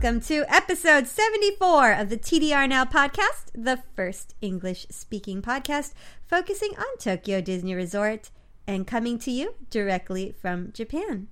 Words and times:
Welcome 0.00 0.20
to 0.28 0.44
episode 0.46 1.08
74 1.08 1.92
of 1.94 2.08
the 2.08 2.16
TDR 2.16 2.68
Now 2.68 2.84
podcast, 2.84 3.50
the 3.52 3.82
first 3.96 4.36
English 4.40 4.86
speaking 4.90 5.42
podcast 5.42 5.92
focusing 6.24 6.70
on 6.78 6.98
Tokyo 7.00 7.40
Disney 7.40 7.74
Resort 7.74 8.30
and 8.64 8.86
coming 8.86 9.18
to 9.18 9.32
you 9.32 9.56
directly 9.70 10.32
from 10.40 10.70
Japan. 10.72 11.26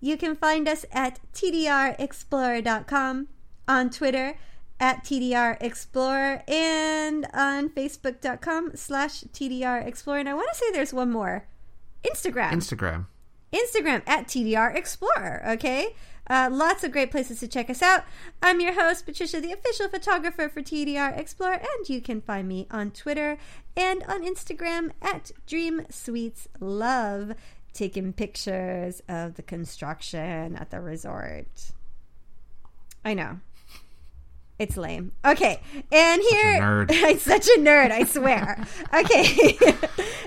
You 0.00 0.18
can 0.18 0.36
find 0.36 0.68
us 0.68 0.84
at 0.92 1.18
tdrexplorer.com, 1.32 3.28
on 3.66 3.88
Twitter 3.88 4.34
at 4.78 5.02
tdrexplorer, 5.02 6.46
and 6.46 7.26
on 7.32 7.70
facebook.com 7.70 8.72
slash 8.74 9.22
tdrexplorer. 9.32 10.20
And 10.20 10.28
I 10.28 10.34
want 10.34 10.50
to 10.52 10.58
say 10.58 10.70
there's 10.72 10.92
one 10.92 11.10
more. 11.10 11.48
Instagram. 12.04 12.50
Instagram. 12.50 13.06
Instagram 13.50 14.02
at 14.06 14.28
TDR 14.28 14.76
Explorer. 14.76 15.42
Okay. 15.52 15.94
Uh, 16.30 16.48
lots 16.48 16.84
of 16.84 16.92
great 16.92 17.10
places 17.10 17.40
to 17.40 17.48
check 17.48 17.68
us 17.68 17.82
out. 17.82 18.04
I'm 18.40 18.60
your 18.60 18.74
host, 18.74 19.04
Patricia, 19.04 19.40
the 19.40 19.50
official 19.50 19.88
photographer 19.88 20.48
for 20.48 20.62
TDR 20.62 21.18
Explorer, 21.18 21.54
and 21.54 21.88
you 21.88 22.00
can 22.00 22.20
find 22.20 22.46
me 22.46 22.68
on 22.70 22.92
Twitter 22.92 23.36
and 23.76 24.04
on 24.04 24.22
Instagram 24.22 24.92
at 25.02 25.32
Dream 25.44 25.86
Sweets 25.90 26.46
Love, 26.60 27.34
taking 27.72 28.12
pictures 28.12 29.02
of 29.08 29.34
the 29.34 29.42
construction 29.42 30.54
at 30.54 30.70
the 30.70 30.80
resort. 30.80 31.72
I 33.04 33.14
know. 33.14 33.40
It's 34.56 34.76
lame. 34.76 35.10
Okay, 35.24 35.60
and 35.90 36.22
here 36.30 36.86
I'm 36.90 37.18
such 37.18 37.48
a 37.48 37.58
nerd. 37.58 37.90
I 37.90 38.04
swear. 38.04 38.64
okay, 38.94 39.56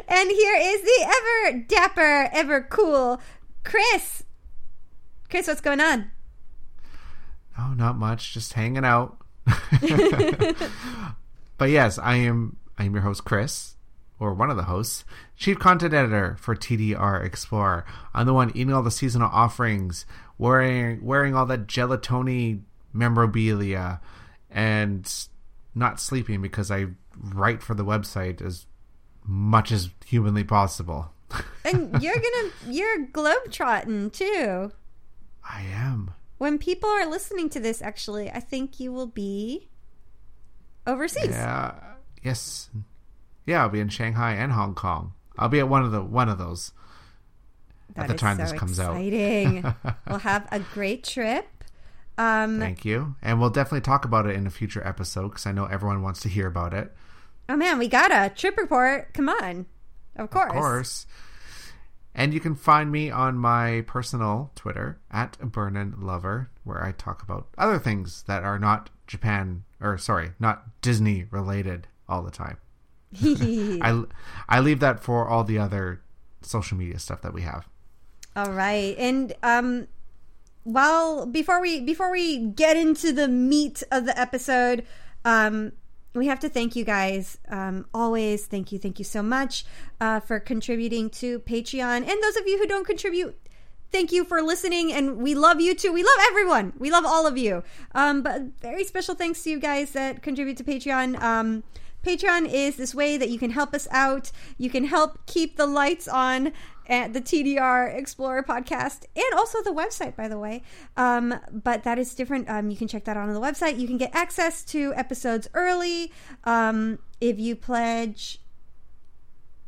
and 0.09 0.31
here 0.31 0.55
is 0.59 0.81
the 0.81 1.15
ever 1.15 1.59
dapper, 1.59 2.29
ever 2.33 2.61
cool 2.61 3.21
Chris. 3.63 4.23
Chris, 5.33 5.47
what's 5.47 5.61
going 5.61 5.81
on? 5.81 6.11
Oh, 7.57 7.73
not 7.75 7.97
much. 7.97 8.35
Just 8.35 8.53
hanging 8.53 8.85
out. 8.85 9.17
but 11.57 11.71
yes, 11.71 11.97
I 11.97 12.17
am. 12.17 12.57
I 12.77 12.83
am 12.83 12.93
your 12.93 13.01
host, 13.01 13.25
Chris, 13.25 13.73
or 14.19 14.35
one 14.35 14.51
of 14.51 14.57
the 14.57 14.65
hosts, 14.65 15.05
chief 15.35 15.57
content 15.57 15.91
editor 15.91 16.37
for 16.39 16.55
TDR 16.55 17.25
Explorer. 17.25 17.83
I'm 18.13 18.27
the 18.27 18.33
one 18.35 18.51
eating 18.51 18.71
all 18.71 18.83
the 18.83 18.91
seasonal 18.91 19.31
offerings, 19.33 20.05
wearing 20.37 21.03
wearing 21.03 21.33
all 21.33 21.47
that 21.47 21.65
Gelatoni 21.65 22.61
memorabilia 22.93 24.01
and 24.51 25.11
not 25.73 25.99
sleeping 25.99 26.43
because 26.43 26.69
I 26.69 26.89
write 27.19 27.63
for 27.63 27.73
the 27.73 27.83
website 27.83 28.39
as 28.39 28.67
much 29.25 29.71
as 29.71 29.89
humanly 30.05 30.43
possible. 30.43 31.11
and 31.65 31.91
you're 32.03 32.13
gonna 32.13 32.51
you're 32.67 33.07
globetrotting 33.07 34.13
too. 34.13 34.71
I 35.47 35.61
am. 35.61 36.13
When 36.37 36.57
people 36.57 36.89
are 36.89 37.05
listening 37.05 37.49
to 37.51 37.59
this, 37.59 37.81
actually, 37.81 38.29
I 38.29 38.39
think 38.39 38.79
you 38.79 38.91
will 38.91 39.07
be 39.07 39.69
overseas. 40.85 41.29
Yeah. 41.29 41.75
Yes. 42.21 42.69
Yeah, 43.45 43.61
I'll 43.61 43.69
be 43.69 43.79
in 43.79 43.89
Shanghai 43.89 44.33
and 44.33 44.51
Hong 44.51 44.75
Kong. 44.75 45.13
I'll 45.37 45.49
be 45.49 45.59
at 45.59 45.67
one 45.67 45.83
of 45.83 45.91
the 45.91 46.01
one 46.01 46.29
of 46.29 46.37
those 46.37 46.71
that 47.95 48.03
at 48.03 48.07
the 48.07 48.13
time 48.13 48.37
so 48.37 48.43
this 48.43 48.53
comes 48.53 48.79
exciting. 48.79 49.65
out. 49.65 49.75
we'll 50.07 50.19
have 50.19 50.47
a 50.51 50.59
great 50.59 51.03
trip. 51.03 51.47
Um, 52.17 52.59
Thank 52.59 52.85
you. 52.85 53.15
And 53.21 53.39
we'll 53.39 53.49
definitely 53.49 53.81
talk 53.81 54.05
about 54.05 54.25
it 54.25 54.35
in 54.35 54.45
a 54.45 54.51
future 54.51 54.85
episode 54.85 55.29
because 55.29 55.45
I 55.45 55.51
know 55.51 55.65
everyone 55.65 56.01
wants 56.01 56.21
to 56.21 56.29
hear 56.29 56.47
about 56.47 56.73
it. 56.73 56.93
Oh, 57.49 57.55
man, 57.55 57.79
we 57.79 57.87
got 57.87 58.11
a 58.11 58.33
trip 58.33 58.57
report. 58.57 59.13
Come 59.13 59.29
on. 59.29 59.65
Of 60.15 60.29
course. 60.29 60.49
Of 60.49 60.55
course. 60.55 61.07
And 62.15 62.33
you 62.33 62.39
can 62.39 62.55
find 62.55 62.91
me 62.91 63.09
on 63.09 63.37
my 63.37 63.83
personal 63.87 64.51
Twitter 64.55 64.99
at 65.09 65.37
Burnin 65.39 65.95
Lover, 65.97 66.51
where 66.63 66.83
I 66.83 66.91
talk 66.91 67.23
about 67.23 67.47
other 67.57 67.79
things 67.79 68.23
that 68.23 68.43
are 68.43 68.59
not 68.59 68.89
Japan 69.07 69.63
or 69.81 69.97
sorry, 69.97 70.31
not 70.39 70.81
Disney 70.81 71.25
related 71.31 71.87
all 72.07 72.23
the 72.23 72.31
time. 72.31 72.57
I 73.21 74.03
I 74.49 74.59
leave 74.59 74.79
that 74.79 74.99
for 74.99 75.27
all 75.27 75.43
the 75.43 75.59
other 75.59 76.01
social 76.41 76.77
media 76.77 76.99
stuff 76.99 77.21
that 77.21 77.33
we 77.33 77.41
have. 77.41 77.67
All 78.35 78.51
right, 78.51 78.95
and 78.97 79.33
um, 79.43 79.87
well, 80.63 81.25
before 81.25 81.61
we 81.61 81.81
before 81.81 82.11
we 82.11 82.37
get 82.39 82.77
into 82.77 83.11
the 83.11 83.27
meat 83.27 83.83
of 83.91 84.05
the 84.05 84.19
episode, 84.19 84.85
um, 85.25 85.73
we 86.15 86.27
have 86.27 86.39
to 86.41 86.49
thank 86.49 86.75
you 86.75 86.85
guys. 86.85 87.37
Um, 87.49 87.85
always 87.93 88.45
thank 88.45 88.71
you, 88.71 88.79
thank 88.79 88.99
you 88.99 89.05
so 89.05 89.23
much 89.23 89.65
uh, 89.99 90.19
for 90.19 90.39
contributing 90.39 91.09
to 91.11 91.39
Patreon, 91.39 92.07
and 92.09 92.23
those 92.23 92.35
of 92.37 92.47
you 92.47 92.57
who 92.57 92.67
don't 92.67 92.85
contribute. 92.85 93.39
Thank 93.91 94.11
you 94.11 94.23
for 94.23 94.41
listening, 94.41 94.91
and 94.91 95.17
we 95.17 95.35
love 95.35 95.61
you 95.61 95.75
too. 95.75 95.93
We 95.93 96.01
love 96.01 96.17
everyone. 96.27 96.73
We 96.79 96.89
love 96.89 97.05
all 97.05 97.27
of 97.27 97.37
you. 97.37 97.63
Um, 97.93 98.23
but 98.23 98.41
very 98.59 98.83
special 98.83 99.13
thanks 99.13 99.43
to 99.43 99.51
you 99.51 99.59
guys 99.59 99.91
that 99.91 100.23
contribute 100.23 100.57
to 100.57 100.63
Patreon. 100.63 101.21
Um, 101.21 101.63
Patreon 102.03 102.51
is 102.51 102.75
this 102.75 102.93
way 102.93 103.17
that 103.17 103.29
you 103.29 103.39
can 103.39 103.51
help 103.51 103.73
us 103.73 103.87
out. 103.91 104.31
You 104.57 104.69
can 104.69 104.85
help 104.85 105.25
keep 105.25 105.55
the 105.55 105.65
lights 105.65 106.07
on 106.07 106.51
at 106.87 107.13
the 107.13 107.21
TDR 107.21 107.95
Explorer 107.95 108.43
podcast 108.43 109.05
and 109.15 109.33
also 109.35 109.61
the 109.61 109.71
website, 109.71 110.15
by 110.15 110.27
the 110.27 110.37
way. 110.37 110.63
Um, 110.97 111.35
but 111.51 111.83
that 111.83 111.97
is 111.97 112.13
different. 112.13 112.49
Um, 112.49 112.69
you 112.69 112.77
can 112.77 112.87
check 112.87 113.05
that 113.05 113.17
out 113.17 113.27
on 113.27 113.33
the 113.33 113.39
website. 113.41 113.79
You 113.79 113.87
can 113.87 113.97
get 113.97 114.13
access 114.13 114.63
to 114.65 114.93
episodes 114.95 115.47
early 115.53 116.11
um, 116.43 116.99
if 117.21 117.39
you 117.39 117.55
pledge 117.55 118.39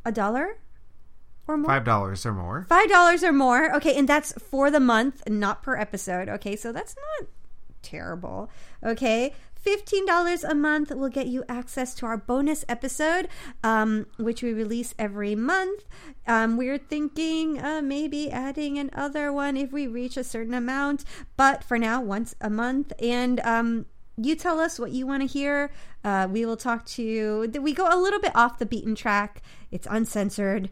a 0.03 0.11
dollar 0.11 0.57
or 1.47 1.57
more. 1.57 1.69
Five 1.69 1.85
dollars 1.85 2.25
or 2.25 2.33
more. 2.33 2.65
Five 2.67 2.89
dollars 2.89 3.23
or 3.23 3.31
more. 3.31 3.73
Okay, 3.75 3.97
and 3.97 4.07
that's 4.07 4.33
for 4.33 4.69
the 4.69 4.79
month, 4.79 5.27
not 5.29 5.63
per 5.63 5.75
episode. 5.77 6.29
Okay, 6.29 6.55
so 6.55 6.71
that's 6.71 6.95
not 6.95 7.29
terrible. 7.81 8.49
Okay. 8.83 9.33
$15 9.65 10.43
a 10.43 10.55
month 10.55 10.91
will 10.91 11.09
get 11.09 11.27
you 11.27 11.43
access 11.49 11.95
to 11.95 12.05
our 12.05 12.17
bonus 12.17 12.63
episode, 12.69 13.27
um, 13.63 14.05
which 14.17 14.43
we 14.43 14.53
release 14.53 14.93
every 14.99 15.35
month. 15.35 15.85
Um, 16.27 16.57
we're 16.57 16.77
thinking 16.77 17.59
uh, 17.61 17.81
maybe 17.81 18.31
adding 18.31 18.77
another 18.77 19.33
one 19.33 19.57
if 19.57 19.71
we 19.71 19.87
reach 19.87 20.17
a 20.17 20.23
certain 20.23 20.53
amount, 20.53 21.03
but 21.35 21.63
for 21.63 21.79
now, 21.79 22.01
once 22.01 22.35
a 22.39 22.49
month. 22.49 22.93
And 23.01 23.39
um, 23.41 23.85
you 24.17 24.35
tell 24.35 24.59
us 24.59 24.79
what 24.79 24.91
you 24.91 25.07
want 25.07 25.23
to 25.23 25.27
hear. 25.27 25.71
Uh, 26.03 26.27
we 26.29 26.45
will 26.45 26.57
talk 26.57 26.85
to 26.85 27.03
you. 27.03 27.51
We 27.59 27.73
go 27.73 27.87
a 27.91 27.99
little 27.99 28.19
bit 28.19 28.35
off 28.35 28.59
the 28.59 28.65
beaten 28.65 28.95
track, 28.95 29.41
it's 29.71 29.87
uncensored 29.89 30.69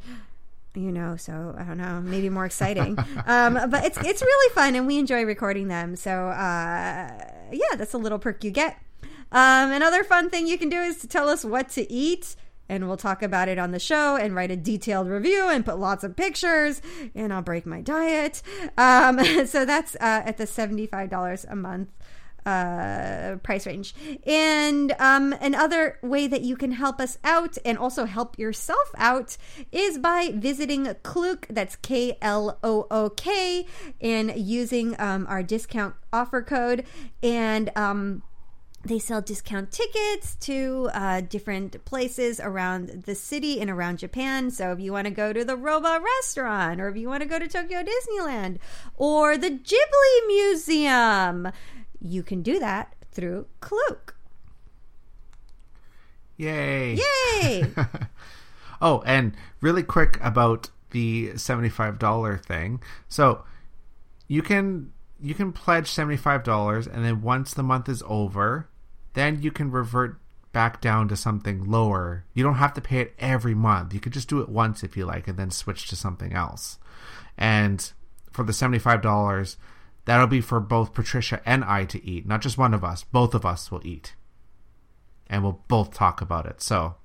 you 0.76 0.92
know 0.92 1.16
so 1.16 1.56
i 1.58 1.64
don't 1.64 1.78
know 1.78 2.02
maybe 2.02 2.30
more 2.30 2.46
exciting. 2.46 2.98
Um, 3.26 3.54
but 3.70 3.86
it's 3.86 3.98
it's 4.00 4.22
really 4.22 4.54
fun 4.54 4.76
and 4.76 4.86
we 4.86 4.98
enjoy 4.98 5.24
recording 5.24 5.68
them. 5.68 5.96
So 5.96 6.12
uh, 6.12 7.10
yeah 7.52 7.76
that's 7.78 7.94
a 7.94 7.98
little 7.98 8.20
perk 8.20 8.44
you 8.44 8.52
get. 8.52 8.78
Um, 9.32 9.72
another 9.72 10.04
fun 10.04 10.30
thing 10.30 10.46
you 10.48 10.58
can 10.58 10.70
do 10.70 10.82
is 10.82 10.98
to 10.98 11.08
tell 11.08 11.30
us 11.30 11.46
what 11.46 11.70
to 11.70 11.90
eat 11.92 12.36
and 12.70 12.88
we'll 12.88 12.98
talk 12.98 13.22
about 13.22 13.48
it 13.50 13.58
on 13.58 13.72
the 13.72 13.80
show 13.80 14.16
and 14.16 14.36
write 14.36 14.52
a 14.52 14.56
detailed 14.56 15.08
review 15.08 15.50
and 15.50 15.66
put 15.66 15.80
lots 15.80 16.04
of 16.04 16.16
pictures 16.16 16.82
and 17.16 17.32
i'll 17.34 17.42
break 17.42 17.66
my 17.66 17.82
diet. 17.82 18.42
Um, 18.78 19.24
so 19.46 19.66
that's 19.66 19.96
uh, 19.96 20.24
at 20.26 20.38
the 20.38 20.46
$75 20.46 21.46
a 21.50 21.56
month 21.56 21.90
uh, 22.45 23.38
price 23.44 23.66
range. 23.66 23.95
And 24.25 24.94
um, 25.00 25.34
another 25.42 26.00
way 26.01 26.28
that 26.28 26.42
you 26.42 26.56
can 26.56 26.74
help 26.74 27.00
us 27.00 27.18
out 27.24 27.57
and 27.66 27.78
also 27.78 28.06
help 28.06 28.38
yourself 28.38 28.92
out 28.98 29.38
is 29.72 29.98
by 29.98 30.31
visiting 30.34 30.86
Klook, 31.04 31.48
that's 31.50 31.75
K 31.78 32.18
L 32.22 32.60
O 32.63 32.88
O 32.90 33.10
K, 33.10 33.66
and 34.01 34.34
using 34.36 35.00
um, 35.00 35.25
our 35.30 35.44
discount 35.44 35.95
offer 36.12 36.42
code. 36.42 36.86
And 37.22 37.72
um, 37.75 38.24
they 38.86 39.00
sell 39.00 39.22
discount 39.22 39.72
tickets 39.72 40.36
to 40.36 40.90
uh, 40.94 41.22
different 41.22 41.86
places 41.86 42.42
around 42.42 43.04
the 43.06 43.16
city 43.16 43.62
and 43.62 43.69
around 43.69 44.00
Japan. 44.00 44.51
So 44.51 44.74
if 44.74 44.80
you 44.81 44.92
want 44.92 45.06
to 45.06 45.12
go 45.12 45.31
to 45.31 45.45
the 45.45 45.56
Robot 45.56 46.04
restaurant, 46.04 46.81
or 46.81 46.90
if 46.90 46.98
you 46.98 47.07
want 47.07 47.24
to 47.24 47.30
go 47.30 47.40
to 47.40 47.48
Tokyo 47.48 47.81
Disneyland, 47.81 48.57
or 48.98 49.38
the 49.38 49.51
Ghibli 49.51 50.28
Museum, 50.28 51.48
you 52.04 52.22
can 52.22 52.42
do 52.42 52.60
that 52.60 52.94
through 53.12 53.48
Klook. 53.60 54.16
Yay! 56.38 56.96
Yay! 56.96 57.72
oh, 58.82 59.02
and 59.06 59.34
really 59.62 59.84
quick 59.84 60.20
about 60.22 60.70
the 60.92 61.30
$75 61.30 62.46
thing. 62.46 62.82
So 63.08 63.44
you 64.28 64.42
can 64.42 64.92
you 65.22 65.34
can 65.34 65.54
pledge 65.54 65.88
seventy 65.88 66.18
five 66.18 66.44
dollars, 66.44 66.86
and 66.86 67.06
then 67.06 67.22
once 67.22 67.54
the 67.54 67.64
month 67.64 67.88
is 67.88 68.04
over, 68.08 68.68
then 69.14 69.42
you 69.42 69.52
can 69.52 69.72
revert 69.72 70.20
back 70.52 70.82
down 70.82 71.08
to 71.08 71.16
something 71.16 71.64
lower. 71.70 72.26
You 72.34 72.44
don't 72.44 72.56
have 72.56 72.74
to 72.74 72.82
pay 72.82 73.00
it 73.00 73.14
every 73.20 73.56
month. 73.56 73.94
You 73.94 74.00
could 74.00 74.12
just 74.12 74.28
do 74.28 74.42
it 74.42 74.50
once 74.50 74.84
if 74.84 74.98
you 74.98 75.06
like, 75.06 75.28
and 75.28 75.38
then 75.38 75.50
switch 75.50 75.88
to 75.88 75.96
something 75.96 76.34
else. 76.34 76.78
And 77.38 77.92
for 78.32 78.44
the 78.44 78.54
seventy 78.54 78.80
five 78.80 79.02
dollars, 79.02 79.58
that'll 80.06 80.28
be 80.28 80.42
for 80.42 80.60
both 80.60 80.94
Patricia 80.94 81.42
and 81.46 81.64
I 81.64 81.86
to 81.86 82.04
eat, 82.06 82.28
not 82.28 82.42
just 82.42 82.58
one 82.58 82.74
of 82.74 82.84
us. 82.84 83.04
Both 83.04 83.34
of 83.34 83.46
us 83.46 83.72
will 83.72 83.86
eat, 83.86 84.16
and 85.28 85.44
we'll 85.44 85.64
both 85.68 85.94
talk 85.94 86.22
about 86.22 86.46
it. 86.46 86.62
So 86.62 86.96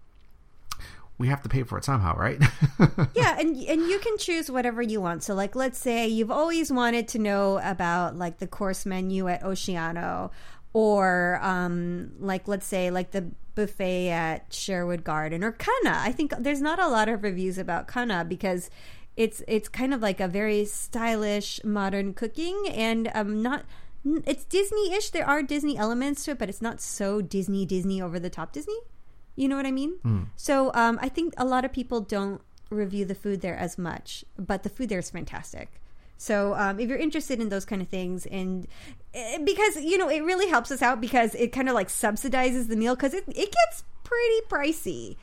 we 1.19 1.29
have 1.29 1.43
to 1.43 1.49
pay 1.49 1.65
for 1.65 1.79
it 1.79 1.85
somehow, 1.85 2.17
right? 2.17 2.41
yeah, 3.15 3.39
and 3.39 3.57
and 3.57 3.83
you 3.83 3.99
can 3.99 4.17
choose 4.19 4.51
whatever 4.51 4.81
you 4.81 5.01
want. 5.01 5.23
So 5.23 5.35
like 5.35 5.57
let's 5.57 5.79
say 5.79 6.07
you've 6.07 6.31
always 6.31 6.73
wanted 6.73 7.09
to 7.09 7.19
know 7.19 7.61
about 7.63 8.17
like 8.17 8.39
the 8.39 8.47
course 8.47 8.87
menu 8.87 9.29
at 9.29 9.43
Oceano 9.43 10.31
or 10.73 11.41
um 11.43 12.13
like 12.21 12.47
let's 12.47 12.67
say 12.67 12.91
like 12.91 13.11
the 13.11 13.31
buffet 13.57 14.11
at 14.11 14.53
Sherwood 14.53 15.03
Garden 15.03 15.43
or 15.43 15.51
Canna. 15.51 15.99
I 15.99 16.13
think 16.13 16.33
there's 16.39 16.63
not 16.63 16.79
a 16.79 16.87
lot 16.87 17.09
of 17.09 17.25
reviews 17.25 17.59
about 17.59 17.89
Canna 17.89 18.25
because 18.25 18.71
it's 19.19 19.43
it's 19.49 19.69
kind 19.69 19.93
of 19.93 20.01
like 20.01 20.21
a 20.21 20.29
very 20.29 20.65
stylish 20.65 21.61
modern 21.65 22.15
cooking 22.15 22.69
and 22.71 23.11
um 23.15 23.43
not 23.43 23.65
it's 24.25 24.45
Disney-ish. 24.45 25.11
There 25.11 25.27
are 25.27 25.43
Disney 25.43 25.77
elements 25.77 26.25
to 26.25 26.31
it, 26.31 26.39
but 26.39 26.49
it's 26.49 26.63
not 26.63 26.81
so 26.81 27.21
Disney 27.21 27.67
Disney 27.67 28.01
over 28.01 28.21
the 28.21 28.31
top 28.31 28.53
Disney. 28.53 28.79
You 29.35 29.49
know 29.49 29.57
what 29.57 29.67
I 29.67 29.73
mean? 29.73 29.99
Mm. 30.05 30.27
So 30.37 30.71
um, 30.73 30.99
I 31.03 31.09
think 31.09 31.35
a 31.37 31.45
lot 31.45 31.65
of 31.65 31.73
people 31.73 32.01
don't 32.01 32.41
review 32.71 33.05
the 33.05 33.17
food 33.17 33.41
there 33.41 33.57
as 33.57 33.77
much, 33.77 34.25
but 34.39 34.63
the 34.63 34.69
food 34.69 34.89
there 34.89 35.01
is 35.01 35.11
fantastic. 35.11 35.81
So 36.17 36.55
um, 36.55 36.79
if 36.79 36.89
you're 36.89 36.97
interested 36.97 37.41
in 37.41 37.49
those 37.49 37.65
kind 37.65 37.83
of 37.83 37.89
things, 37.89 38.25
and 38.27 38.69
eh, 39.13 39.39
because 39.45 39.77
you 39.83 39.99
know 39.99 40.09
it 40.09 40.23
really 40.23 40.49
helps 40.49 40.71
us 40.71 40.81
out 40.81 41.01
because 41.01 41.35
it 41.35 41.49
kind 41.49 41.69
of 41.69 41.75
like 41.75 41.89
subsidizes 41.89 42.69
the 42.69 42.77
meal 42.77 42.95
because 42.95 43.15
it 43.15 43.25
it 43.27 43.53
gets 43.53 43.85
pretty 44.05 44.41
pricey 44.49 45.17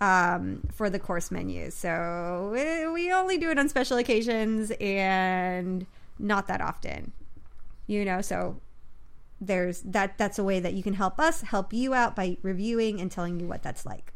um, 0.00 0.62
for 0.72 0.88
the 0.88 0.98
course 0.98 1.30
menus. 1.30 1.74
So 1.74 2.50
we, 2.52 3.12
only 3.12 3.38
do 3.38 3.50
it 3.50 3.58
on 3.58 3.68
special 3.68 3.98
occasions 3.98 4.72
and 4.80 5.86
not 6.18 6.46
that 6.46 6.60
often. 6.60 7.12
You 7.86 8.04
know, 8.04 8.20
so 8.20 8.60
there's 9.40 9.80
that 9.82 10.16
that's 10.18 10.38
a 10.38 10.44
way 10.44 10.60
that 10.60 10.74
you 10.74 10.82
can 10.82 10.94
help 10.94 11.18
us 11.18 11.40
help 11.40 11.72
you 11.72 11.94
out 11.94 12.14
by 12.14 12.36
reviewing 12.42 13.00
and 13.00 13.10
telling 13.10 13.40
you 13.40 13.46
what 13.46 13.62
that's 13.62 13.84
like. 13.84 14.12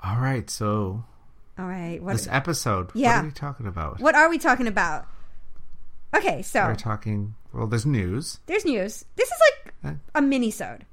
All 0.00 0.16
right 0.16 0.48
so 0.50 1.04
all 1.58 1.66
right 1.66 2.02
what 2.02 2.14
this 2.14 2.26
episode 2.28 2.90
yeah. 2.94 3.18
what 3.18 3.24
are 3.24 3.26
we 3.26 3.32
talking 3.32 3.66
about? 3.66 4.00
What 4.00 4.14
are 4.14 4.28
we 4.28 4.38
talking 4.38 4.66
about? 4.66 5.06
Okay 6.16 6.42
so 6.42 6.64
we're 6.64 6.74
talking 6.74 7.34
well 7.52 7.66
there's 7.66 7.86
news. 7.86 8.40
There's 8.46 8.64
news. 8.64 9.04
This 9.16 9.28
is 9.28 9.38
like 9.84 9.96
a 10.14 10.22
mini-sode 10.22 10.86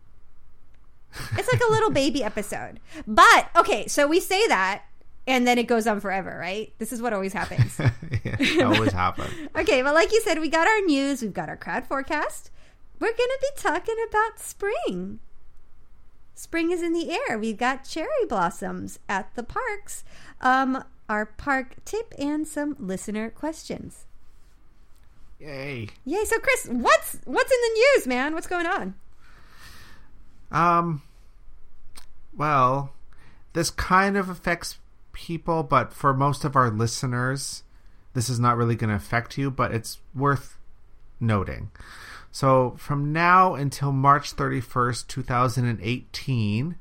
it's 1.37 1.51
like 1.51 1.61
a 1.67 1.71
little 1.71 1.89
baby 1.89 2.23
episode 2.23 2.79
but 3.07 3.49
okay 3.55 3.87
so 3.87 4.07
we 4.07 4.19
say 4.19 4.47
that 4.47 4.83
and 5.29 5.45
then 5.45 5.59
it 5.59 5.67
goes 5.67 5.85
on 5.85 5.99
forever, 5.99 6.35
right? 6.39 6.73
This 6.79 6.91
is 6.91 7.03
what 7.03 7.13
always 7.13 7.33
happens. 7.33 7.79
yeah, 8.25 8.63
always 8.63 8.91
happens. 8.91 9.31
okay, 9.55 9.83
but 9.83 9.93
like 9.93 10.11
you 10.11 10.21
said, 10.21 10.39
we 10.39 10.49
got 10.49 10.67
our 10.67 10.81
news, 10.81 11.21
we've 11.21 11.33
got 11.33 11.49
our 11.49 11.55
crowd 11.55 11.85
forecast. 11.85 12.49
We're 12.99 13.13
going 13.13 13.17
to 13.17 13.39
be 13.41 13.61
talking 13.61 13.95
about 14.09 14.39
spring. 14.39 15.19
Spring 16.33 16.71
is 16.71 16.81
in 16.81 16.93
the 16.93 17.11
air. 17.11 17.37
We've 17.37 17.57
got 17.57 17.87
cherry 17.87 18.25
blossoms 18.27 18.97
at 19.07 19.33
the 19.35 19.43
parks. 19.43 20.03
Um, 20.41 20.83
our 21.07 21.27
park 21.27 21.75
tip 21.85 22.13
and 22.17 22.47
some 22.47 22.75
listener 22.79 23.29
questions. 23.29 24.05
Yay! 25.39 25.89
Yay! 26.05 26.25
So, 26.25 26.39
Chris, 26.39 26.67
what's 26.71 27.19
what's 27.25 27.51
in 27.51 27.59
the 27.61 27.79
news, 27.79 28.07
man? 28.07 28.33
What's 28.33 28.47
going 28.47 28.65
on? 28.65 28.95
Um. 30.51 31.01
Well, 32.35 32.93
this 33.53 33.69
kind 33.69 34.15
of 34.15 34.29
affects 34.29 34.77
people, 35.11 35.63
but 35.63 35.93
for 35.93 36.13
most 36.13 36.45
of 36.45 36.55
our 36.55 36.69
listeners, 36.69 37.63
this 38.13 38.29
is 38.29 38.39
not 38.39 38.57
really 38.57 38.75
going 38.75 38.89
to 38.89 38.95
affect 38.95 39.37
you, 39.37 39.51
but 39.51 39.73
it's 39.73 39.99
worth 40.15 40.57
noting. 41.19 41.71
So, 42.31 42.75
from 42.77 43.11
now 43.11 43.55
until 43.55 43.91
March 43.91 44.35
31st, 44.35 45.07
2018, 45.07 46.75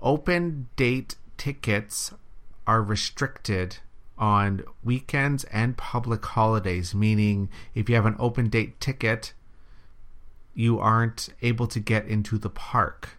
open 0.00 0.68
date 0.76 1.16
tickets 1.36 2.12
are 2.66 2.82
restricted 2.82 3.78
on 4.18 4.62
weekends 4.82 5.44
and 5.44 5.76
public 5.76 6.24
holidays, 6.24 6.94
meaning 6.94 7.48
if 7.74 7.88
you 7.88 7.94
have 7.94 8.06
an 8.06 8.16
open 8.18 8.48
date 8.48 8.80
ticket, 8.80 9.32
you 10.54 10.78
aren't 10.78 11.28
able 11.42 11.66
to 11.66 11.80
get 11.80 12.06
into 12.06 12.38
the 12.38 12.50
park. 12.50 13.18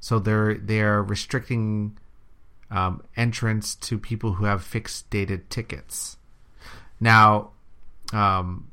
So 0.00 0.18
they're 0.18 0.54
they're 0.54 1.02
restricting 1.02 1.98
um, 2.70 3.02
entrance 3.16 3.74
to 3.76 3.98
people 3.98 4.34
who 4.34 4.44
have 4.44 4.62
fixed 4.62 5.10
dated 5.10 5.50
tickets. 5.50 6.16
Now, 7.00 7.52
um, 8.12 8.70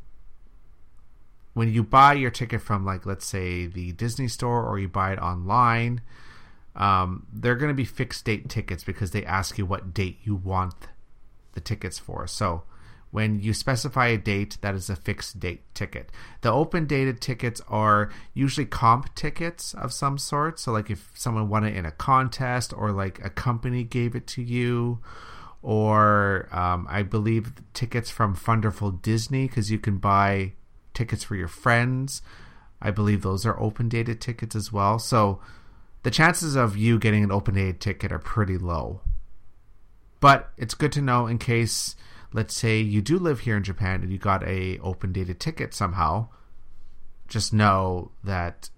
when 1.54 1.72
you 1.72 1.84
buy 1.84 2.14
your 2.14 2.32
ticket 2.32 2.62
from, 2.62 2.86
like, 2.86 3.06
let's 3.06 3.26
say 3.26 3.66
the 3.66 3.94
Disney 3.94 4.28
store 4.28 4.66
or 4.66 4.78
you 4.78 4.88
buy 4.88 5.14
it 5.14 5.20
online, 5.20 6.02
um, 6.76 7.26
they're 7.32 7.56
going 7.56 7.70
to 7.70 7.76
be 7.76 7.86
fixed 7.86 8.26
date 8.26 8.50
tickets 8.50 8.84
because 8.84 9.12
they 9.12 9.24
ask 9.26 9.58
you 9.58 9.66
what 9.66 9.94
date 9.94 10.20
you 10.24 10.36
want 10.36 10.76
the 11.54 11.62
tickets 11.62 11.98
for. 11.98 12.28
So, 12.28 12.64
when 13.16 13.40
you 13.40 13.54
specify 13.54 14.08
a 14.08 14.18
date, 14.18 14.58
that 14.60 14.76
is 14.76 14.90
a 14.90 14.96
fixed 14.96 15.40
date 15.40 15.62
ticket. 15.74 16.12
The 16.42 16.52
open 16.52 16.86
dated 16.86 17.22
tickets 17.22 17.62
are 17.70 18.12
usually 18.34 18.66
comp 18.66 19.16
tickets 19.16 19.74
of 19.74 19.94
some 19.94 20.18
sort. 20.18 20.60
So, 20.60 20.74
like 20.74 20.90
if 20.90 21.12
someone 21.16 21.48
won 21.48 21.64
it 21.64 21.78
in 21.78 21.86
a 21.86 21.92
contest 21.92 22.74
or 22.76 22.92
like 22.92 23.24
a 23.24 23.30
company 23.30 23.86
gave 23.86 24.18
it 24.18 24.28
to 24.28 24.42
you, 24.42 25.00
or 25.62 26.50
um, 26.52 26.88
I 26.90 27.04
believe 27.04 27.54
tickets 27.74 28.10
from 28.10 28.36
Funderful 28.36 29.02
Disney 29.02 29.48
because 29.48 29.72
you 29.72 29.80
can 29.80 29.98
buy 29.98 30.52
tickets 30.94 31.24
for 31.24 31.38
your 31.38 31.48
friends. 31.48 32.22
I 32.82 32.92
believe 32.92 33.22
those 33.22 33.46
are 33.46 33.58
open 33.58 33.88
dated 33.88 34.20
tickets 34.20 34.58
as 34.58 34.74
well. 34.74 35.00
So, 35.00 35.40
the 36.04 36.12
chances 36.12 36.58
of 36.58 36.76
you 36.76 37.00
getting 37.00 37.24
an 37.24 37.32
open 37.32 37.56
dated 37.56 37.80
ticket 37.80 38.12
are 38.12 38.20
pretty 38.20 38.58
low. 38.58 39.00
But 40.20 40.52
it's 40.58 40.74
good 40.74 40.92
to 40.92 41.02
know 41.02 41.28
in 41.28 41.38
case 41.38 41.96
let's 42.34 42.54
say 42.54 42.80
you 42.80 43.02
do 43.02 43.18
live 43.18 43.42
here 43.42 43.58
in 43.58 43.64
Japan 43.64 44.02
and 44.02 44.12
you 44.12 44.18
got 44.18 44.44
a 44.48 44.80
open 44.80 45.12
dated 45.12 45.40
ticket 45.40 45.74
somehow, 45.74 46.28
just 47.28 47.54
know 47.54 48.12
that 48.24 48.70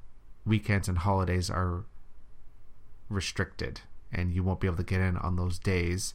weekends 0.46 0.88
and 0.88 1.00
holidays 1.00 1.50
are 1.50 1.86
restricted 3.10 3.82
and 4.12 4.34
you 4.34 4.44
won't 4.44 4.60
be 4.60 4.68
able 4.68 4.78
to 4.78 4.84
get 4.84 5.02
in 5.02 5.18
on 5.18 5.36
those 5.36 5.60
days 5.60 6.14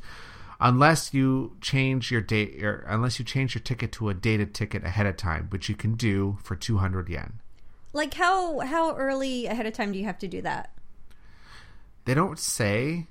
unless 0.60 1.12
you 1.12 1.56
change 1.60 2.10
your 2.10 2.20
date 2.20 2.62
or 2.62 2.84
unless 2.88 3.18
you 3.18 3.24
change 3.24 3.54
your 3.54 3.62
ticket 3.62 3.92
to 3.92 4.08
a 4.08 4.14
dated 4.14 4.54
ticket 4.54 4.84
ahead 4.84 5.06
of 5.06 5.16
time, 5.16 5.48
which 5.50 5.68
you 5.68 5.74
can 5.74 5.94
do 5.94 6.38
for 6.42 6.54
200 6.54 7.08
yen. 7.08 7.40
Like 7.92 8.14
how 8.14 8.60
how 8.60 8.96
early 8.96 9.46
ahead 9.46 9.66
of 9.66 9.74
time 9.74 9.92
do 9.92 9.98
you 9.98 10.04
have 10.04 10.18
to 10.20 10.28
do 10.28 10.40
that? 10.42 10.72
They 12.04 12.14
don't 12.14 12.38
say 12.38 13.08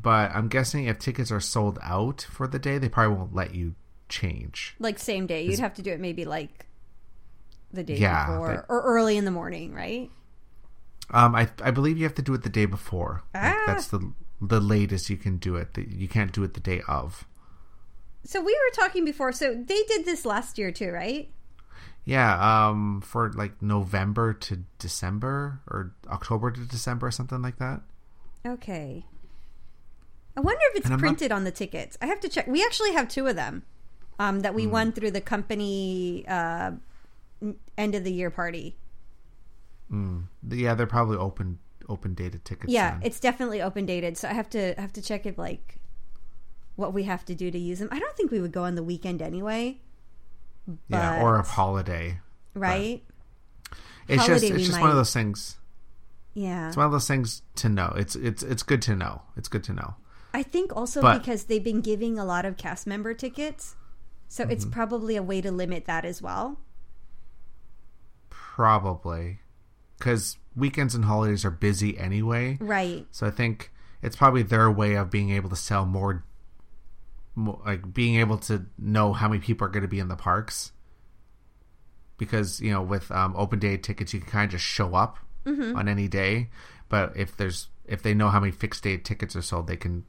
but 0.00 0.30
I'm 0.34 0.48
guessing 0.48 0.86
if 0.86 0.98
tickets 0.98 1.30
are 1.30 1.40
sold 1.40 1.78
out 1.82 2.26
for 2.30 2.46
the 2.46 2.58
day, 2.58 2.78
they 2.78 2.88
probably 2.88 3.16
won't 3.16 3.34
let 3.34 3.54
you 3.54 3.74
change. 4.08 4.74
Like 4.78 4.98
same 4.98 5.26
day, 5.26 5.42
you'd 5.42 5.60
have 5.60 5.74
to 5.74 5.82
do 5.82 5.92
it 5.92 6.00
maybe 6.00 6.24
like 6.24 6.66
the 7.72 7.82
day 7.82 7.96
yeah, 7.96 8.26
before 8.26 8.66
or 8.68 8.82
early 8.82 9.16
in 9.16 9.24
the 9.24 9.30
morning, 9.30 9.74
right? 9.74 10.10
Um, 11.12 11.34
I 11.34 11.48
I 11.62 11.70
believe 11.70 11.98
you 11.98 12.04
have 12.04 12.14
to 12.16 12.22
do 12.22 12.34
it 12.34 12.42
the 12.42 12.50
day 12.50 12.66
before. 12.66 13.22
Ah. 13.34 13.48
Like 13.48 13.66
that's 13.66 13.88
the 13.88 14.12
the 14.40 14.60
latest 14.60 15.10
you 15.10 15.16
can 15.16 15.36
do 15.36 15.56
it. 15.56 15.76
You 15.76 16.08
can't 16.08 16.32
do 16.32 16.42
it 16.44 16.54
the 16.54 16.60
day 16.60 16.82
of. 16.88 17.26
So 18.24 18.40
we 18.40 18.52
were 18.52 18.74
talking 18.74 19.04
before. 19.04 19.32
So 19.32 19.54
they 19.54 19.82
did 19.84 20.04
this 20.04 20.24
last 20.24 20.58
year 20.58 20.70
too, 20.70 20.90
right? 20.90 21.30
Yeah, 22.04 22.68
um, 22.68 23.02
for 23.02 23.30
like 23.32 23.60
November 23.60 24.32
to 24.32 24.64
December 24.78 25.60
or 25.68 25.94
October 26.08 26.50
to 26.50 26.60
December 26.60 27.08
or 27.08 27.10
something 27.10 27.42
like 27.42 27.58
that. 27.58 27.82
Okay. 28.46 29.04
I 30.36 30.40
wonder 30.40 30.60
if 30.72 30.84
it's 30.84 31.00
printed 31.00 31.30
not... 31.30 31.36
on 31.36 31.44
the 31.44 31.50
tickets. 31.50 31.98
I 32.00 32.06
have 32.06 32.20
to 32.20 32.28
check. 32.28 32.46
We 32.46 32.64
actually 32.64 32.92
have 32.92 33.08
two 33.08 33.26
of 33.26 33.36
them 33.36 33.64
um, 34.18 34.40
that 34.40 34.54
we 34.54 34.66
mm. 34.66 34.70
won 34.70 34.92
through 34.92 35.10
the 35.10 35.20
company 35.20 36.24
uh, 36.28 36.72
end 37.76 37.94
of 37.94 38.04
the 38.04 38.12
year 38.12 38.30
party. 38.30 38.76
Mm. 39.90 40.24
Yeah, 40.48 40.74
they're 40.74 40.86
probably 40.86 41.16
open 41.16 41.58
open 41.88 42.14
dated 42.14 42.44
tickets. 42.44 42.72
Yeah, 42.72 42.92
then. 42.92 43.00
it's 43.02 43.18
definitely 43.18 43.60
open 43.60 43.86
dated. 43.86 44.16
So 44.16 44.28
I 44.28 44.32
have 44.32 44.48
to 44.50 44.74
have 44.74 44.92
to 44.94 45.02
check 45.02 45.26
if 45.26 45.36
like 45.36 45.80
what 46.76 46.94
we 46.94 47.04
have 47.04 47.24
to 47.26 47.34
do 47.34 47.50
to 47.50 47.58
use 47.58 47.80
them. 47.80 47.88
I 47.90 47.98
don't 47.98 48.16
think 48.16 48.30
we 48.30 48.40
would 48.40 48.52
go 48.52 48.64
on 48.64 48.74
the 48.74 48.82
weekend 48.82 49.20
anyway. 49.20 49.80
yeah, 50.88 51.22
or 51.22 51.36
a 51.36 51.42
holiday, 51.42 52.20
right? 52.54 53.02
It's 54.08 54.22
holiday 54.26 54.48
just 54.48 54.52
it's 54.52 54.62
just 54.66 54.72
might... 54.72 54.82
one 54.82 54.90
of 54.90 54.96
those 54.96 55.12
things. 55.12 55.56
Yeah, 56.34 56.68
it's 56.68 56.76
one 56.76 56.86
of 56.86 56.92
those 56.92 57.08
things 57.08 57.42
to 57.56 57.68
know. 57.68 57.92
It's 57.96 58.14
it's 58.16 58.42
it's 58.42 58.62
good 58.62 58.82
to 58.82 58.94
know. 58.94 59.22
It's 59.36 59.48
good 59.48 59.64
to 59.64 59.72
know. 59.72 59.94
I 60.32 60.42
think 60.42 60.74
also 60.76 61.02
but, 61.02 61.18
because 61.18 61.44
they've 61.44 61.62
been 61.62 61.80
giving 61.80 62.18
a 62.18 62.24
lot 62.24 62.44
of 62.44 62.56
cast 62.56 62.86
member 62.86 63.14
tickets 63.14 63.76
So 64.30 64.44
it's 64.44 64.64
probably 64.64 65.16
a 65.16 65.24
way 65.24 65.40
to 65.40 65.50
limit 65.50 65.86
that 65.86 66.04
as 66.04 66.22
well. 66.22 66.60
Probably. 68.30 69.40
Because 69.98 70.36
weekends 70.54 70.94
and 70.94 71.04
holidays 71.04 71.44
are 71.44 71.50
busy 71.50 71.98
anyway. 71.98 72.56
Right. 72.60 73.08
So 73.10 73.26
I 73.26 73.32
think 73.32 73.72
it's 74.02 74.14
probably 74.14 74.44
their 74.44 74.70
way 74.70 74.94
of 74.94 75.10
being 75.10 75.30
able 75.30 75.50
to 75.50 75.56
sell 75.56 75.84
more, 75.84 76.24
mo 77.34 77.60
like 77.66 77.92
being 77.92 78.20
able 78.20 78.38
to 78.38 78.66
know 78.78 79.12
how 79.12 79.28
many 79.28 79.40
people 79.40 79.66
are 79.66 79.70
going 79.70 79.82
to 79.82 79.88
be 79.88 79.98
in 79.98 80.06
the 80.06 80.14
parks. 80.14 80.70
Because 82.16 82.60
you 82.60 82.70
know, 82.70 82.82
with 82.82 83.10
um, 83.10 83.34
open 83.36 83.58
day 83.58 83.76
tickets, 83.78 84.14
you 84.14 84.20
can 84.20 84.30
kind 84.30 84.44
of 84.44 84.52
just 84.52 84.64
show 84.64 84.94
up 84.94 85.18
on 85.76 85.88
any 85.88 86.06
day. 86.06 86.50
But 86.88 87.16
if 87.16 87.36
there's 87.36 87.66
if 87.84 88.00
they 88.00 88.14
know 88.14 88.28
how 88.28 88.38
many 88.38 88.52
fixed 88.52 88.84
day 88.84 88.96
tickets 88.96 89.34
are 89.34 89.42
sold, 89.42 89.66
they 89.66 89.76
can 89.76 90.04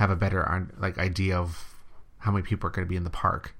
have 0.00 0.10
a 0.10 0.16
better 0.16 0.68
like 0.78 0.96
idea 0.96 1.36
of 1.36 1.74
how 2.18 2.32
many 2.32 2.42
people 2.42 2.66
are 2.66 2.70
going 2.70 2.86
to 2.86 2.88
be 2.88 2.96
in 2.96 3.04
the 3.04 3.10
park. 3.10 3.54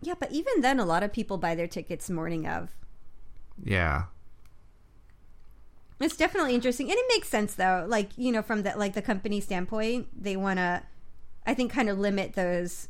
Yeah, 0.00 0.14
but 0.18 0.32
even 0.32 0.62
then, 0.62 0.80
a 0.80 0.86
lot 0.86 1.02
of 1.02 1.12
people 1.12 1.36
buy 1.36 1.54
their 1.54 1.66
tickets 1.66 2.08
morning 2.08 2.46
of. 2.46 2.70
Yeah, 3.62 4.04
It's 6.00 6.16
definitely 6.16 6.54
interesting, 6.54 6.90
and 6.90 6.98
it 6.98 7.04
makes 7.08 7.28
sense 7.28 7.54
though. 7.54 7.84
Like 7.88 8.10
you 8.16 8.32
know, 8.32 8.42
from 8.42 8.62
the 8.62 8.72
like 8.76 8.94
the 8.94 9.02
company 9.02 9.40
standpoint, 9.40 10.08
they 10.14 10.36
want 10.36 10.58
to, 10.58 10.82
I 11.46 11.54
think, 11.54 11.72
kind 11.72 11.88
of 11.88 11.98
limit 11.98 12.34
those 12.34 12.88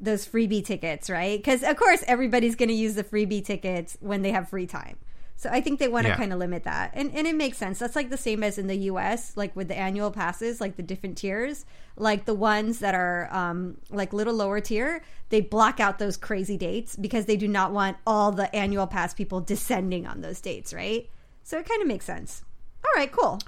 those 0.00 0.26
freebie 0.26 0.64
tickets, 0.64 1.08
right? 1.10 1.38
Because 1.38 1.62
of 1.62 1.76
course 1.76 2.02
everybody's 2.06 2.56
going 2.56 2.68
to 2.68 2.74
use 2.74 2.94
the 2.94 3.04
freebie 3.04 3.44
tickets 3.44 3.96
when 4.00 4.22
they 4.22 4.32
have 4.32 4.48
free 4.48 4.66
time. 4.66 4.98
So 5.36 5.50
I 5.50 5.60
think 5.60 5.78
they 5.80 5.88
want 5.88 6.06
to 6.06 6.10
Yeah. 6.10 6.16
kind 6.16 6.32
of 6.32 6.38
limit 6.38 6.64
that, 6.64 6.92
and 6.94 7.12
and 7.14 7.26
it 7.26 7.34
makes 7.34 7.58
sense. 7.58 7.78
That's 7.80 7.96
like 7.96 8.08
the 8.10 8.16
same 8.16 8.42
as 8.44 8.56
in 8.56 8.66
the 8.68 8.76
U.S., 8.92 9.36
like 9.36 9.54
with 9.56 9.68
the 9.68 9.76
annual 9.76 10.10
passes, 10.10 10.60
like 10.60 10.76
the 10.76 10.82
different 10.82 11.18
tiers, 11.18 11.66
like 11.96 12.24
the 12.24 12.34
ones 12.34 12.78
that 12.78 12.94
are 12.94 13.28
um, 13.34 13.76
like 13.90 14.12
little 14.12 14.32
lower 14.34 14.60
tier, 14.60 15.02
they 15.30 15.40
block 15.40 15.80
out 15.80 15.98
those 15.98 16.16
crazy 16.16 16.56
dates 16.56 16.94
because 16.96 17.26
they 17.26 17.36
do 17.36 17.48
not 17.48 17.72
want 17.72 17.96
all 18.06 18.30
the 18.32 18.54
annual 18.54 18.86
pass 18.86 19.12
people 19.12 19.40
descending 19.40 20.06
on 20.06 20.20
those 20.20 20.40
dates, 20.40 20.72
right? 20.72 21.10
So 21.42 21.58
it 21.58 21.68
kind 21.68 21.82
of 21.82 21.88
makes 21.88 22.04
sense. 22.06 22.42
All 22.84 22.92
right, 22.96 23.10
cool. 23.12 23.40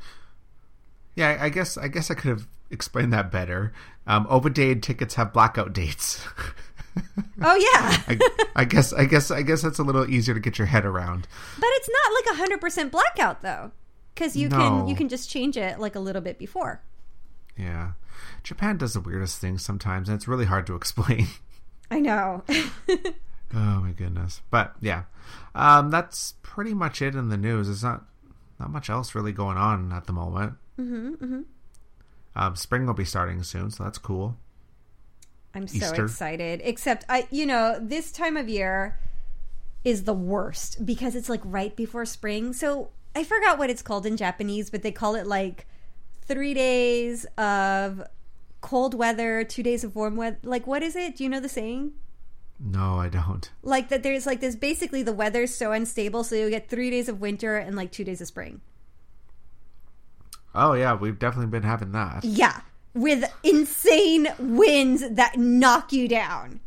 yeah. 1.14 1.38
I 1.40 1.48
guess 1.48 1.78
I 1.78 1.88
guess 1.88 2.10
I 2.10 2.14
could 2.14 2.30
have 2.30 2.46
explained 2.70 3.12
that 3.12 3.30
better. 3.30 3.72
Um, 4.06 4.26
open 4.28 4.52
day 4.52 4.74
tickets 4.74 5.14
have 5.14 5.32
blackout 5.32 5.72
dates. 5.72 6.26
Oh 7.42 7.54
yeah, 7.54 8.02
I, 8.08 8.18
I 8.56 8.64
guess 8.64 8.92
I 8.92 9.04
guess 9.04 9.30
I 9.30 9.42
guess 9.42 9.62
that's 9.62 9.78
a 9.78 9.82
little 9.82 10.08
easier 10.08 10.34
to 10.34 10.40
get 10.40 10.58
your 10.58 10.66
head 10.66 10.84
around. 10.84 11.28
but 11.58 11.68
it's 11.72 11.88
not 11.88 12.14
like 12.14 12.34
a 12.34 12.38
hundred 12.38 12.60
percent 12.60 12.92
blackout 12.92 13.42
though, 13.42 13.72
because 14.14 14.36
you 14.36 14.48
can 14.48 14.88
you 14.88 14.96
can 14.96 15.08
just 15.08 15.30
change 15.30 15.56
it 15.56 15.78
like 15.78 15.94
a 15.94 16.00
little 16.00 16.22
bit 16.22 16.38
before. 16.38 16.82
Yeah, 17.56 17.92
Japan 18.42 18.76
does 18.78 18.94
the 18.94 19.00
weirdest 19.00 19.38
things 19.38 19.64
sometimes, 19.64 20.08
and 20.08 20.16
it's 20.16 20.28
really 20.28 20.46
hard 20.46 20.66
to 20.66 20.74
explain. 20.74 21.26
I 21.90 22.00
know. 22.00 22.42
oh 22.48 23.04
my 23.54 23.92
goodness! 23.92 24.40
But 24.50 24.74
yeah, 24.80 25.04
um, 25.54 25.90
that's 25.90 26.34
pretty 26.42 26.74
much 26.74 27.02
it 27.02 27.14
in 27.14 27.28
the 27.28 27.36
news. 27.36 27.66
There's 27.66 27.84
not 27.84 28.04
not 28.58 28.70
much 28.70 28.88
else 28.88 29.14
really 29.14 29.32
going 29.32 29.58
on 29.58 29.92
at 29.92 30.06
the 30.06 30.12
moment. 30.12 30.54
Mm-hmm, 30.78 31.08
mm-hmm. 31.14 31.40
Um, 32.34 32.56
spring 32.56 32.86
will 32.86 32.94
be 32.94 33.04
starting 33.04 33.42
soon, 33.42 33.70
so 33.70 33.84
that's 33.84 33.98
cool. 33.98 34.36
I'm 35.56 35.66
so 35.66 35.86
Easter. 35.86 36.04
excited. 36.04 36.60
Except 36.62 37.04
I, 37.08 37.26
you 37.30 37.46
know, 37.46 37.78
this 37.80 38.12
time 38.12 38.36
of 38.36 38.48
year 38.48 38.98
is 39.84 40.04
the 40.04 40.14
worst 40.14 40.84
because 40.84 41.14
it's 41.14 41.28
like 41.28 41.40
right 41.44 41.74
before 41.74 42.04
spring. 42.04 42.52
So 42.52 42.90
I 43.14 43.24
forgot 43.24 43.58
what 43.58 43.70
it's 43.70 43.82
called 43.82 44.04
in 44.04 44.16
Japanese, 44.16 44.68
but 44.68 44.82
they 44.82 44.92
call 44.92 45.14
it 45.14 45.26
like 45.26 45.66
three 46.22 46.52
days 46.52 47.24
of 47.38 48.02
cold 48.60 48.94
weather, 48.94 49.44
two 49.44 49.62
days 49.62 49.82
of 49.82 49.96
warm 49.96 50.16
weather. 50.16 50.38
Like, 50.42 50.66
what 50.66 50.82
is 50.82 50.94
it? 50.94 51.16
Do 51.16 51.24
you 51.24 51.30
know 51.30 51.40
the 51.40 51.48
saying? 51.48 51.92
No, 52.58 52.96
I 52.96 53.08
don't. 53.08 53.50
Like 53.62 53.88
that 53.88 54.02
there's 54.02 54.26
like 54.26 54.40
this 54.40 54.56
basically 54.56 55.02
the 55.02 55.12
weather's 55.12 55.54
so 55.54 55.72
unstable, 55.72 56.24
so 56.24 56.34
you 56.34 56.50
get 56.50 56.68
three 56.68 56.90
days 56.90 57.08
of 57.08 57.20
winter 57.20 57.56
and 57.56 57.76
like 57.76 57.92
two 57.92 58.04
days 58.04 58.20
of 58.20 58.26
spring. 58.26 58.60
Oh 60.54 60.72
yeah, 60.72 60.94
we've 60.94 61.18
definitely 61.18 61.50
been 61.50 61.62
having 61.62 61.92
that. 61.92 62.24
Yeah. 62.24 62.60
With 62.96 63.30
insane 63.42 64.28
winds 64.38 65.08
that 65.10 65.36
knock 65.36 65.92
you 65.92 66.08
down. 66.08 66.60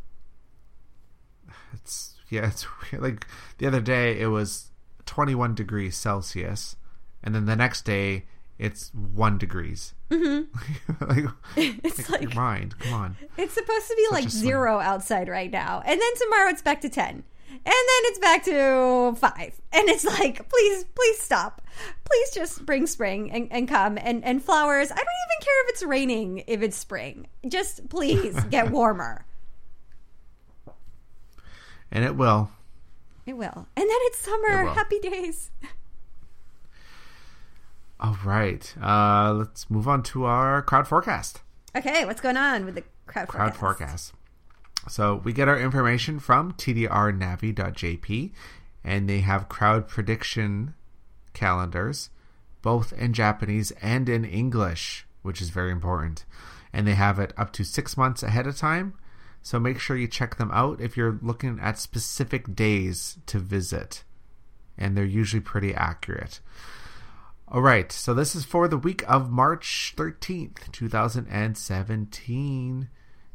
It's 1.72 2.14
yeah, 2.28 2.46
it's 2.46 2.66
weird. 2.92 3.02
like 3.02 3.26
the 3.58 3.66
other 3.66 3.80
day 3.80 4.18
it 4.20 4.28
was 4.28 4.70
21 5.06 5.54
degrees 5.54 5.96
Celsius, 5.96 6.76
and 7.22 7.34
then 7.34 7.46
the 7.46 7.56
next 7.56 7.84
day 7.84 8.26
it's 8.60 8.92
one 8.94 9.38
degrees. 9.38 9.94
Mm-hmm. 10.10 11.04
like, 11.08 11.24
It's 11.82 11.98
like, 11.98 12.10
like 12.10 12.22
your 12.22 12.34
mind, 12.34 12.78
come 12.78 12.92
on. 12.92 13.16
It's 13.36 13.54
supposed 13.54 13.88
to 13.88 13.96
be 13.96 14.06
like 14.10 14.28
zero 14.28 14.78
outside 14.78 15.28
right 15.28 15.50
now. 15.50 15.82
And 15.84 16.00
then 16.00 16.14
tomorrow 16.16 16.50
it's 16.50 16.62
back 16.62 16.80
to 16.82 16.88
10. 16.88 17.24
And 17.50 17.60
then 17.64 18.02
it's 18.04 18.18
back 18.18 18.44
to 18.44 19.14
five. 19.16 19.60
And 19.72 19.88
it's 19.88 20.04
like, 20.04 20.48
please, 20.48 20.84
please 20.94 21.18
stop. 21.18 21.62
Please 22.04 22.30
just 22.32 22.64
bring 22.64 22.86
spring 22.86 23.30
and, 23.30 23.48
and 23.50 23.68
come 23.68 23.98
and, 24.00 24.24
and 24.24 24.42
flowers. 24.42 24.90
I 24.90 24.94
don't 24.94 25.00
even 25.04 25.44
care 25.44 25.64
if 25.64 25.70
it's 25.70 25.82
raining, 25.82 26.44
if 26.46 26.62
it's 26.62 26.76
spring. 26.76 27.26
Just 27.46 27.88
please 27.88 28.38
get 28.50 28.70
warmer. 28.70 29.24
And 31.90 32.04
it 32.04 32.16
will. 32.16 32.50
It 33.26 33.36
will. 33.36 33.66
And 33.76 33.88
then 33.88 33.88
it's 33.90 34.18
summer. 34.18 34.62
It. 34.62 34.74
Happy 34.74 34.98
days. 35.00 35.50
All 37.98 38.16
right, 38.24 38.74
uh, 38.82 39.34
let's 39.34 39.68
move 39.68 39.86
on 39.86 40.02
to 40.04 40.24
our 40.24 40.62
crowd 40.62 40.88
forecast. 40.88 41.42
Okay, 41.76 42.06
what's 42.06 42.22
going 42.22 42.38
on 42.38 42.64
with 42.64 42.74
the 42.74 42.84
crowd 43.06 43.28
Crowd 43.28 43.54
forecast? 43.54 44.12
forecast. 44.12 44.14
So 44.88 45.20
we 45.24 45.32
get 45.32 45.48
our 45.48 45.58
information 45.58 46.18
from 46.18 46.52
tdrnavi.jp, 46.54 48.32
and 48.82 49.08
they 49.08 49.20
have 49.20 49.48
crowd 49.48 49.86
prediction 49.88 50.74
calendars, 51.32 52.10
both 52.62 52.92
in 52.92 53.12
Japanese 53.12 53.70
and 53.82 54.08
in 54.08 54.24
English, 54.24 55.06
which 55.22 55.42
is 55.42 55.50
very 55.50 55.70
important. 55.70 56.24
And 56.72 56.86
they 56.86 56.94
have 56.94 57.18
it 57.18 57.32
up 57.36 57.52
to 57.54 57.64
six 57.64 57.96
months 57.96 58.22
ahead 58.22 58.46
of 58.46 58.56
time. 58.56 58.94
So 59.42 59.58
make 59.58 59.80
sure 59.80 59.96
you 59.96 60.06
check 60.06 60.36
them 60.36 60.50
out 60.52 60.80
if 60.80 60.96
you're 60.96 61.18
looking 61.22 61.58
at 61.60 61.78
specific 61.78 62.54
days 62.54 63.18
to 63.26 63.38
visit. 63.38 64.04
And 64.78 64.96
they're 64.96 65.04
usually 65.04 65.40
pretty 65.40 65.74
accurate. 65.74 66.40
All 67.48 67.62
right, 67.62 67.90
so 67.90 68.14
this 68.14 68.36
is 68.36 68.44
for 68.44 68.68
the 68.68 68.78
week 68.78 69.02
of 69.08 69.30
March 69.30 69.94
13th, 69.96 70.70
2017. 70.70 72.88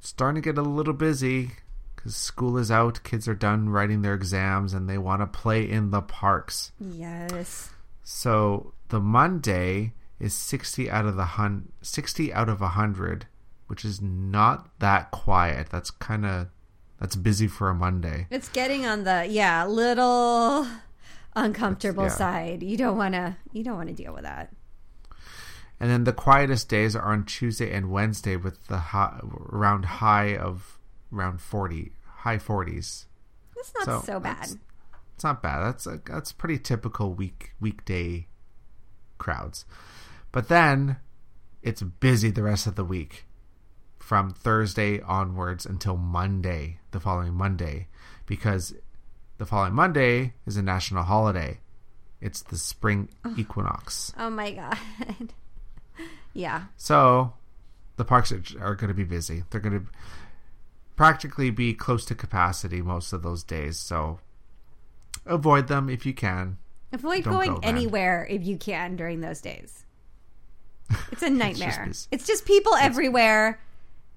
Starting 0.05 0.39
to 0.39 0.49
get 0.49 0.57
a 0.59 0.61
little 0.61 0.93
busy 0.93 1.49
because 1.95 2.15
school 2.15 2.59
is 2.59 2.69
out, 2.69 3.01
kids 3.03 3.27
are 3.27 3.33
done 3.33 3.69
writing 3.69 4.03
their 4.03 4.13
exams, 4.13 4.71
and 4.71 4.87
they 4.87 4.99
want 4.99 5.19
to 5.21 5.25
play 5.25 5.67
in 5.67 5.89
the 5.89 6.01
parks. 6.01 6.71
Yes. 6.79 7.71
So 8.03 8.73
the 8.89 8.99
Monday 8.99 9.93
is 10.19 10.35
60 10.35 10.91
out 10.91 11.07
of 11.07 11.15
the 11.15 11.25
hun- 11.25 11.71
60 11.81 12.31
out 12.31 12.49
of 12.49 12.61
100, 12.61 13.25
which 13.65 13.83
is 13.83 13.99
not 13.99 14.69
that 14.77 15.09
quiet. 15.09 15.69
That's 15.71 15.89
kind 15.89 16.23
of 16.23 16.49
that's 16.99 17.15
busy 17.15 17.47
for 17.47 17.69
a 17.71 17.73
Monday. 17.73 18.27
It's 18.29 18.49
getting 18.49 18.85
on 18.85 19.05
the, 19.05 19.25
yeah, 19.27 19.65
little 19.65 20.67
uncomfortable 21.35 22.03
yeah. 22.03 22.09
side. 22.09 22.61
You 22.61 22.77
don't 22.77 22.95
want 22.95 23.15
to, 23.15 23.37
you 23.53 23.63
don't 23.63 23.75
want 23.75 23.89
to 23.89 23.95
deal 23.95 24.13
with 24.13 24.23
that. 24.23 24.53
And 25.79 25.89
then 25.89 26.05
the 26.05 26.13
quietest 26.13 26.69
days 26.69 26.95
are 26.95 27.11
on 27.11 27.25
Tuesday 27.25 27.71
and 27.71 27.91
Wednesday 27.91 28.35
with 28.35 28.65
the 28.67 28.77
high, 28.77 29.19
around 29.51 29.85
high 29.85 30.35
of 30.35 30.79
around 31.13 31.41
40, 31.41 31.91
high 32.05 32.37
40s. 32.37 33.05
That's 33.55 33.73
not 33.75 33.85
So, 33.85 34.01
so, 34.05 34.19
bad. 34.19 34.49
It's 35.15 35.23
not 35.23 35.41
bad. 35.41 35.65
That's 35.65 35.87
a, 35.87 36.01
that's 36.05 36.31
pretty 36.31 36.59
typical 36.59 37.13
week 37.13 37.51
weekday 37.59 38.27
crowds. 39.17 39.65
But 40.31 40.49
then 40.49 40.97
it's 41.61 41.81
busy 41.81 42.31
the 42.31 42.43
rest 42.43 42.67
of 42.67 42.75
the 42.75 42.83
week 42.83 43.25
from 43.97 44.29
Thursday 44.29 45.01
onwards 45.01 45.65
until 45.65 45.97
Monday, 45.97 46.79
the 46.91 46.99
following 46.99 47.33
Monday, 47.33 47.87
because 48.25 48.73
the 49.37 49.45
following 49.45 49.73
Monday 49.73 50.33
is 50.45 50.57
a 50.57 50.61
national 50.61 51.03
holiday. 51.03 51.59
It's 52.21 52.41
the 52.41 52.57
spring 52.57 53.09
equinox. 53.37 54.13
Oh 54.17 54.29
my 54.29 54.51
god. 54.51 54.77
yeah. 56.33 56.63
So 56.77 57.33
the 57.97 58.05
parks 58.05 58.31
are, 58.31 58.41
are 58.59 58.75
going 58.75 58.89
to 58.89 58.93
be 58.93 59.03
busy. 59.03 59.43
They're 59.49 59.61
going 59.61 59.79
to 59.79 59.85
practically 60.95 61.49
be 61.49 61.73
close 61.73 62.05
to 62.05 62.15
capacity 62.15 62.81
most 62.81 63.13
of 63.13 63.23
those 63.23 63.43
days. 63.43 63.77
So 63.77 64.19
avoid 65.25 65.67
them 65.67 65.89
if 65.89 66.05
you 66.05 66.13
can. 66.13 66.57
Avoid 66.91 67.23
Don't 67.23 67.33
going 67.33 67.53
go 67.55 67.59
anywhere 67.63 68.27
if 68.29 68.43
you 68.43 68.57
can 68.57 68.95
during 68.95 69.21
those 69.21 69.41
days. 69.41 69.85
It's 71.11 71.23
a 71.23 71.29
just 71.29 71.39
nightmare. 71.39 71.85
busy. 71.87 72.07
it's, 72.11 72.27
just 72.27 72.45
people 72.45 72.75
everywhere 72.75 73.59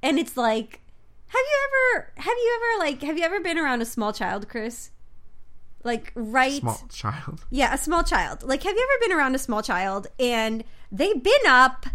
and 0.02 0.18
it's 0.18 0.36
like 0.36 0.80
have 1.28 1.40
you 1.40 1.68
ever 1.94 2.12
have 2.16 2.26
you 2.26 2.60
ever 2.60 2.84
like 2.84 3.02
have 3.02 3.16
you 3.16 3.24
ever 3.24 3.40
been 3.40 3.58
around 3.58 3.80
a 3.80 3.86
small 3.86 4.12
child, 4.12 4.48
Chris? 4.48 4.90
Like 5.84 6.12
right 6.14 6.60
Small 6.60 6.82
child. 6.90 7.44
Yeah, 7.50 7.72
a 7.72 7.78
small 7.78 8.02
child. 8.02 8.42
Like, 8.42 8.62
have 8.62 8.74
you 8.74 8.82
ever 8.82 9.08
been 9.08 9.16
around 9.16 9.34
a 9.34 9.38
small 9.38 9.62
child 9.62 10.08
and 10.18 10.64
they've 10.90 11.22
been 11.22 11.46
up 11.46 11.86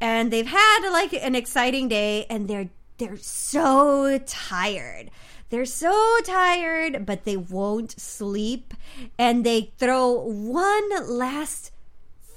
and 0.00 0.32
they've 0.32 0.46
had 0.46 0.90
like 0.90 1.12
an 1.12 1.34
exciting 1.34 1.88
day 1.88 2.26
and 2.30 2.48
they're 2.48 2.70
they're 2.98 3.16
so 3.16 4.18
tired. 4.26 5.10
They're 5.48 5.64
so 5.64 6.18
tired, 6.24 7.04
but 7.06 7.24
they 7.24 7.36
won't 7.36 7.98
sleep. 7.98 8.74
And 9.18 9.44
they 9.44 9.72
throw 9.78 10.12
one 10.12 11.08
last 11.08 11.72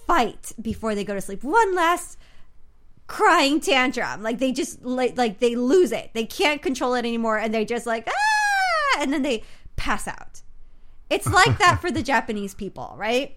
fight 0.08 0.54
before 0.60 0.96
they 0.96 1.04
go 1.04 1.14
to 1.14 1.22
sleep. 1.22 1.44
One 1.44 1.76
last 1.76 2.18
crying 3.08 3.60
tantrum. 3.60 4.24
Like 4.24 4.40
they 4.40 4.52
just 4.52 4.84
like, 4.84 5.18
like 5.18 5.40
they 5.40 5.56
lose 5.56 5.92
it. 5.92 6.12
They 6.14 6.26
can't 6.26 6.62
control 6.62 6.96
it 6.96 7.00
anymore 7.00 7.38
and 7.38 7.54
they 7.54 7.66
just 7.66 7.86
like 7.86 8.08
ah 8.08 9.02
and 9.02 9.14
then 9.14 9.22
they 9.22 9.44
pass 9.76 10.08
out. 10.08 10.42
It's 11.10 11.28
like 11.28 11.60
that 11.60 11.82
for 11.82 11.92
the 11.92 12.02
Japanese 12.14 12.56
people, 12.56 12.96
right? 12.98 13.36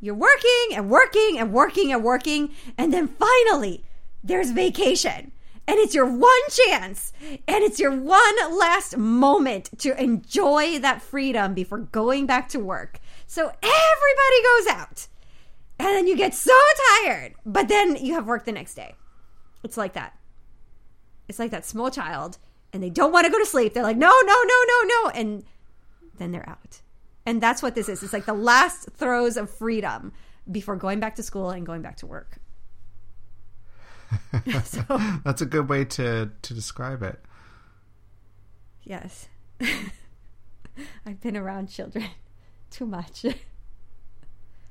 You're 0.00 0.14
working 0.14 0.68
and 0.72 0.90
working 0.90 1.36
and 1.38 1.52
working 1.52 1.92
and 1.92 2.02
working 2.02 2.50
and 2.78 2.92
then 2.92 3.08
finally 3.08 3.84
there's 4.22 4.50
vacation. 4.50 5.32
And 5.66 5.78
it's 5.78 5.94
your 5.94 6.06
one 6.06 6.40
chance 6.48 7.12
and 7.22 7.62
it's 7.62 7.78
your 7.78 7.92
one 7.92 8.58
last 8.58 8.96
moment 8.96 9.70
to 9.78 10.00
enjoy 10.02 10.78
that 10.80 11.02
freedom 11.02 11.54
before 11.54 11.78
going 11.78 12.26
back 12.26 12.48
to 12.50 12.58
work. 12.58 12.98
So 13.26 13.42
everybody 13.42 14.42
goes 14.42 14.66
out. 14.74 15.06
And 15.78 15.88
then 15.88 16.06
you 16.06 16.16
get 16.16 16.34
so 16.34 16.58
tired, 17.02 17.34
but 17.46 17.68
then 17.68 17.96
you 17.96 18.12
have 18.14 18.26
work 18.26 18.44
the 18.44 18.52
next 18.52 18.74
day. 18.74 18.96
It's 19.62 19.76
like 19.76 19.94
that. 19.94 20.18
It's 21.26 21.38
like 21.38 21.50
that 21.52 21.64
small 21.64 21.90
child, 21.90 22.36
and 22.72 22.82
they 22.82 22.90
don't 22.90 23.12
want 23.12 23.24
to 23.24 23.32
go 23.32 23.38
to 23.38 23.46
sleep. 23.46 23.72
They're 23.72 23.82
like, 23.82 23.96
no, 23.96 24.10
no, 24.10 24.34
no, 24.44 24.64
no, 24.68 24.82
no. 24.84 25.10
And 25.10 25.44
then 26.18 26.32
they're 26.32 26.48
out. 26.48 26.82
And 27.30 27.40
that's 27.40 27.62
what 27.62 27.76
this 27.76 27.88
is. 27.88 28.02
It's 28.02 28.12
like 28.12 28.26
the 28.26 28.34
last 28.34 28.88
throes 28.96 29.36
of 29.36 29.48
freedom 29.48 30.12
before 30.50 30.74
going 30.74 30.98
back 30.98 31.14
to 31.14 31.22
school 31.22 31.50
and 31.50 31.64
going 31.64 31.80
back 31.80 31.96
to 31.98 32.06
work. 32.06 32.38
so, 34.64 34.82
that's 35.24 35.40
a 35.40 35.46
good 35.46 35.68
way 35.68 35.84
to, 35.84 36.32
to 36.42 36.54
describe 36.54 37.04
it. 37.04 37.20
Yes. 38.82 39.28
I've 41.06 41.20
been 41.20 41.36
around 41.36 41.68
children 41.68 42.06
too 42.68 42.84
much. 42.84 43.24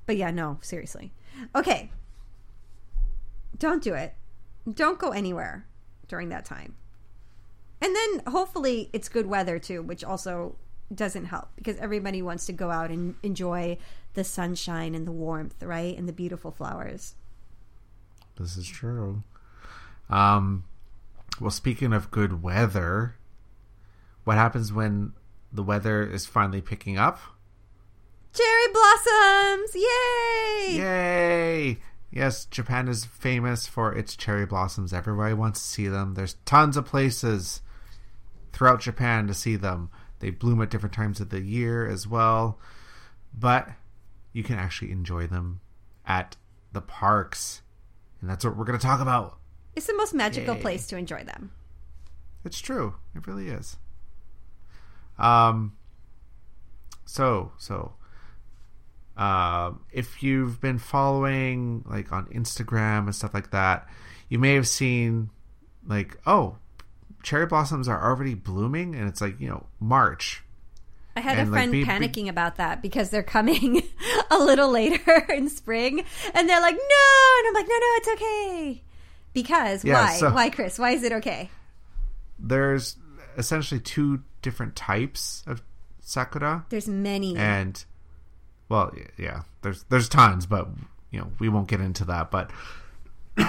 but 0.05 0.17
yeah, 0.17 0.29
no, 0.29 0.57
seriously. 0.59 1.13
Okay. 1.55 1.93
Don't 3.57 3.81
do 3.81 3.93
it. 3.93 4.15
Don't 4.69 4.99
go 4.99 5.11
anywhere 5.11 5.65
during 6.09 6.27
that 6.27 6.43
time. 6.43 6.75
And 7.79 7.95
then 7.95 8.21
hopefully 8.27 8.89
it's 8.91 9.07
good 9.07 9.27
weather 9.27 9.59
too, 9.59 9.81
which 9.81 10.03
also 10.03 10.57
doesn't 10.93 11.25
help 11.25 11.49
because 11.55 11.77
everybody 11.77 12.21
wants 12.21 12.45
to 12.47 12.53
go 12.53 12.71
out 12.71 12.89
and 12.89 13.15
enjoy 13.23 13.77
the 14.13 14.23
sunshine 14.23 14.95
and 14.95 15.05
the 15.05 15.11
warmth, 15.11 15.61
right? 15.61 15.97
And 15.97 16.07
the 16.07 16.13
beautiful 16.13 16.51
flowers. 16.51 17.15
This 18.37 18.57
is 18.57 18.67
true. 18.67 19.23
Um, 20.09 20.63
well, 21.39 21.51
speaking 21.51 21.93
of 21.93 22.09
good 22.11 22.41
weather, 22.41 23.15
what 24.23 24.37
happens 24.37 24.73
when 24.73 25.13
the 25.51 25.63
weather 25.63 26.03
is 26.03 26.25
finally 26.25 26.61
picking 26.61 26.97
up? 26.97 27.19
Cherry 28.33 28.73
blossoms! 28.73 29.75
Yay! 29.75 30.77
Yay! 30.77 31.77
Yes, 32.11 32.45
Japan 32.45 32.87
is 32.87 33.05
famous 33.05 33.67
for 33.67 33.93
its 33.93 34.15
cherry 34.15 34.45
blossoms. 34.45 34.93
Everybody 34.93 35.33
wants 35.33 35.61
to 35.61 35.67
see 35.67 35.87
them. 35.87 36.15
There's 36.15 36.35
tons 36.45 36.75
of 36.75 36.85
places 36.85 37.61
throughout 38.51 38.81
Japan 38.81 39.27
to 39.27 39.33
see 39.33 39.55
them. 39.55 39.89
They 40.19 40.29
bloom 40.29 40.61
at 40.61 40.69
different 40.69 40.93
times 40.93 41.19
of 41.19 41.29
the 41.29 41.41
year 41.41 41.87
as 41.87 42.07
well. 42.07 42.59
But 43.37 43.69
you 44.33 44.43
can 44.43 44.57
actually 44.57 44.91
enjoy 44.91 45.27
them 45.27 45.61
at 46.05 46.35
the 46.71 46.81
parks. 46.81 47.61
And 48.21 48.29
that's 48.29 48.43
what 48.43 48.57
we're 48.57 48.65
going 48.65 48.79
to 48.79 48.85
talk 48.85 48.99
about. 48.99 49.37
It's 49.75 49.87
the 49.87 49.95
most 49.95 50.13
magical 50.13 50.55
Yay. 50.55 50.61
place 50.61 50.87
to 50.87 50.97
enjoy 50.97 51.23
them. 51.23 51.51
It's 52.43 52.59
true. 52.59 52.95
It 53.15 53.27
really 53.27 53.49
is. 53.49 53.77
Um 55.17 55.73
so, 57.05 57.51
so 57.57 57.93
uh, 59.17 59.71
if 59.91 60.21
you've 60.23 60.61
been 60.61 60.77
following 60.77 61.83
like 61.87 62.11
on 62.11 62.25
Instagram 62.27 62.99
and 62.99 63.15
stuff 63.15 63.33
like 63.33 63.51
that, 63.51 63.89
you 64.29 64.39
may 64.39 64.53
have 64.53 64.67
seen 64.67 65.29
like, 65.85 66.17
oh, 66.25 66.57
cherry 67.23 67.45
blossoms 67.45 67.87
are 67.87 68.01
already 68.01 68.33
blooming, 68.33 68.95
and 68.95 69.07
it's 69.07 69.21
like 69.21 69.39
you 69.39 69.49
know 69.49 69.67
March. 69.79 70.43
I 71.15 71.21
had 71.21 71.39
and 71.39 71.49
a 71.49 71.51
friend 71.51 71.71
like, 71.71 71.85
be, 71.85 71.85
panicking 71.85 72.23
be, 72.23 72.29
about 72.29 72.57
that 72.57 72.81
because 72.81 73.09
they're 73.09 73.23
coming 73.23 73.81
a 74.31 74.37
little 74.37 74.71
later 74.71 75.25
in 75.29 75.49
spring, 75.49 76.05
and 76.33 76.49
they're 76.49 76.61
like, 76.61 76.75
"No," 76.75 77.37
and 77.39 77.47
I'm 77.47 77.53
like, 77.53 77.67
"No, 77.67 77.75
no, 77.75 77.87
it's 77.97 78.07
okay." 78.09 78.83
Because 79.33 79.83
yeah, 79.83 80.05
why? 80.05 80.13
So 80.13 80.31
why, 80.31 80.49
Chris? 80.49 80.79
Why 80.79 80.91
is 80.91 81.03
it 81.03 81.11
okay? 81.13 81.49
There's 82.39 82.95
essentially 83.37 83.79
two 83.79 84.23
different 84.41 84.75
types 84.75 85.43
of 85.45 85.61
sakura. 86.01 86.65
There's 86.69 86.87
many, 86.87 87.35
and 87.37 87.83
well, 88.69 88.93
yeah, 89.17 89.41
there's 89.61 89.83
there's 89.89 90.09
tons, 90.09 90.45
but 90.45 90.69
you 91.11 91.19
know 91.19 91.31
we 91.39 91.49
won't 91.49 91.67
get 91.67 91.81
into 91.81 92.05
that. 92.05 92.31
But 92.31 92.51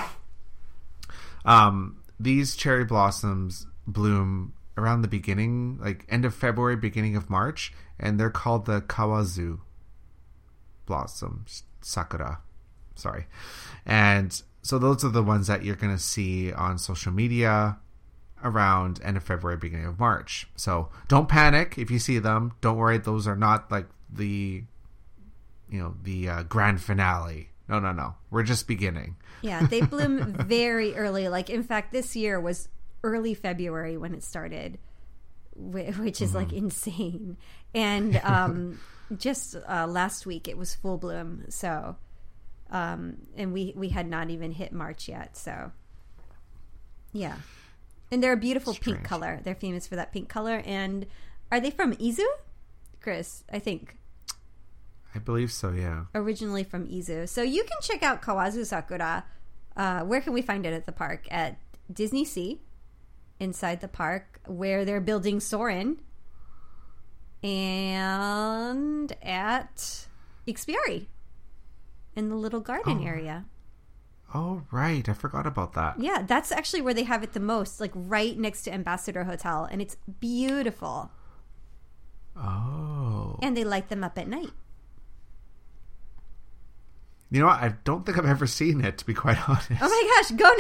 um, 1.45 2.00
these 2.21 2.55
cherry 2.55 2.85
blossoms 2.85 3.67
bloom 3.87 4.53
around 4.77 5.03
the 5.03 5.09
beginning, 5.09 5.79
like 5.81 6.05
end 6.09 6.25
of 6.25 6.35
February, 6.35 6.77
beginning 6.77 7.17
of 7.17 7.31
March, 7.31 7.73
and 7.99 8.21
they're 8.21 8.31
called 8.31 8.67
the 8.67 8.83
kawazu 8.83 9.61
blossoms 10.87 11.65
sakura. 11.81 12.41
Sorry, 12.95 13.27
and 13.87 14.43
so 14.63 14.79
those 14.79 15.05
are 15.05 15.11
the 15.11 15.23
ones 15.23 15.47
that 15.47 15.65
you're 15.65 15.77
going 15.77 15.95
to 15.95 16.03
see 16.03 16.53
on 16.53 16.79
social 16.79 17.13
media 17.13 17.79
around 18.45 19.01
end 19.03 19.17
of 19.17 19.23
February, 19.23 19.57
beginning 19.57 19.87
of 19.87 19.99
March. 19.99 20.49
So 20.57 20.91
don't 21.09 21.29
panic 21.29 21.79
if 21.79 21.91
you 21.91 21.99
see 21.99 22.19
them. 22.19 22.53
Don't 22.61 22.77
worry; 22.77 22.99
those 22.99 23.27
are 23.27 23.37
not 23.37 23.71
like 23.71 23.87
the 24.13 24.65
you 25.71 25.79
know 25.79 25.95
the 26.03 26.29
uh, 26.29 26.43
grand 26.43 26.83
finale. 26.83 27.50
No, 27.71 27.79
no, 27.79 27.93
no. 27.93 28.15
We're 28.31 28.43
just 28.43 28.67
beginning. 28.67 29.17
Yeah, 29.43 29.65
they 29.65 29.81
bloom 29.81 30.33
very 30.47 30.97
early. 30.97 31.29
Like 31.29 31.49
in 31.49 31.63
fact, 31.63 31.93
this 31.93 32.17
year 32.17 32.41
was 32.41 32.69
early 33.05 33.33
February 33.33 33.97
when 33.97 34.13
it 34.13 34.25
started, 34.25 34.79
which 35.55 36.21
is 36.21 36.31
mm-hmm. 36.31 36.37
like 36.37 36.53
insane. 36.53 37.37
And 37.73 38.21
um, 38.25 38.81
just 39.17 39.55
uh, 39.69 39.87
last 39.87 40.27
week 40.27 40.49
it 40.49 40.59
was 40.59 40.75
full 40.75 40.99
bloom. 40.99 41.45
So, 41.49 41.95
um, 42.71 43.19
and 43.37 43.53
we 43.53 43.73
we 43.77 43.91
had 43.91 44.09
not 44.09 44.31
even 44.31 44.51
hit 44.51 44.73
March 44.73 45.09
yet. 45.09 45.37
So, 45.37 45.71
yeah. 47.13 47.37
And 48.11 48.21
they're 48.21 48.33
a 48.33 48.37
beautiful 48.37 48.75
Strange. 48.75 48.97
pink 48.97 49.09
color. 49.09 49.41
They're 49.45 49.55
famous 49.55 49.87
for 49.87 49.95
that 49.95 50.13
pink 50.13 50.29
color. 50.29 50.61
And 50.67 51.07
are 51.53 51.61
they 51.61 51.71
from 51.71 51.95
Izu? 51.95 52.27
Chris, 53.01 53.45
I 53.53 53.61
think. 53.61 53.97
I 55.15 55.19
believe 55.19 55.51
so, 55.51 55.71
yeah. 55.71 56.05
Originally 56.15 56.65
from 56.65 56.87
Izu. 56.87 57.29
So 57.29 57.43
you 57.43 57.65
can 57.65 57.79
check 57.83 58.03
out 58.03 58.23
Kawazu 58.23 58.65
Sakura. 58.65 59.25
Uh, 59.77 60.01
where 60.01 60.21
can 60.21 60.33
we 60.33 60.43
find 60.43 60.67
it 60.67 60.73
at 60.73 60.87
the 60.87 60.93
park? 60.93 61.27
At 61.31 61.59
Disney 61.93 62.25
Sea, 62.25 62.61
inside 63.39 63.81
the 63.81 63.89
park, 63.89 64.41
where 64.47 64.85
they're 64.85 65.01
building 65.01 65.41
Soarin', 65.41 65.99
and 67.43 69.13
at 69.23 70.07
Ikspiari 70.47 71.07
in 72.15 72.29
the 72.29 72.35
little 72.37 72.61
garden 72.61 73.01
oh. 73.03 73.07
area. 73.07 73.47
Oh, 74.33 74.63
right. 74.71 75.09
I 75.09 75.13
forgot 75.13 75.47
about 75.47 75.73
that. 75.73 75.99
Yeah, 75.99 76.23
that's 76.23 76.53
actually 76.53 76.83
where 76.83 76.95
they 76.95 77.03
have 77.03 77.25
it 77.25 77.33
the 77.33 77.41
most, 77.41 77.81
like 77.81 77.91
right 77.95 78.39
next 78.39 78.63
to 78.63 78.73
Ambassador 78.73 79.25
Hotel, 79.25 79.67
and 79.71 79.83
it's 79.83 79.97
beautiful. 80.21 81.11
Oh. 82.37 83.39
And 83.43 83.57
they 83.57 83.65
light 83.65 83.89
them 83.89 84.05
up 84.05 84.17
at 84.19 84.29
night. 84.29 84.51
You 87.31 87.41
know 87.41 87.47
what? 87.47 87.61
I 87.63 87.75
don't 87.85 88.05
think 88.05 88.19
I've 88.19 88.27
ever 88.27 88.47
seen 88.47 88.85
it, 88.85 88.99
to 88.99 89.07
be 89.07 89.15
quite 89.15 89.37
honest. 89.49 89.71
Oh 89.81 89.89
my 89.89 90.23
gosh, 90.23 90.31
go 90.33 90.53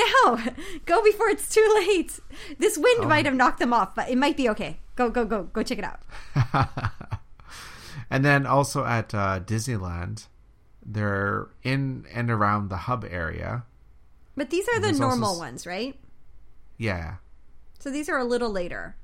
now! 0.46 0.52
Go 0.86 1.02
before 1.02 1.28
it's 1.28 1.52
too 1.52 1.66
late. 1.74 2.20
This 2.58 2.78
wind 2.78 3.00
oh. 3.00 3.08
might 3.08 3.24
have 3.24 3.34
knocked 3.34 3.58
them 3.58 3.72
off, 3.72 3.94
but 3.94 4.08
it 4.08 4.16
might 4.16 4.36
be 4.36 4.48
okay. 4.50 4.78
Go, 4.94 5.10
go, 5.10 5.24
go, 5.24 5.44
go! 5.44 5.62
Check 5.62 5.78
it 5.78 5.84
out. 5.84 6.00
and 8.10 8.24
then 8.24 8.46
also 8.46 8.84
at 8.84 9.12
uh, 9.14 9.40
Disneyland, 9.40 10.28
they're 10.84 11.48
in 11.62 12.06
and 12.12 12.30
around 12.30 12.68
the 12.68 12.76
hub 12.76 13.04
area. 13.08 13.64
But 14.36 14.50
these 14.50 14.68
are 14.68 14.76
and 14.76 14.84
the 14.84 14.92
normal 14.92 15.30
also... 15.30 15.40
ones, 15.40 15.66
right? 15.66 15.98
Yeah. 16.78 17.16
So 17.80 17.90
these 17.90 18.08
are 18.08 18.18
a 18.18 18.24
little 18.24 18.50
later. 18.50 18.96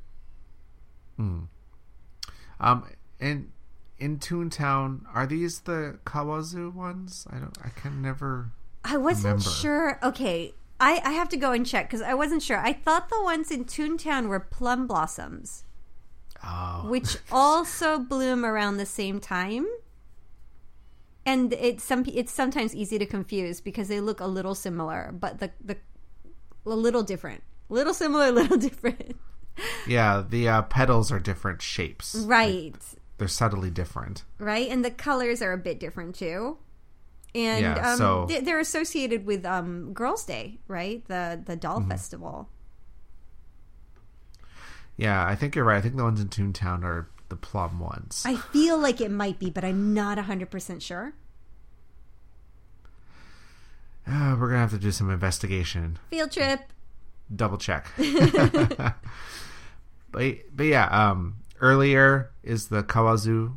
Hmm. 1.16 1.44
Um, 2.60 2.86
and 3.20 3.50
in 3.98 4.18
Toontown, 4.18 5.00
are 5.14 5.26
these 5.26 5.60
the 5.60 5.98
Kawazu 6.04 6.72
ones? 6.72 7.26
I 7.30 7.38
don't. 7.38 7.56
I 7.64 7.70
can 7.70 8.02
never. 8.02 8.50
I 8.84 8.96
wasn't 8.96 9.24
remember. 9.24 9.50
sure. 9.50 9.98
Okay, 10.02 10.54
I 10.78 11.00
I 11.04 11.12
have 11.12 11.28
to 11.30 11.36
go 11.36 11.52
and 11.52 11.66
check 11.66 11.88
because 11.88 12.02
I 12.02 12.14
wasn't 12.14 12.42
sure. 12.42 12.58
I 12.58 12.72
thought 12.72 13.08
the 13.08 13.22
ones 13.22 13.50
in 13.50 13.64
Toontown 13.64 14.28
were 14.28 14.40
plum 14.40 14.86
blossoms, 14.86 15.64
oh. 16.44 16.86
which 16.88 17.16
also 17.32 17.98
bloom 17.98 18.44
around 18.44 18.76
the 18.76 18.86
same 18.86 19.20
time. 19.20 19.66
And 21.24 21.52
it's 21.54 21.82
some 21.82 22.04
it's 22.06 22.32
sometimes 22.32 22.74
easy 22.74 22.98
to 22.98 23.06
confuse 23.06 23.60
because 23.60 23.88
they 23.88 24.00
look 24.00 24.20
a 24.20 24.26
little 24.26 24.54
similar, 24.54 25.12
but 25.12 25.38
the 25.38 25.50
the 25.64 25.78
a 26.66 26.70
little 26.70 27.02
different. 27.02 27.42
Little 27.68 27.94
similar, 27.94 28.30
little 28.32 28.58
different. 28.58 29.16
Yeah, 29.86 30.22
the 30.28 30.48
uh, 30.48 30.62
petals 30.62 31.10
are 31.10 31.18
different 31.18 31.62
shapes. 31.62 32.14
Right. 32.14 32.74
Like, 32.74 32.82
they're 33.18 33.28
subtly 33.28 33.70
different. 33.70 34.24
Right, 34.38 34.68
and 34.68 34.84
the 34.84 34.90
colors 34.90 35.40
are 35.42 35.52
a 35.52 35.58
bit 35.58 35.80
different 35.80 36.14
too. 36.14 36.58
And 37.34 37.62
Yeah, 37.62 37.92
um, 37.92 37.98
so- 37.98 38.26
they- 38.26 38.40
they're 38.40 38.60
associated 38.60 39.26
with 39.26 39.44
um, 39.44 39.92
Girls' 39.92 40.24
Day, 40.24 40.58
right? 40.68 41.04
The 41.06 41.40
the 41.44 41.56
doll 41.56 41.80
Mm-hmm. 41.80 41.90
festival. 41.90 42.48
Yeah, 44.96 45.26
I 45.26 45.34
think 45.34 45.54
you're 45.54 45.64
right. 45.64 45.76
I 45.76 45.80
think 45.82 45.96
the 45.96 46.04
ones 46.04 46.20
in 46.20 46.28
Toontown 46.28 46.82
are 46.82 47.08
the 47.28 47.36
plum 47.36 47.80
ones. 47.80 48.22
I 48.24 48.36
feel 48.36 48.78
like 48.78 49.00
it 49.02 49.10
might 49.10 49.38
be, 49.38 49.50
but 49.50 49.62
I'm 49.64 49.92
not 49.92 50.16
100% 50.16 50.80
sure. 50.80 51.12
Uh, 54.06 54.36
we're 54.40 54.48
gonna 54.48 54.60
have 54.60 54.70
to 54.70 54.78
do 54.78 54.90
some 54.92 55.10
investigation. 55.10 55.98
Field 56.10 56.32
trip. 56.32 56.60
double 57.34 57.58
check. 57.58 57.86
but 57.98 58.94
but 60.54 60.64
yeah, 60.66 60.86
um, 61.10 61.36
earlier 61.60 62.30
is 62.42 62.68
the 62.68 62.82
Kawazu 62.82 63.56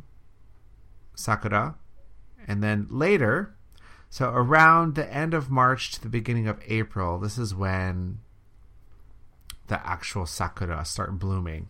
Sakura, 1.14 1.76
and 2.46 2.62
then 2.62 2.86
later, 2.90 3.54
so 4.08 4.30
around 4.30 4.94
the 4.94 5.12
end 5.12 5.34
of 5.34 5.50
March 5.50 5.92
to 5.92 6.02
the 6.02 6.08
beginning 6.08 6.48
of 6.48 6.60
April, 6.66 7.18
this 7.18 7.38
is 7.38 7.54
when 7.54 8.18
the 9.68 9.86
actual 9.86 10.26
sakura 10.26 10.84
start 10.84 11.18
blooming. 11.18 11.68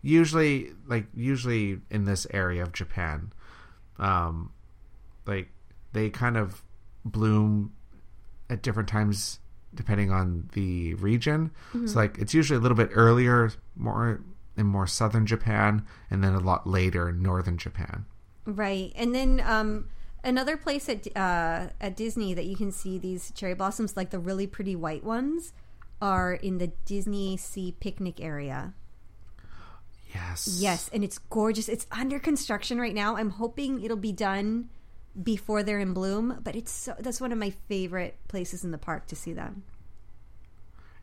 Usually, 0.00 0.72
like 0.86 1.06
usually 1.14 1.80
in 1.90 2.04
this 2.04 2.26
area 2.30 2.62
of 2.62 2.72
Japan, 2.72 3.32
um, 3.98 4.50
like 5.26 5.50
they 5.92 6.08
kind 6.10 6.36
of 6.36 6.62
bloom 7.04 7.72
at 8.48 8.62
different 8.62 8.88
times 8.88 9.40
depending 9.74 10.10
on 10.10 10.48
the 10.52 10.94
region. 10.94 11.50
So 11.86 11.98
like 11.98 12.18
it's 12.18 12.32
usually 12.32 12.58
a 12.58 12.60
little 12.60 12.76
bit 12.76 12.90
earlier, 12.92 13.50
more 13.76 14.22
in 14.56 14.66
more 14.66 14.86
southern 14.86 15.26
Japan, 15.26 15.84
and 16.10 16.22
then 16.22 16.34
a 16.34 16.40
lot 16.40 16.66
later 16.66 17.08
in 17.08 17.22
northern 17.22 17.58
Japan. 17.58 18.06
Right. 18.46 18.92
And 18.94 19.14
then 19.14 19.42
um, 19.44 19.88
another 20.22 20.56
place 20.56 20.88
at 20.88 21.06
uh, 21.16 21.68
at 21.80 21.96
Disney 21.96 22.34
that 22.34 22.44
you 22.44 22.56
can 22.56 22.70
see 22.70 22.98
these 22.98 23.30
cherry 23.32 23.54
blossoms, 23.54 23.96
like 23.96 24.10
the 24.10 24.18
really 24.18 24.46
pretty 24.46 24.76
white 24.76 25.04
ones, 25.04 25.52
are 26.00 26.34
in 26.34 26.58
the 26.58 26.68
Disney 26.84 27.36
Sea 27.36 27.74
picnic 27.80 28.20
area. 28.20 28.74
Yes. 30.12 30.58
Yes, 30.60 30.90
and 30.92 31.02
it's 31.02 31.18
gorgeous. 31.18 31.68
It's 31.68 31.86
under 31.90 32.20
construction 32.20 32.80
right 32.80 32.94
now. 32.94 33.16
I'm 33.16 33.30
hoping 33.30 33.82
it'll 33.82 33.96
be 33.96 34.12
done 34.12 34.68
before 35.20 35.62
they're 35.62 35.80
in 35.80 35.92
bloom, 35.92 36.40
but 36.42 36.54
it's 36.54 36.70
so, 36.70 36.94
that's 36.98 37.20
one 37.20 37.32
of 37.32 37.38
my 37.38 37.50
favorite 37.68 38.16
places 38.28 38.64
in 38.64 38.70
the 38.70 38.78
park 38.78 39.06
to 39.06 39.16
see 39.16 39.32
them. 39.32 39.64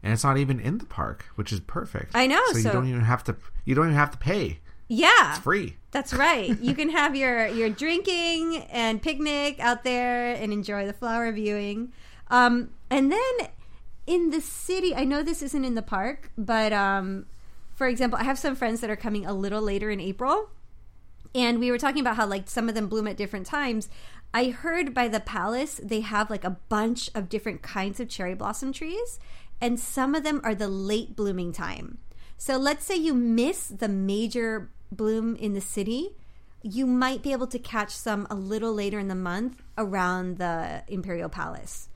And 0.04 0.12
it's 0.14 0.24
not 0.24 0.38
even 0.38 0.60
in 0.60 0.80
the 0.80 0.86
park, 0.86 1.26
which 1.36 1.52
is 1.54 1.60
perfect. 1.60 2.12
I 2.16 2.26
know, 2.28 2.42
So, 2.52 2.58
you 2.58 2.64
so- 2.64 2.72
don't 2.74 2.88
even 2.88 3.02
have 3.02 3.24
to. 3.26 3.36
You 3.66 3.76
don't 3.76 3.86
even 3.86 3.98
have 3.98 4.12
to 4.12 4.18
pay. 4.18 4.60
Yeah. 4.88 5.30
It's 5.36 5.40
free. 5.40 5.78
That's 5.92 6.14
right. 6.14 6.58
You 6.62 6.74
can 6.74 6.90
have 6.90 7.16
your 7.16 7.48
your 7.48 7.70
drinking 7.70 8.58
and 8.72 9.02
picnic 9.02 9.60
out 9.60 9.84
there 9.84 10.34
and 10.34 10.52
enjoy 10.52 10.86
the 10.86 10.94
flower 10.94 11.32
viewing. 11.32 11.94
Um, 12.30 12.72
and 12.90 13.12
then 13.12 13.34
in 14.08 14.32
the 14.32 14.42
city, 14.42 14.96
I 14.96 15.04
know 15.06 15.22
this 15.24 15.42
isn't 15.42 15.64
in 15.64 15.76
the 15.76 15.82
park, 15.82 16.32
but 16.38 16.74
um, 16.74 17.26
for 17.76 17.88
example, 17.88 18.18
I 18.20 18.24
have 18.24 18.40
some 18.40 18.56
friends 18.56 18.82
that 18.82 18.90
are 18.90 18.96
coming 18.96 19.26
a 19.26 19.34
little 19.34 19.62
later 19.62 19.90
in 19.90 20.00
April, 20.02 20.50
and 21.36 21.60
we 21.60 21.72
were 21.72 21.78
talking 21.78 22.02
about 22.02 22.16
how 22.16 22.26
like 22.26 22.50
some 22.50 22.68
of 22.68 22.76
them 22.76 22.88
bloom 22.88 23.08
at 23.08 23.16
different 23.18 23.46
times. 23.46 23.88
I 24.34 24.46
heard 24.50 24.94
by 24.94 25.08
the 25.10 25.20
palace 25.20 25.80
they 25.84 26.02
have 26.02 26.30
like 26.30 26.44
a 26.46 26.58
bunch 26.70 27.10
of 27.14 27.30
different 27.30 27.62
kinds 27.62 28.00
of 28.00 28.08
cherry 28.10 28.34
blossom 28.34 28.72
trees, 28.74 29.20
and 29.62 29.80
some 29.80 30.16
of 30.16 30.24
them 30.24 30.42
are 30.44 30.56
the 30.56 30.68
late 30.68 31.16
blooming 31.16 31.54
time. 31.54 32.00
So 32.38 32.58
let's 32.58 32.84
say 32.84 32.96
you 32.96 33.14
miss 33.14 33.68
the 33.68 33.88
major 33.88 34.72
bloom 34.92 35.36
in 35.36 35.54
the 35.54 35.62
city, 35.62 36.16
you 36.64 36.86
might 36.86 37.22
be 37.22 37.32
able 37.32 37.48
to 37.48 37.60
catch 37.60 37.92
some 37.92 38.28
a 38.30 38.36
little 38.36 38.74
later 38.74 39.00
in 39.00 39.08
the 39.08 39.16
month 39.16 39.62
around 39.78 40.38
the 40.38 40.84
Imperial 40.88 41.30
Palace. 41.30 41.90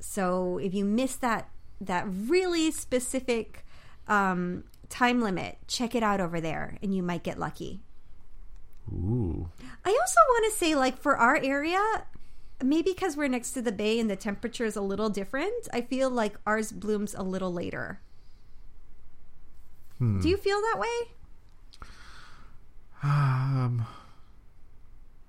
So 0.00 0.58
if 0.58 0.72
you 0.72 0.84
miss 0.84 1.16
that 1.16 1.50
that 1.80 2.06
really 2.08 2.70
specific 2.70 3.64
um, 4.08 4.64
time 4.88 5.20
limit, 5.20 5.58
check 5.68 5.94
it 5.94 6.02
out 6.02 6.20
over 6.20 6.40
there, 6.40 6.78
and 6.82 6.94
you 6.94 7.02
might 7.02 7.22
get 7.22 7.38
lucky. 7.38 7.80
Ooh. 8.92 9.48
I 9.84 9.90
also 9.90 10.20
want 10.28 10.52
to 10.52 10.58
say, 10.58 10.74
like, 10.74 10.98
for 10.98 11.16
our 11.16 11.36
area, 11.36 11.80
maybe 12.62 12.92
because 12.92 13.16
we're 13.16 13.28
next 13.28 13.52
to 13.52 13.62
the 13.62 13.72
bay 13.72 14.00
and 14.00 14.10
the 14.10 14.16
temperature 14.16 14.64
is 14.64 14.76
a 14.76 14.80
little 14.80 15.10
different, 15.10 15.68
I 15.72 15.80
feel 15.80 16.10
like 16.10 16.36
ours 16.46 16.72
blooms 16.72 17.14
a 17.14 17.22
little 17.22 17.52
later. 17.52 18.00
Hmm. 19.98 20.20
Do 20.20 20.28
you 20.28 20.36
feel 20.36 20.60
that 20.60 20.78
way? 20.78 21.88
Um. 23.02 23.86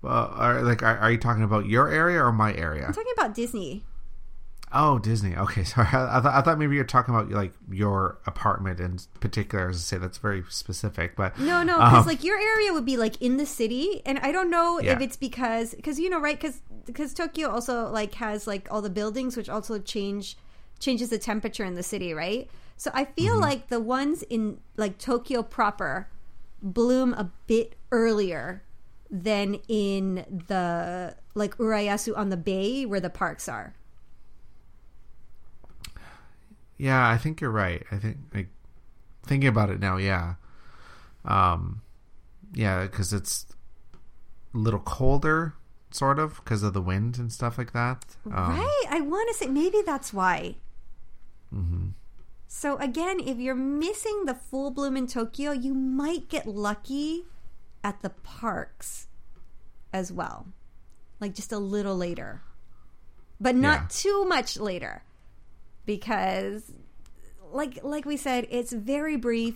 Well, 0.01 0.31
are, 0.33 0.61
like, 0.61 0.81
are, 0.81 0.97
are 0.97 1.11
you 1.11 1.17
talking 1.17 1.43
about 1.43 1.65
your 1.65 1.89
area 1.89 2.23
or 2.23 2.31
my 2.31 2.53
area? 2.53 2.85
I'm 2.85 2.93
talking 2.93 3.13
about 3.17 3.35
Disney. 3.35 3.83
Oh, 4.71 4.99
Disney. 4.99 5.36
Okay, 5.36 5.63
sorry. 5.65 5.88
I, 5.91 6.17
I, 6.17 6.21
thought, 6.21 6.34
I 6.34 6.41
thought 6.41 6.60
maybe 6.60 6.75
you're 6.75 6.84
talking 6.84 7.13
about 7.13 7.29
like 7.32 7.53
your 7.71 8.19
apartment 8.25 8.79
in 8.79 8.99
particular. 9.19 9.69
As 9.69 9.77
I 9.77 9.79
say, 9.79 9.97
that's 9.97 10.17
very 10.19 10.43
specific. 10.49 11.15
But 11.15 11.38
No, 11.39 11.63
no, 11.63 11.77
because 11.77 12.01
um, 12.01 12.08
like 12.08 12.23
your 12.23 12.38
area 12.39 12.71
would 12.73 12.86
be 12.86 12.97
like 12.97 13.21
in 13.21 13.38
the 13.38 13.45
city, 13.45 14.01
and 14.05 14.19
I 14.19 14.32
don't 14.32 14.49
know 14.51 14.77
if 14.79 15.01
it's 15.01 15.15
because 15.17 15.73
because 15.73 15.99
you 15.99 16.10
know 16.10 16.19
right 16.19 16.39
because 16.39 16.62
because 16.86 17.13
Tokyo 17.13 17.49
also 17.49 17.89
like 17.89 18.13
has 18.15 18.45
like 18.47 18.67
all 18.71 18.82
the 18.82 18.89
buildings 18.89 19.36
which 19.36 19.49
also 19.49 19.79
change 19.79 20.38
changes 20.79 21.10
the 21.10 21.17
temperature 21.17 21.65
in 21.65 21.75
the 21.75 21.84
city, 21.84 22.13
right? 22.13 22.49
So 22.77 22.91
I 22.93 23.05
feel 23.05 23.34
Mm-hmm. 23.34 23.41
like 23.41 23.67
the 23.69 23.79
ones 23.79 24.23
in 24.23 24.60
like 24.77 24.97
Tokyo 24.97 25.41
proper 25.43 26.08
bloom 26.62 27.13
a 27.13 27.32
bit 27.47 27.75
earlier 27.91 28.63
than 29.10 29.55
in 29.67 30.43
the 30.47 31.15
like 31.34 31.58
Urayasu 31.58 32.15
on 32.17 32.29
the 32.29 32.38
bay 32.38 32.86
where 32.86 32.99
the 32.99 33.10
parks 33.10 33.49
are. 33.49 33.73
Yeah, 36.79 37.07
I 37.07 37.17
think 37.17 37.41
you're 37.41 37.51
right. 37.51 37.85
I 37.91 37.97
think 37.97 38.17
like 38.33 38.47
thinking 39.23 39.49
about 39.49 39.69
it 39.69 39.79
now, 39.79 39.97
yeah, 39.97 40.35
um, 41.25 41.81
yeah, 42.53 42.83
because 42.83 43.13
it's 43.13 43.45
a 44.55 44.57
little 44.57 44.79
colder, 44.79 45.53
sort 45.91 46.17
of, 46.17 46.37
because 46.37 46.63
of 46.63 46.73
the 46.73 46.81
wind 46.81 47.19
and 47.19 47.31
stuff 47.31 47.57
like 47.59 47.73
that. 47.73 48.05
Um, 48.25 48.57
right? 48.57 48.83
I 48.89 49.01
want 49.01 49.27
to 49.29 49.35
say 49.35 49.45
maybe 49.47 49.83
that's 49.85 50.11
why. 50.11 50.55
Mm-hmm. 51.53 51.89
So 52.47 52.77
again, 52.77 53.19
if 53.19 53.37
you're 53.37 53.53
missing 53.53 54.25
the 54.25 54.33
full 54.33 54.71
bloom 54.71 54.97
in 54.97 55.05
Tokyo, 55.05 55.51
you 55.51 55.75
might 55.75 56.29
get 56.29 56.47
lucky 56.47 57.25
at 57.83 58.01
the 58.01 58.09
parks 58.09 59.07
as 59.93 60.11
well. 60.11 60.47
Like 61.19 61.35
just 61.35 61.51
a 61.51 61.59
little 61.59 61.95
later. 61.95 62.41
But 63.39 63.55
not 63.55 63.81
Yeah. 63.81 63.87
too 63.89 64.25
much 64.25 64.57
later. 64.57 65.03
Because 65.89 66.71
like 67.52 67.80
like 67.84 68.06
we 68.06 68.15
said, 68.15 68.45
it's 68.52 68.71
very 68.71 69.17
brief. 69.17 69.56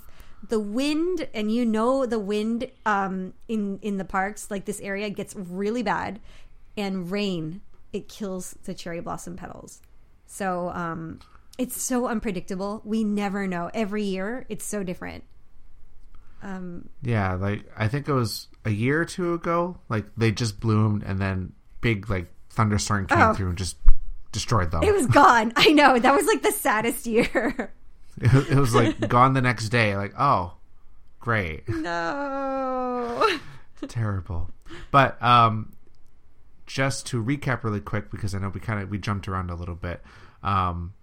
The 0.49 0.59
wind 0.59 1.27
and 1.31 1.51
you 1.51 1.63
know 1.63 2.07
the 2.07 2.17
wind 2.17 2.71
um 2.87 3.33
in 3.47 3.77
in 3.83 3.97
the 3.97 4.03
parks 4.03 4.49
like 4.49 4.65
this 4.65 4.81
area 4.81 5.11
gets 5.11 5.35
really 5.35 5.83
bad 5.83 6.19
and 6.75 7.11
rain 7.11 7.61
it 7.93 8.09
kills 8.09 8.55
the 8.63 8.73
cherry 8.73 8.99
blossom 8.99 9.35
petals. 9.35 9.79
So 10.25 10.69
um 10.73 11.19
it's 11.59 11.79
so 11.79 12.07
unpredictable. 12.07 12.81
We 12.83 13.03
never 13.03 13.45
know. 13.45 13.69
Every 13.71 14.01
year 14.03 14.47
it's 14.49 14.65
so 14.65 14.81
different. 14.81 15.23
Um 16.41 16.89
Yeah, 17.03 17.35
like 17.35 17.63
I 17.77 17.87
think 17.87 18.09
it 18.09 18.13
was 18.13 18.47
a 18.65 18.71
year 18.71 19.01
or 19.01 19.05
two 19.05 19.33
ago. 19.35 19.77
Like 19.87 20.07
they 20.17 20.31
just 20.31 20.59
bloomed, 20.59 21.03
and 21.03 21.21
then 21.21 21.53
big 21.81 22.09
like 22.09 22.33
thunderstorm 22.49 23.05
came 23.05 23.19
Oh. 23.19 23.33
through 23.35 23.49
and 23.49 23.57
just 23.57 23.77
destroyed 24.33 24.71
them. 24.71 24.83
it 24.83 24.93
was 24.93 25.07
gone. 25.07 25.53
I 25.55 25.71
know. 25.71 25.97
That 25.97 26.13
was 26.13 26.25
like 26.25 26.41
the 26.41 26.51
saddest 26.51 27.05
year. 27.05 27.73
It 28.21 28.31
was, 28.31 28.47
it 28.47 28.55
was 28.57 28.75
like 28.75 29.09
gone 29.09 29.33
the 29.33 29.41
next 29.41 29.69
day. 29.69 29.97
Like, 29.97 30.13
oh, 30.19 30.53
great, 31.19 31.67
no. 31.67 33.27
terrible. 33.87 34.51
But 34.91 35.19
um, 35.19 35.73
just 36.67 37.07
to 37.07 37.23
recap 37.23 37.63
really 37.63 37.81
quick, 37.81 38.11
because 38.11 38.35
I 38.35 38.37
know 38.37 38.49
we 38.49 38.59
kind 38.59 38.83
of 38.83 38.91
we 38.91 38.99
jumped 38.99 39.27
around 39.27 39.49
a 39.49 39.55
little 39.55 39.73
bit. 39.73 40.03
Um, 40.43 40.93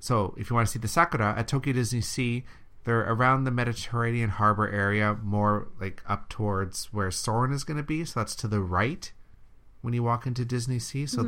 so 0.00 0.34
if 0.36 0.50
you 0.50 0.56
want 0.56 0.66
to 0.66 0.72
see 0.72 0.80
the 0.80 0.88
sakura 0.88 1.32
at 1.38 1.46
Tokyo 1.46 1.72
Disney 1.72 2.00
Sea, 2.00 2.44
they're 2.82 3.00
around 3.00 3.44
the 3.44 3.52
Mediterranean 3.52 4.30
harbor 4.30 4.68
area, 4.68 5.16
more 5.22 5.68
like 5.80 6.02
up 6.08 6.28
towards 6.28 6.86
where 6.86 7.10
Soarin' 7.12 7.52
is 7.52 7.62
going 7.62 7.76
to 7.76 7.82
be. 7.84 8.04
So 8.04 8.18
that's 8.18 8.34
to 8.36 8.48
the 8.48 8.60
right 8.60 9.12
when 9.80 9.94
you 9.94 10.02
walk 10.02 10.26
into 10.26 10.44
Disney 10.44 10.80
Sea. 10.80 11.06
So 11.06 11.22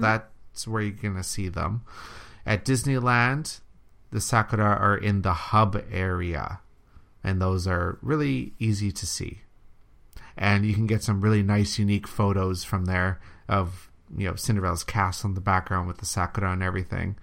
that's 0.61 0.69
where 0.69 0.83
you're 0.83 0.93
going 0.93 1.17
to 1.17 1.23
see 1.23 1.49
them. 1.49 1.83
At 2.45 2.67
Disneyland, 2.67 3.61
the 4.11 4.21
sakura 4.21 4.77
are 4.77 4.97
in 4.97 5.23
the 5.23 5.33
hub 5.33 5.83
area, 5.91 6.61
and 7.25 7.41
those 7.41 7.67
are 7.67 7.99
really 8.03 8.53
easy 8.59 8.93
to 8.93 9.07
see. 9.07 9.41
And 10.37 10.67
you 10.67 10.75
can 10.75 10.87
get 10.87 11.03
some 11.03 11.23
really 11.23 11.43
nice, 11.43 11.79
unique 11.79 12.07
photos 12.07 12.63
from 12.63 12.85
there 12.85 13.21
of 13.49 13.91
you 14.15 14.29
know 14.29 14.35
Cinderella's 14.35 14.85
castle 14.85 15.29
in 15.29 15.35
the 15.35 15.41
background 15.41 15.89
with 15.89 15.99
the 15.99 16.07
sakura 16.07 16.53
and 16.53 16.63
everything. 16.63 17.17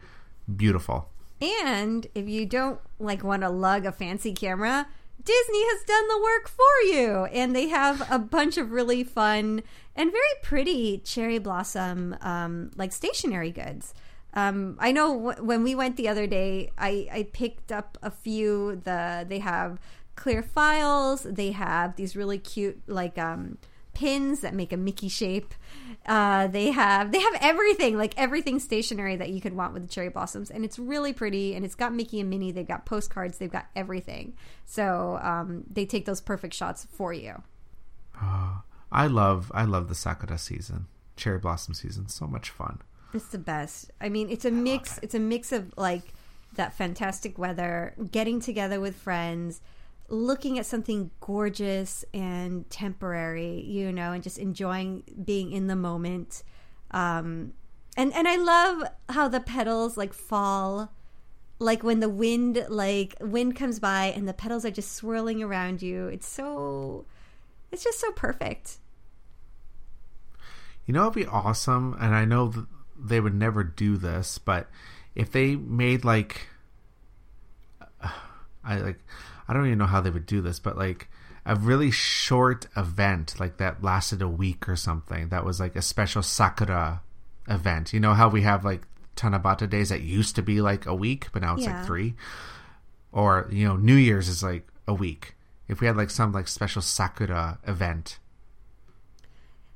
Beautiful. 0.55 1.09
And 1.39 2.07
if 2.15 2.27
you 2.27 2.47
don't 2.47 2.79
like 2.99 3.23
want 3.23 3.43
to 3.43 3.49
lug 3.49 3.85
a 3.85 3.91
fancy 3.91 4.33
camera, 4.33 4.87
Disney 5.23 5.63
has 5.65 5.83
done 5.83 6.07
the 6.07 6.21
work 6.21 6.47
for 6.47 6.81
you. 6.85 7.25
And 7.25 7.55
they 7.55 7.67
have 7.67 8.07
a 8.11 8.19
bunch 8.19 8.57
of 8.57 8.71
really 8.71 9.03
fun 9.03 9.63
and 9.95 10.11
very 10.11 10.23
pretty 10.43 10.99
cherry 10.99 11.39
blossom 11.39 12.15
um, 12.21 12.71
like 12.75 12.93
stationery 12.93 13.51
goods. 13.51 13.93
Um, 14.33 14.77
I 14.79 14.91
know 14.91 15.13
w- 15.15 15.43
when 15.43 15.63
we 15.63 15.73
went 15.73 15.97
the 15.97 16.07
other 16.07 16.27
day, 16.27 16.71
I, 16.77 17.07
I 17.11 17.23
picked 17.33 17.71
up 17.71 17.97
a 18.03 18.11
few. 18.11 18.81
The 18.83 19.25
they 19.27 19.39
have 19.39 19.79
clear 20.15 20.43
files. 20.43 21.23
They 21.23 21.51
have 21.51 21.95
these 21.95 22.15
really 22.15 22.37
cute 22.37 22.79
like 22.87 23.17
um, 23.17 23.57
pins 23.97 24.41
that 24.41 24.53
make 24.53 24.71
a 24.71 24.77
Mickey 24.77 25.09
shape. 25.09 25.55
Uh, 26.05 26.45
they 26.45 26.69
have 26.69 27.11
they 27.11 27.19
have 27.19 27.35
everything 27.41 27.97
like 27.97 28.13
everything 28.15 28.59
stationary 28.59 29.15
that 29.15 29.29
you 29.29 29.41
could 29.41 29.55
want 29.55 29.73
with 29.73 29.81
the 29.81 29.89
cherry 29.89 30.09
blossoms, 30.09 30.51
and 30.51 30.63
it's 30.63 30.77
really 30.77 31.13
pretty. 31.13 31.55
And 31.55 31.65
it's 31.65 31.73
got 31.73 31.95
Mickey 31.95 32.19
and 32.19 32.29
Minnie. 32.29 32.51
They've 32.51 32.67
got 32.67 32.85
postcards. 32.85 33.39
They've 33.39 33.51
got 33.51 33.65
everything. 33.75 34.33
So 34.65 35.19
um, 35.23 35.63
they 35.67 35.85
take 35.85 36.05
those 36.05 36.21
perfect 36.21 36.53
shots 36.53 36.85
for 36.91 37.11
you. 37.11 37.41
Uh, 38.21 38.59
I 38.91 39.07
love 39.07 39.51
I 39.55 39.63
love 39.63 39.89
the 39.89 39.95
sakura 39.95 40.37
season, 40.37 40.85
cherry 41.15 41.39
blossom 41.39 41.73
season. 41.73 42.07
So 42.07 42.27
much 42.27 42.51
fun. 42.51 42.79
It's 43.15 43.29
the 43.29 43.39
best. 43.39 43.89
I 43.99 44.09
mean, 44.09 44.29
it's 44.29 44.45
a 44.45 44.51
mix. 44.51 44.99
it. 44.99 45.05
It's 45.05 45.15
a 45.15 45.19
mix 45.19 45.51
of 45.51 45.73
like 45.75 46.13
that 46.55 46.77
fantastic 46.77 47.39
weather, 47.39 47.95
getting 48.11 48.39
together 48.39 48.79
with 48.79 48.95
friends, 48.95 49.59
looking 50.09 50.57
at 50.57 50.65
something 50.65 51.11
gorgeous 51.19 52.05
and 52.13 52.69
temporary, 52.69 53.61
you 53.61 53.91
know, 53.91 54.13
and 54.13 54.23
just 54.23 54.37
enjoying 54.37 55.03
being 55.23 55.51
in 55.51 55.67
the 55.67 55.75
moment. 55.75 56.43
Um, 56.91 57.53
and 57.95 58.13
and 58.13 58.27
I 58.27 58.37
love 58.37 58.83
how 59.09 59.27
the 59.27 59.39
petals 59.39 59.97
like 59.97 60.13
fall, 60.13 60.91
like 61.59 61.83
when 61.83 61.99
the 61.99 62.09
wind 62.09 62.65
like 62.69 63.15
wind 63.19 63.55
comes 63.55 63.79
by 63.79 64.05
and 64.05 64.27
the 64.27 64.33
petals 64.33 64.63
are 64.65 64.71
just 64.71 64.93
swirling 64.93 65.43
around 65.43 65.81
you. 65.81 66.07
It's 66.07 66.27
so, 66.27 67.05
it's 67.71 67.83
just 67.83 67.99
so 67.99 68.11
perfect. 68.11 68.77
You 70.85 70.93
know, 70.93 71.01
it'd 71.03 71.15
be 71.15 71.25
awesome, 71.25 71.97
and 71.99 72.15
I 72.15 72.23
know 72.23 72.49
th- 72.49 72.65
they 72.97 73.19
would 73.19 73.35
never 73.35 73.61
do 73.61 73.97
this, 73.97 74.37
but 74.37 74.69
if 75.15 75.31
they 75.31 75.57
made 75.57 76.05
like, 76.05 76.47
I 78.63 78.79
like, 78.79 78.99
I 79.47 79.53
don't 79.53 79.65
even 79.65 79.77
know 79.77 79.85
how 79.85 80.01
they 80.01 80.09
would 80.09 80.25
do 80.25 80.41
this, 80.41 80.59
but 80.59 80.77
like 80.77 81.09
a 81.45 81.55
really 81.55 81.91
short 81.91 82.67
event 82.75 83.39
like 83.39 83.57
that 83.57 83.81
lasted 83.83 84.21
a 84.21 84.27
week 84.27 84.67
or 84.67 84.75
something. 84.75 85.29
That 85.29 85.45
was 85.45 85.59
like 85.59 85.75
a 85.75 85.81
special 85.81 86.21
Sakura 86.21 87.01
event. 87.47 87.93
You 87.93 87.99
know 88.01 88.13
how 88.13 88.27
we 88.27 88.41
have 88.41 88.65
like 88.65 88.81
Tanabata 89.15 89.69
days 89.69 89.89
that 89.89 90.01
used 90.01 90.35
to 90.35 90.41
be 90.41 90.59
like 90.61 90.85
a 90.85 90.93
week, 90.93 91.27
but 91.31 91.41
now 91.41 91.55
it's 91.55 91.63
Yeah. 91.63 91.77
like 91.77 91.85
three. 91.85 92.15
Or 93.11 93.47
you 93.51 93.65
know, 93.67 93.77
New 93.77 93.95
Year's 93.95 94.27
is 94.27 94.43
like 94.43 94.67
a 94.87 94.93
week. 94.93 95.35
If 95.67 95.79
we 95.81 95.87
had 95.87 95.95
like 95.97 96.09
some 96.09 96.31
like 96.33 96.47
special 96.47 96.81
Sakura 96.81 97.59
event 97.65 98.19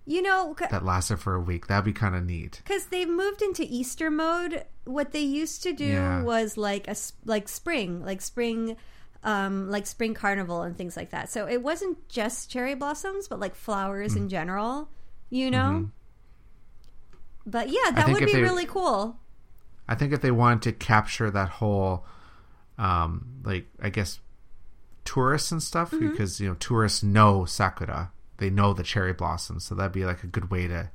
You 0.05 0.21
know, 0.21 0.55
that 0.69 0.83
lasted 0.83 1.17
for 1.19 1.35
a 1.35 1.39
week, 1.41 1.67
that'd 1.67 1.85
be 1.85 1.93
kind 1.93 2.15
of 2.15 2.25
neat. 2.25 2.59
because 2.63 2.87
they've 2.87 3.07
moved 3.07 3.41
into 3.41 3.63
Easter 3.63 4.09
mode. 4.09 4.65
What 4.83 5.11
they 5.11 5.19
used 5.21 5.61
to 5.63 5.73
do 5.73 5.85
Yeah. 5.85 6.23
was 6.23 6.57
like 6.57 6.87
a 6.87 6.95
like 7.23 7.47
spring, 7.47 8.03
like 8.03 8.19
spring, 8.21 8.77
um, 9.23 9.69
like 9.69 9.85
spring 9.87 10.13
carnival 10.13 10.61
and 10.63 10.77
things 10.77 10.95
like 10.97 11.11
that. 11.11 11.29
So 11.29 11.47
it 11.47 11.61
wasn't 11.61 12.07
just 12.09 12.49
cherry 12.49 12.73
blossoms, 12.75 13.27
but 13.27 13.39
like 13.39 13.55
flowers 13.55 14.13
Mm. 14.13 14.17
in 14.17 14.29
general. 14.29 14.89
You 15.29 15.49
know. 15.51 15.89
But 17.45 17.69
yeah, 17.69 17.91
that 17.91 18.05
Mm-hmm. 18.05 18.13
would 18.13 18.25
be 18.25 18.33
they- 18.33 18.41
really 18.41 18.65
cool. 18.65 19.17
I 19.87 19.95
think 19.95 20.13
if 20.13 20.21
they 20.21 20.31
wanted 20.31 20.61
to 20.63 20.71
capture 20.73 21.29
that 21.31 21.49
whole, 21.49 22.05
um, 22.77 23.25
like 23.43 23.67
I 23.81 23.89
guess, 23.89 24.19
tourists 25.05 25.51
and 25.51 25.61
stuff, 25.61 25.91
Mm-hmm. 25.91 26.11
because 26.11 26.39
you 26.39 26.47
know 26.49 26.55
tourists 26.55 27.01
know 27.03 27.45
sakura, 27.45 28.11
they 28.37 28.49
know 28.49 28.73
the 28.73 28.83
cherry 28.83 29.13
blossoms, 29.13 29.63
so 29.65 29.75
that'd 29.75 29.91
be 29.91 30.05
like 30.05 30.23
a 30.23 30.27
good 30.27 30.49
way 30.51 30.67
to 30.67 30.89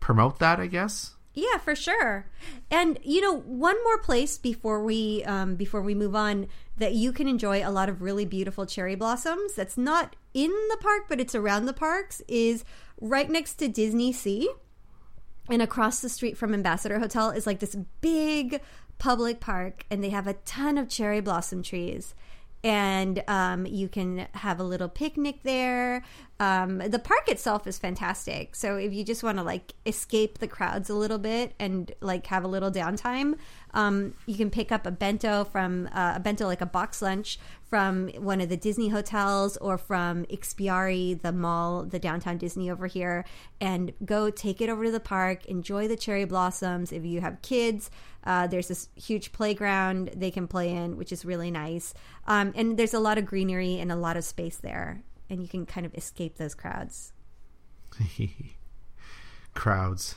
promote 0.00 0.38
that, 0.38 0.60
I 0.60 0.66
guess. 0.66 1.14
Yeah, 1.34 1.58
for 1.58 1.74
sure. 1.74 2.26
And 2.70 2.98
you 3.02 3.20
know, 3.20 3.38
one 3.38 3.82
more 3.84 3.98
place 3.98 4.36
before 4.36 4.82
we 4.84 5.24
um, 5.24 5.56
before 5.56 5.80
we 5.80 5.94
move 5.94 6.14
on 6.14 6.46
that 6.76 6.94
you 6.94 7.12
can 7.12 7.26
enjoy 7.26 7.66
a 7.66 7.70
lot 7.70 7.88
of 7.88 8.02
really 8.02 8.24
beautiful 8.24 8.66
cherry 8.66 8.94
blossoms. 8.94 9.54
That's 9.54 9.78
not 9.78 10.16
in 10.34 10.50
the 10.50 10.76
park, 10.80 11.04
but 11.08 11.20
it's 11.20 11.34
around 11.34 11.66
the 11.66 11.72
parks. 11.72 12.20
Is 12.28 12.64
right 13.00 13.30
next 13.30 13.54
to 13.54 13.68
Disney 13.68 14.12
Sea, 14.12 14.50
and 15.48 15.62
across 15.62 16.00
the 16.00 16.08
street 16.08 16.36
from 16.36 16.52
Ambassador 16.52 16.98
Hotel 16.98 17.30
is 17.30 17.46
like 17.46 17.60
this 17.60 17.76
big 18.02 18.60
public 18.98 19.40
park, 19.40 19.86
and 19.90 20.04
they 20.04 20.10
have 20.10 20.26
a 20.26 20.34
ton 20.34 20.76
of 20.76 20.88
cherry 20.88 21.20
blossom 21.20 21.62
trees. 21.62 22.14
And 22.64 23.24
um, 23.26 23.66
you 23.66 23.88
can 23.88 24.28
have 24.34 24.60
a 24.60 24.62
little 24.62 24.88
picnic 24.88 25.42
there. 25.42 26.04
Um, 26.38 26.78
the 26.78 26.98
park 26.98 27.28
itself 27.28 27.66
is 27.66 27.78
fantastic. 27.78 28.54
So 28.54 28.76
if 28.76 28.92
you 28.92 29.04
just 29.04 29.22
want 29.22 29.38
to 29.38 29.44
like 29.44 29.74
escape 29.84 30.38
the 30.38 30.48
crowds 30.48 30.88
a 30.88 30.94
little 30.94 31.18
bit 31.18 31.54
and 31.58 31.92
like 32.00 32.26
have 32.28 32.44
a 32.44 32.48
little 32.48 32.70
downtime, 32.70 33.36
um, 33.74 34.14
you 34.26 34.36
can 34.36 34.50
pick 34.50 34.70
up 34.70 34.86
a 34.86 34.90
bento 34.90 35.44
from 35.44 35.88
uh, 35.92 36.14
a 36.16 36.20
bento 36.20 36.46
like 36.46 36.60
a 36.60 36.66
box 36.66 37.00
lunch 37.00 37.38
from 37.72 38.08
one 38.18 38.42
of 38.42 38.50
the 38.50 38.56
Disney 38.56 38.90
hotels 38.90 39.56
or 39.56 39.78
from 39.78 40.26
Ikspiari, 40.26 41.20
the 41.22 41.32
mall, 41.32 41.84
the 41.84 41.98
downtown 41.98 42.36
Disney 42.36 42.70
over 42.70 42.86
here, 42.86 43.24
and 43.62 43.92
go 44.04 44.28
take 44.28 44.60
it 44.60 44.68
over 44.68 44.84
to 44.84 44.90
the 44.90 45.00
park. 45.00 45.46
Enjoy 45.46 45.88
the 45.88 45.96
cherry 45.96 46.26
blossoms. 46.26 46.92
If 46.92 47.04
you 47.04 47.22
have 47.22 47.40
kids, 47.40 47.90
uh, 48.24 48.46
there's 48.46 48.68
this 48.68 48.90
huge 48.94 49.32
playground 49.32 50.10
they 50.14 50.30
can 50.30 50.46
play 50.46 50.70
in, 50.70 50.98
which 50.98 51.12
is 51.12 51.24
really 51.24 51.50
nice. 51.50 51.94
Um, 52.26 52.52
and 52.54 52.76
there's 52.78 52.92
a 52.92 53.00
lot 53.00 53.16
of 53.16 53.24
greenery 53.24 53.78
and 53.78 53.90
a 53.90 53.96
lot 53.96 54.18
of 54.18 54.24
space 54.24 54.56
there, 54.56 55.02
and 55.30 55.40
you 55.40 55.48
can 55.48 55.64
kind 55.64 55.86
of 55.86 55.94
escape 55.94 56.36
those 56.36 56.54
crowds. 56.54 57.14
crowds. 59.54 60.14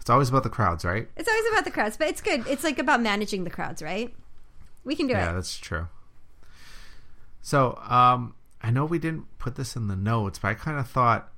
It's 0.00 0.10
always 0.10 0.28
about 0.28 0.42
the 0.42 0.50
crowds, 0.50 0.84
right? 0.84 1.08
It's 1.16 1.28
always 1.28 1.46
about 1.52 1.64
the 1.64 1.70
crowds, 1.70 1.96
but 1.96 2.08
it's 2.08 2.20
good. 2.20 2.46
It's 2.46 2.64
like 2.64 2.78
about 2.78 3.00
managing 3.00 3.44
the 3.44 3.50
crowds, 3.50 3.82
right? 3.82 4.14
We 4.84 4.96
can 4.96 5.06
do 5.06 5.12
Yeah, 5.12 5.24
it. 5.24 5.26
Yeah, 5.26 5.32
that's 5.34 5.58
true. 5.58 5.88
So, 7.42 7.78
um, 7.88 8.34
I 8.62 8.70
know 8.70 8.84
we 8.84 8.98
didn't 8.98 9.26
put 9.38 9.56
this 9.56 9.76
in 9.76 9.88
the 9.88 9.96
notes, 9.96 10.38
but 10.38 10.48
I 10.48 10.54
kind 10.54 10.78
of 10.78 10.88
thought, 10.88 11.32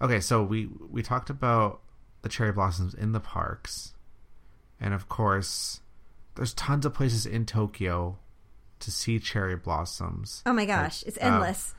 okay, 0.00 0.20
so 0.20 0.42
we 0.42 0.68
we 0.90 1.02
talked 1.02 1.30
about 1.30 1.80
the 2.22 2.28
cherry 2.28 2.52
blossoms 2.52 2.94
in 2.94 3.12
the 3.12 3.20
parks, 3.20 3.94
and 4.78 4.92
of 4.92 5.08
course, 5.08 5.80
there's 6.34 6.52
tons 6.54 6.84
of 6.84 6.92
places 6.94 7.24
in 7.26 7.46
Tokyo 7.46 8.18
to 8.80 8.90
see 8.90 9.18
cherry 9.18 9.56
blossoms. 9.56 10.42
Oh 10.44 10.52
my 10.52 10.66
gosh, 10.66 11.02
it's 11.04 11.18
um, 11.20 11.34
endless. 11.34 11.74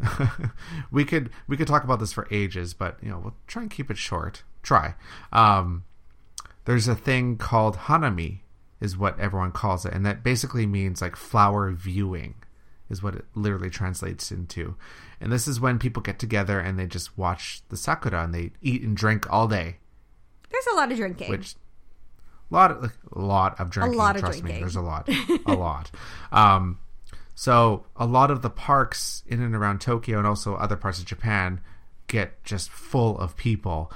we 0.90 1.04
could 1.04 1.30
we 1.46 1.56
could 1.56 1.66
talk 1.66 1.84
about 1.84 2.00
this 2.00 2.12
for 2.12 2.26
ages, 2.30 2.74
but 2.74 2.98
you 3.02 3.08
know 3.10 3.18
we'll 3.18 3.36
try 3.46 3.62
and 3.62 3.70
keep 3.70 3.90
it 3.90 3.98
short. 3.98 4.42
Try. 4.62 4.94
Um, 5.32 5.84
there's 6.64 6.88
a 6.88 6.94
thing 6.94 7.36
called 7.36 7.76
hanami, 7.76 8.40
is 8.80 8.96
what 8.96 9.18
everyone 9.18 9.52
calls 9.52 9.84
it, 9.86 9.92
and 9.94 10.04
that 10.06 10.22
basically 10.22 10.66
means 10.66 11.00
like 11.00 11.16
flower 11.16 11.70
viewing, 11.70 12.34
is 12.90 13.02
what 13.02 13.14
it 13.14 13.24
literally 13.34 13.70
translates 13.70 14.30
into. 14.30 14.76
And 15.20 15.32
this 15.32 15.48
is 15.48 15.60
when 15.60 15.78
people 15.78 16.02
get 16.02 16.18
together 16.18 16.60
and 16.60 16.78
they 16.78 16.86
just 16.86 17.16
watch 17.18 17.62
the 17.70 17.76
sakura 17.76 18.22
and 18.22 18.34
they 18.34 18.52
eat 18.62 18.82
and 18.82 18.96
drink 18.96 19.26
all 19.32 19.48
day, 19.48 19.78
There's 20.50 20.66
a 20.72 20.76
lot 20.76 20.90
of 20.92 20.98
drinking. 20.98 21.30
which 21.30 21.54
lot 22.50 22.70
of 22.70 22.92
a 23.12 23.18
lot 23.18 23.58
of 23.60 23.70
drinking. 23.70 23.94
A 23.94 23.98
lot 23.98 24.16
of 24.16 24.20
trust 24.22 24.42
me, 24.42 24.50
drinking. 24.52 24.60
there's 24.62 24.76
a 24.76 24.80
lot, 24.80 25.08
a 25.46 25.54
lot. 25.54 25.90
Um, 26.32 26.78
so 27.34 27.84
a 27.96 28.06
lot 28.06 28.30
of 28.30 28.42
the 28.42 28.50
parks 28.50 29.22
in 29.26 29.42
and 29.42 29.54
around 29.54 29.80
Tokyo 29.80 30.18
and 30.18 30.26
also 30.26 30.54
other 30.54 30.76
parts 30.76 30.98
of 30.98 31.04
Japan 31.04 31.60
get 32.06 32.42
just 32.44 32.70
full 32.70 33.18
of 33.18 33.36
people, 33.36 33.92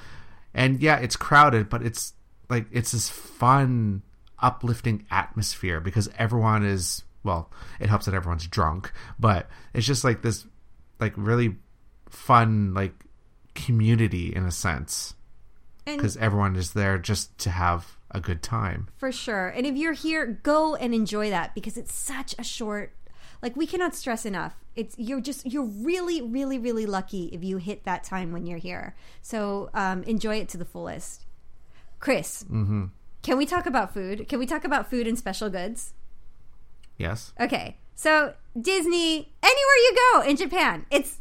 and 0.54 0.80
yeah, 0.82 0.96
it's 0.98 1.16
crowded, 1.16 1.68
but 1.68 1.82
it's 1.82 2.12
like 2.48 2.66
it's 2.70 2.92
this 2.92 3.08
fun, 3.08 4.02
uplifting 4.38 5.06
atmosphere 5.10 5.80
because 5.80 6.08
everyone 6.18 6.64
is 6.64 7.02
well. 7.24 7.50
It 7.80 7.88
helps 7.88 8.06
that 8.06 8.14
everyone's 8.14 8.46
drunk, 8.46 8.92
but 9.18 9.48
it's 9.74 9.86
just 9.86 10.04
like 10.04 10.22
this, 10.22 10.46
like 11.00 11.14
really 11.16 11.56
fun, 12.10 12.74
like 12.74 12.94
community 13.54 14.34
in 14.34 14.44
a 14.44 14.50
sense 14.50 15.14
because 15.84 16.16
everyone 16.16 16.56
is 16.56 16.72
there 16.72 16.96
just 16.98 17.36
to 17.38 17.50
have 17.50 17.96
a 18.10 18.20
good 18.20 18.42
time. 18.42 18.88
For 18.96 19.10
sure. 19.10 19.48
And 19.48 19.66
if 19.66 19.76
you're 19.76 19.94
here, 19.94 20.26
go 20.42 20.76
and 20.76 20.94
enjoy 20.94 21.30
that 21.30 21.54
because 21.54 21.76
it's 21.76 21.94
such 21.94 22.34
a 22.38 22.44
short 22.44 22.92
like 23.42 23.56
we 23.56 23.66
cannot 23.66 23.94
stress 23.94 24.24
enough. 24.24 24.54
It's 24.76 24.94
you're 24.98 25.20
just 25.20 25.44
you're 25.44 25.64
really 25.64 26.22
really 26.22 26.58
really 26.58 26.86
lucky 26.86 27.24
if 27.32 27.42
you 27.44 27.58
hit 27.58 27.84
that 27.84 28.04
time 28.04 28.32
when 28.32 28.46
you're 28.46 28.58
here. 28.58 28.94
So 29.20 29.68
um, 29.74 30.02
enjoy 30.04 30.36
it 30.36 30.48
to 30.50 30.56
the 30.58 30.64
fullest. 30.64 31.26
Chris, 31.98 32.44
Mm-hmm. 32.44 32.86
can 33.22 33.36
we 33.36 33.46
talk 33.46 33.66
about 33.66 33.92
food? 33.92 34.28
Can 34.28 34.38
we 34.38 34.46
talk 34.46 34.64
about 34.64 34.88
food 34.88 35.06
and 35.06 35.18
special 35.18 35.50
goods? 35.50 35.92
Yes. 36.96 37.32
Okay. 37.38 37.76
So 37.94 38.34
Disney, 38.60 39.32
anywhere 39.42 39.78
you 39.86 39.96
go 40.12 40.22
in 40.22 40.36
Japan, 40.36 40.86
it's 40.90 41.18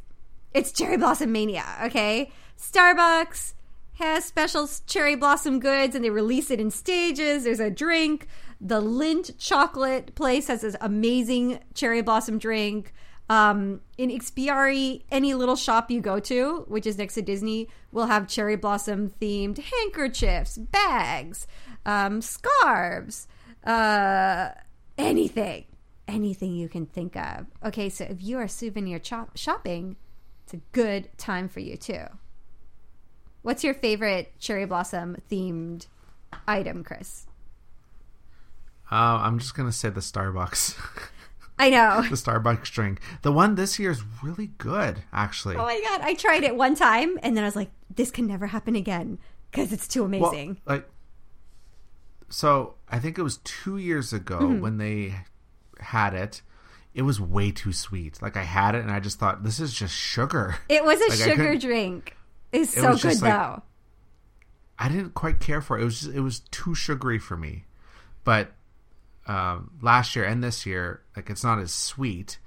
it's 0.54 0.72
cherry 0.72 0.98
blossom 0.98 1.32
mania. 1.32 1.66
Okay, 1.86 2.32
Starbucks, 2.60 3.54
has 4.02 4.26
special 4.26 4.68
cherry 4.88 5.16
blossom 5.16 5.60
goods 5.60 5.96
and 5.96 6.04
they 6.04 6.10
release 6.10 6.50
it 6.50 6.60
in 6.60 6.72
stages. 6.72 7.44
There's 7.44 7.60
a 7.60 7.70
drink. 7.70 8.28
The 8.60 8.82
Lindt 8.82 9.38
chocolate 9.38 10.16
place 10.16 10.48
has 10.48 10.62
this 10.62 10.76
amazing 10.82 11.60
cherry 11.74 12.02
blossom 12.02 12.38
drink. 12.38 12.94
Um, 13.30 13.82
in 13.98 14.10
Ikspiari, 14.10 15.04
any 15.10 15.34
little 15.34 15.56
shop 15.56 15.90
you 15.90 16.02
go 16.02 16.20
to, 16.20 16.66
which 16.68 16.86
is 16.86 16.98
next 16.98 17.14
to 17.14 17.22
Disney, 17.22 17.70
will 17.92 18.08
have 18.08 18.28
cherry 18.28 18.58
blossom 18.58 19.14
themed 19.22 19.58
handkerchiefs, 19.58 20.58
bags, 20.58 21.48
um, 21.86 22.22
scarves, 22.22 23.28
uh, 23.64 24.50
anything, 24.98 25.66
anything 26.08 26.56
you 26.56 26.68
can 26.68 26.86
think 26.86 27.16
of. 27.16 27.46
Okay, 27.64 27.88
so 27.88 28.04
if 28.04 28.22
you 28.22 28.38
are 28.38 28.48
souvenir 28.48 29.00
chop- 29.00 29.38
shopping, 29.38 29.96
it's 30.44 30.54
a 30.54 30.62
good 30.74 31.10
time 31.18 31.48
for 31.48 31.62
you 31.62 31.78
too. 31.78 32.06
What's 33.42 33.64
your 33.64 33.74
favorite 33.74 34.34
cherry 34.40 34.66
blossom 34.66 35.18
themed 35.30 35.88
item, 36.48 36.84
Chris? 36.84 37.26
Uh, 38.92 39.20
I'm 39.24 39.40
just 39.40 39.56
gonna 39.56 39.72
say 39.72 39.90
the 39.90 40.02
Starbucks, 40.02 40.76
I 41.58 41.70
know. 41.70 42.02
the 42.10 42.16
Starbucks 42.16 42.72
drink. 42.72 43.00
The 43.22 43.32
one 43.32 43.56
this 43.56 43.80
year 43.80 43.92
is 43.92 44.04
really 44.22 44.48
good, 44.58 45.04
actually. 45.14 45.56
Oh 45.56 45.66
my 45.66 45.80
god, 45.82 46.02
I 46.02 46.14
tried 46.14 46.44
it 46.44 46.56
one 46.56 46.76
time 46.76 47.18
and 47.24 47.36
then 47.38 47.44
I 47.44 47.48
was 47.48 47.56
like, 47.56 47.72
this 47.94 48.12
can 48.12 48.28
never 48.28 48.48
happen 48.48 48.76
again 48.76 49.18
because 49.50 49.72
it's 49.72 49.88
too 49.88 50.04
Well, 50.04 50.30
amazing. 50.30 50.60
like, 50.66 50.88
so 52.30 52.76
I 52.90 53.00
think 53.00 53.18
it 53.18 53.24
was 53.24 53.38
two 53.44 53.78
years 53.78 54.12
ago 54.14 54.40
Mm-hmm. 54.40 54.62
when 54.62 54.78
they 54.78 55.16
had 55.80 56.14
it. 56.14 56.42
It 56.94 57.04
was 57.04 57.22
way 57.22 57.52
too 57.52 57.72
sweet. 57.72 58.22
Like 58.22 58.36
I 58.36 58.44
had 58.44 58.76
it 58.76 58.82
and 58.82 58.92
I 58.92 59.00
just 59.00 59.18
thought 59.20 59.44
this 59.44 59.62
is 59.62 59.74
just 59.74 59.96
sugar. 59.96 60.58
it 60.68 60.84
was 60.84 61.00
a 61.00 61.10
like, 61.10 61.18
sugar 61.30 61.58
drink. 61.58 62.18
It's 62.52 62.76
It 62.76 62.82
so 62.82 62.96
good 62.98 63.22
like- 63.22 63.34
though. 63.34 63.62
I 64.80 64.90
didn't 64.90 65.14
quite 65.14 65.40
care 65.40 65.62
for 65.62 65.78
it. 65.78 65.82
It 65.82 65.86
was 65.86 66.02
just, 66.02 66.12
it 66.16 66.22
was 66.22 66.40
too 66.52 66.74
sugary 66.74 67.20
for 67.20 67.38
me. 67.38 67.66
But 68.24 68.52
um, 69.28 69.72
last 69.82 70.16
year 70.16 70.26
and 70.26 70.44
this 70.44 70.66
year, 70.66 71.02
like 71.16 71.30
it's 71.30 71.44
not 71.44 71.60
as 71.60 71.72
sweet, 71.72 72.40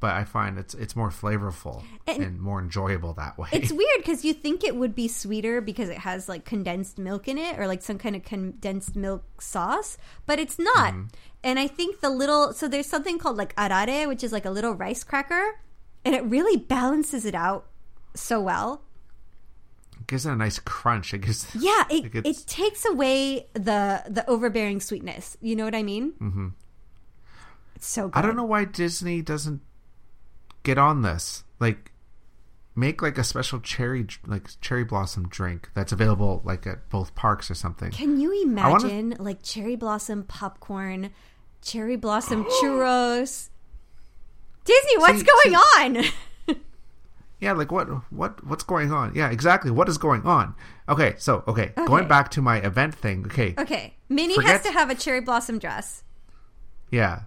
but 0.00 0.12
I 0.14 0.24
find 0.24 0.58
it's 0.58 0.72
it's 0.74 0.96
more 0.96 1.10
flavorful 1.10 1.82
And- 2.06 2.22
and, 2.22 2.40
more 2.40 2.60
enjoyable 2.60 3.12
that 3.14 3.36
way. 3.36 3.50
It's 3.52 3.70
weird 3.82 3.98
because 3.98 4.24
you 4.24 4.32
think 4.32 4.64
it 4.64 4.74
would 4.74 4.94
be 4.94 5.06
sweeter 5.06 5.60
because 5.60 5.90
it 5.90 5.98
has 5.98 6.28
like 6.30 6.44
condensed 6.46 6.98
milk 6.98 7.28
in 7.28 7.36
it 7.36 7.58
or 7.58 7.66
like 7.66 7.82
some 7.82 7.98
kind 7.98 8.16
of 8.16 8.24
condensed 8.24 8.96
milk 8.96 9.42
sauce, 9.42 9.98
but 10.26 10.38
it's 10.40 10.58
not. 10.58 10.94
Mm-hmm. 10.94 11.06
And 11.44 11.58
I 11.58 11.66
think 11.66 12.00
the 12.00 12.10
little 12.10 12.54
so 12.54 12.68
there's 12.68 12.86
something 12.86 13.18
called 13.18 13.36
like 13.36 13.54
arare, 13.56 14.08
which 14.08 14.24
is 14.24 14.32
like 14.32 14.46
a 14.46 14.50
little 14.50 14.72
rice 14.72 15.04
cracker, 15.04 15.60
and 16.06 16.14
it 16.14 16.24
really 16.24 16.56
balances 16.56 17.26
it 17.26 17.34
out 17.34 17.66
so 18.14 18.40
well. 18.40 18.82
It 20.12 20.14
gives 20.14 20.26
it 20.26 20.32
a 20.32 20.36
nice 20.36 20.58
crunch. 20.58 21.14
It 21.14 21.22
gives 21.22 21.46
Yeah, 21.54 21.84
it 21.90 22.04
it's- 22.14 22.42
it 22.42 22.46
takes 22.46 22.84
away 22.84 23.46
the 23.54 24.02
the 24.08 24.28
overbearing 24.28 24.80
sweetness. 24.80 25.36
You 25.40 25.56
know 25.56 25.64
what 25.64 25.74
I 25.74 25.82
mean? 25.82 26.12
Mm-hmm. 26.20 26.48
It's 27.76 27.86
so 27.86 28.08
good. 28.08 28.18
I 28.18 28.22
don't 28.22 28.36
know 28.36 28.44
why 28.44 28.64
Disney 28.66 29.22
doesn't 29.22 29.62
get 30.64 30.76
on 30.78 31.02
this. 31.02 31.44
Like, 31.60 31.92
make 32.76 33.00
like 33.02 33.16
a 33.18 33.24
special 33.24 33.58
cherry 33.60 34.06
like 34.26 34.48
cherry 34.60 34.84
blossom 34.84 35.28
drink 35.28 35.70
that's 35.74 35.92
available 35.92 36.42
like 36.44 36.66
at 36.66 36.88
both 36.90 37.14
parks 37.14 37.50
or 37.50 37.54
something. 37.54 37.90
Can 37.90 38.20
you 38.20 38.28
wanna- 38.46 38.86
imagine 38.86 39.16
like 39.18 39.42
cherry 39.42 39.76
blossom 39.76 40.24
popcorn, 40.24 41.10
cherry 41.62 41.96
blossom 41.96 42.44
churros? 42.62 43.48
Disney, 44.64 44.98
what's 44.98 45.20
See- 45.20 45.26
going 45.26 45.96
see- 45.96 46.00
on? 46.00 46.04
Yeah, 47.42 47.52
like 47.54 47.72
what 47.72 47.88
what 48.12 48.44
what's 48.46 48.62
going 48.62 48.92
on? 48.92 49.14
Yeah, 49.16 49.28
exactly. 49.30 49.70
What 49.72 49.88
is 49.88 49.98
going 49.98 50.22
on? 50.22 50.54
Okay, 50.88 51.14
so 51.18 51.42
okay, 51.48 51.72
Okay. 51.76 51.86
going 51.86 52.06
back 52.06 52.30
to 52.32 52.40
my 52.40 52.58
event 52.58 52.94
thing. 52.94 53.24
Okay, 53.26 53.54
okay, 53.58 53.94
Minnie 54.08 54.40
has 54.42 54.62
to 54.62 54.70
have 54.70 54.90
a 54.90 54.94
cherry 54.94 55.20
blossom 55.20 55.58
dress. 55.58 56.04
yeah, 56.90 57.22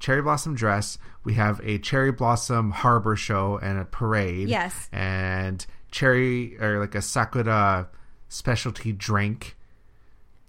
cherry 0.00 0.22
blossom 0.22 0.54
dress. 0.56 0.98
We 1.22 1.34
have 1.34 1.60
a 1.62 1.78
cherry 1.78 2.10
blossom 2.10 2.72
harbor 2.72 3.14
show 3.14 3.58
and 3.62 3.78
a 3.78 3.84
parade. 3.84 4.48
Yes. 4.48 4.88
and 4.92 5.64
cherry 5.92 6.58
or 6.60 6.80
like 6.80 6.96
a 6.96 7.02
sakura 7.02 7.88
specialty 8.28 8.90
drink. 8.92 9.56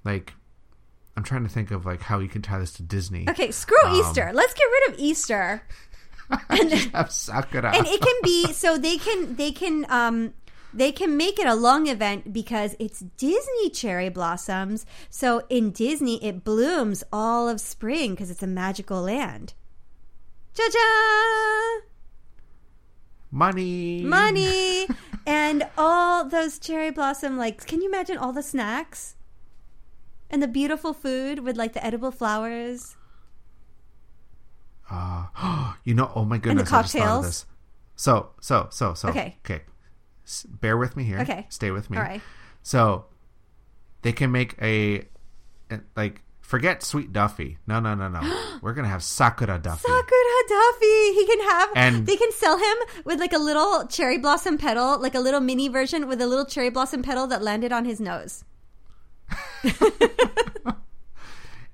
Like, 0.03 0.33
I'm 1.15 1.23
trying 1.23 1.43
to 1.43 1.49
think 1.49 1.69
of 1.69 1.85
like 1.85 2.01
how 2.01 2.17
you 2.19 2.27
can 2.27 2.41
tie 2.41 2.57
this 2.57 2.73
to 2.73 2.81
Disney. 2.83 3.29
Okay, 3.29 3.51
screw 3.51 3.77
Um, 3.85 3.93
Easter. 3.95 4.31
Let's 4.33 4.53
get 4.55 4.63
rid 4.63 4.93
of 4.93 4.99
Easter. 4.99 5.61
Just 6.69 6.89
have 6.91 7.11
sakura. 7.11 7.75
and 7.75 7.85
it 7.87 8.01
can 8.01 8.15
be 8.23 8.51
so 8.53 8.77
they 8.77 8.97
can 8.97 9.35
they 9.35 9.51
can 9.51 9.85
um 9.89 10.33
they 10.73 10.91
can 10.91 11.15
make 11.15 11.37
it 11.37 11.45
a 11.45 11.53
long 11.53 11.87
event 11.87 12.33
because 12.33 12.75
it's 12.79 12.99
Disney 12.99 13.69
cherry 13.69 14.09
blossoms. 14.09 14.87
So 15.09 15.43
in 15.47 15.69
Disney, 15.69 16.23
it 16.25 16.43
blooms 16.43 17.03
all 17.13 17.47
of 17.47 17.61
spring 17.61 18.11
because 18.11 18.31
it's 18.31 18.41
a 18.41 18.47
magical 18.47 19.03
land. 19.03 19.53
Cha 20.55 20.63
cha! 20.71 21.87
money, 23.29 24.01
Money! 24.03 24.87
and 25.27 25.67
all 25.77 26.25
those 26.25 26.59
cherry 26.59 26.91
blossom, 26.91 27.37
like, 27.37 27.65
can 27.65 27.81
you 27.81 27.87
imagine 27.89 28.17
all 28.17 28.31
the 28.31 28.43
snacks? 28.43 29.15
And 30.29 30.41
the 30.41 30.47
beautiful 30.47 30.93
food 30.93 31.39
with, 31.39 31.57
like, 31.57 31.73
the 31.73 31.83
edible 31.85 32.11
flowers. 32.11 32.95
Uh, 34.89 35.73
you 35.83 35.93
know, 35.93 36.11
oh 36.15 36.25
my 36.25 36.37
goodness, 36.37 36.71
I 36.71 36.81
just 36.81 36.95
thought 36.95 37.17
of 37.19 37.23
this. 37.23 37.45
So, 37.95 38.31
so, 38.41 38.67
so, 38.71 38.93
so. 38.93 39.09
Okay. 39.09 39.37
okay. 39.45 39.63
Bear 40.47 40.77
with 40.77 40.95
me 40.95 41.03
here. 41.03 41.19
Okay. 41.19 41.45
stay 41.49 41.71
with 41.71 41.89
me. 41.89 41.97
All 41.97 42.03
right. 42.03 42.21
So, 42.61 43.05
they 44.01 44.11
can 44.11 44.31
make 44.31 44.55
a, 44.61 45.05
a- 45.69 45.81
like 45.95 46.21
forget 46.41 46.83
Sweet 46.83 47.11
Duffy. 47.13 47.57
No, 47.67 47.79
no, 47.79 47.95
no, 47.95 48.07
no. 48.07 48.21
We're 48.61 48.73
gonna 48.73 48.87
have 48.87 49.03
Sakura 49.03 49.59
Duffy. 49.59 49.81
Sakura 49.81 50.43
Duffy. 50.47 51.13
He 51.13 51.25
can 51.27 51.39
have, 51.49 51.69
And- 51.75 52.07
they 52.07 52.15
can 52.17 52.31
sell 52.31 52.57
him 52.57 52.77
with 53.05 53.19
like 53.19 53.33
a 53.33 53.37
little 53.37 53.85
cherry 53.87 54.17
blossom 54.17 54.57
petal, 54.57 54.99
like 54.99 55.15
a 55.15 55.19
little 55.19 55.39
mini 55.41 55.67
version 55.67 56.07
with 56.07 56.21
a 56.21 56.27
little 56.27 56.45
cherry 56.45 56.69
blossom 56.69 57.01
petal 57.03 57.27
that 57.27 57.41
landed 57.41 57.71
on 57.71 57.85
his 57.85 57.99
nose. 57.99 58.43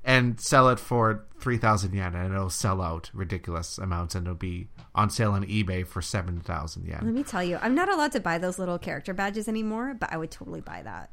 and 0.10 0.40
sell 0.40 0.70
it 0.70 0.80
for 0.80 1.26
3000 1.40 1.94
yen 1.94 2.16
and 2.16 2.34
it'll 2.34 2.50
sell 2.50 2.82
out 2.82 3.10
ridiculous 3.14 3.78
amounts 3.78 4.16
and 4.16 4.26
it'll 4.28 4.36
be 4.36 4.68
on 4.96 5.10
sale 5.10 5.32
on 5.32 5.46
ebay 5.46 5.86
for 5.86 6.02
7000 6.02 6.86
yen 6.86 7.00
Let 7.04 7.14
me 7.14 7.24
tell 7.24 7.44
you, 7.44 7.58
I'm 7.62 7.76
not 7.76 7.88
allowed 7.90 8.12
to 8.14 8.20
buy 8.20 8.38
those 8.40 8.58
little 8.60 8.80
character 8.80 9.14
badges 9.14 9.48
anymore, 9.48 9.94
but 9.94 10.12
I 10.12 10.18
would 10.18 10.32
totally 10.32 10.62
buy 10.62 10.82
that. 10.84 11.10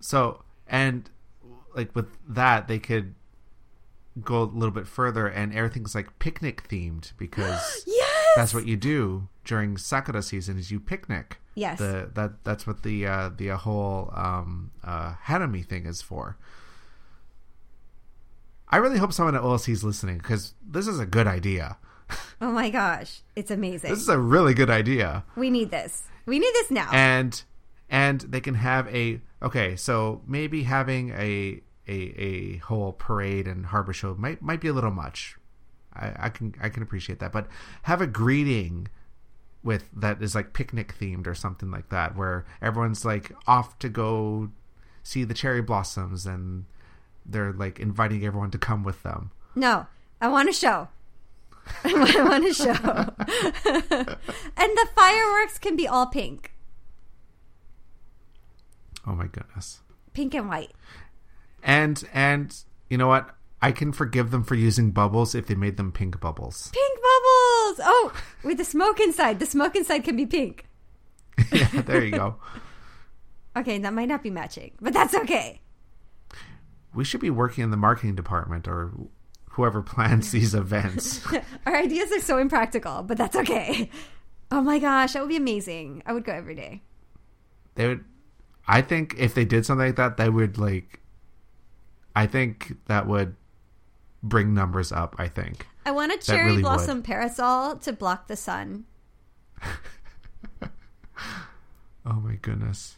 so 0.00 0.42
and 0.68 1.10
like 1.74 1.94
with 1.96 2.06
that 2.28 2.68
they 2.68 2.78
could 2.78 3.14
go 4.22 4.42
a 4.42 4.44
little 4.44 4.74
bit 4.74 4.86
further 4.86 5.26
and 5.26 5.54
everything's 5.54 5.94
like 5.94 6.18
picnic 6.18 6.68
themed 6.68 7.12
because 7.16 7.84
Yes! 7.86 8.26
that's 8.36 8.52
what 8.54 8.66
you 8.66 8.76
do 8.76 9.28
during 9.44 9.76
sakura 9.76 10.22
season 10.22 10.58
is 10.58 10.70
you 10.70 10.78
picnic 10.80 11.38
Yes. 11.54 11.78
the 11.78 12.10
that 12.14 12.44
that's 12.44 12.66
what 12.66 12.82
the 12.82 13.06
uh 13.06 13.30
the 13.36 13.48
whole 13.56 14.10
um 14.14 14.70
uh 14.84 15.14
hanami 15.26 15.64
thing 15.64 15.86
is 15.86 16.02
for 16.02 16.36
i 18.70 18.76
really 18.76 18.98
hope 18.98 19.12
someone 19.12 19.34
at 19.34 19.42
olc 19.42 19.68
is 19.68 19.84
listening 19.84 20.18
because 20.18 20.54
this 20.66 20.86
is 20.86 20.98
a 20.98 21.06
good 21.06 21.26
idea 21.26 21.76
Oh 22.40 22.50
my 22.50 22.70
gosh. 22.70 23.20
It's 23.36 23.50
amazing. 23.52 23.90
this 23.90 24.00
is 24.00 24.08
a 24.08 24.18
really 24.18 24.54
good 24.54 24.70
idea 24.70 25.24
we 25.36 25.48
need 25.50 25.70
this. 25.70 26.02
We 26.26 26.38
need 26.38 26.52
this 26.54 26.70
now. 26.70 26.88
and 26.92 27.40
and 27.88 28.20
they 28.22 28.40
can 28.40 28.54
have 28.54 28.88
a 28.88 29.20
okay 29.42 29.76
so 29.76 30.22
maybe 30.26 30.62
having 30.64 31.10
a 31.10 31.60
a, 31.86 31.92
a 31.92 32.56
whole 32.58 32.92
parade 32.92 33.46
and 33.46 33.66
harbor 33.66 33.92
show 33.92 34.14
might 34.14 34.40
might 34.42 34.60
be 34.60 34.68
a 34.68 34.72
little 34.72 34.90
much 34.90 35.36
I, 35.94 36.12
I 36.26 36.28
can 36.30 36.54
i 36.60 36.68
can 36.68 36.82
appreciate 36.82 37.18
that 37.20 37.30
but 37.32 37.46
have 37.82 38.00
a 38.00 38.06
greeting 38.06 38.88
with 39.62 39.88
that 39.94 40.22
is 40.22 40.34
like 40.34 40.52
picnic 40.52 40.94
themed 40.98 41.26
or 41.26 41.34
something 41.34 41.70
like 41.70 41.88
that 41.90 42.16
where 42.16 42.44
everyone's 42.62 43.04
like 43.04 43.32
off 43.46 43.78
to 43.80 43.88
go 43.88 44.50
see 45.02 45.24
the 45.24 45.34
cherry 45.34 45.62
blossoms 45.62 46.26
and 46.26 46.64
they're 47.32 47.52
like 47.52 47.78
inviting 47.80 48.24
everyone 48.24 48.50
to 48.50 48.58
come 48.58 48.82
with 48.84 49.02
them 49.02 49.30
No, 49.54 49.86
I 50.20 50.28
want 50.28 50.48
a 50.48 50.52
show. 50.52 50.88
I 51.84 52.24
want 52.24 52.46
a 52.46 52.54
show. 52.54 52.70
and 54.56 54.70
the 54.76 54.88
fireworks 54.94 55.58
can 55.58 55.76
be 55.76 55.86
all 55.86 56.06
pink. 56.06 56.52
oh 59.06 59.12
my 59.14 59.26
goodness 59.26 59.80
Pink 60.12 60.34
and 60.34 60.48
white. 60.48 60.72
and 61.62 62.02
and 62.12 62.56
you 62.88 62.98
know 62.98 63.06
what 63.08 63.30
i 63.62 63.70
can 63.72 63.92
forgive 63.92 64.30
them 64.30 64.42
for 64.42 64.54
using 64.56 64.90
bubbles 64.90 65.34
if 65.34 65.46
they 65.46 65.54
made 65.54 65.76
them 65.76 65.92
pink 65.92 66.18
bubbles 66.20 66.70
Pink 66.72 66.96
bubbles! 66.96 67.80
Oh, 67.84 68.12
with 68.42 68.58
the 68.58 68.64
smoke 68.64 68.98
inside. 69.00 69.38
The 69.38 69.46
smoke 69.46 69.76
inside 69.76 70.00
can 70.04 70.16
be 70.16 70.26
pink. 70.26 70.64
yeah 71.52 71.68
there 71.82 72.02
you 72.04 72.10
go 72.12 72.36
Okay, 73.56 73.78
that 73.78 73.92
might 73.92 74.06
not 74.08 74.22
be 74.22 74.30
matching, 74.30 74.70
but 74.80 74.92
that's 74.92 75.12
okay. 75.14 75.60
We 76.94 77.04
should 77.04 77.20
be 77.20 77.30
working 77.30 77.64
in 77.64 77.70
the 77.70 77.76
marketing 77.76 78.14
department 78.14 78.66
or 78.66 78.92
whoever 79.50 79.82
plans 79.82 80.30
these 80.30 80.54
events. 80.54 81.24
Our 81.66 81.76
ideas 81.76 82.12
are 82.12 82.20
so 82.20 82.38
impractical, 82.38 83.02
but 83.02 83.16
that's 83.18 83.36
okay. 83.36 83.90
Oh 84.50 84.60
my 84.60 84.78
gosh, 84.78 85.12
that 85.12 85.20
would 85.20 85.28
be 85.28 85.36
amazing. 85.36 86.02
I 86.06 86.12
would 86.12 86.24
go 86.24 86.32
every 86.32 86.54
day. 86.54 86.82
they 87.76 87.86
would 87.88 88.04
I 88.66 88.82
think 88.82 89.14
if 89.18 89.34
they 89.34 89.44
did 89.44 89.66
something 89.66 89.86
like 89.86 89.96
that, 89.96 90.16
they 90.16 90.28
would 90.28 90.58
like. 90.58 91.00
I 92.14 92.26
think 92.26 92.76
that 92.86 93.06
would 93.06 93.34
bring 94.22 94.54
numbers 94.54 94.92
up. 94.92 95.16
I 95.18 95.28
think. 95.28 95.66
I 95.86 95.92
want 95.92 96.12
a 96.12 96.18
cherry 96.18 96.50
really 96.50 96.62
blossom 96.62 96.98
would. 96.98 97.04
parasol 97.04 97.76
to 97.78 97.92
block 97.92 98.28
the 98.28 98.36
sun. 98.36 98.84
Oh 102.06 102.14
my 102.14 102.36
goodness. 102.36 102.96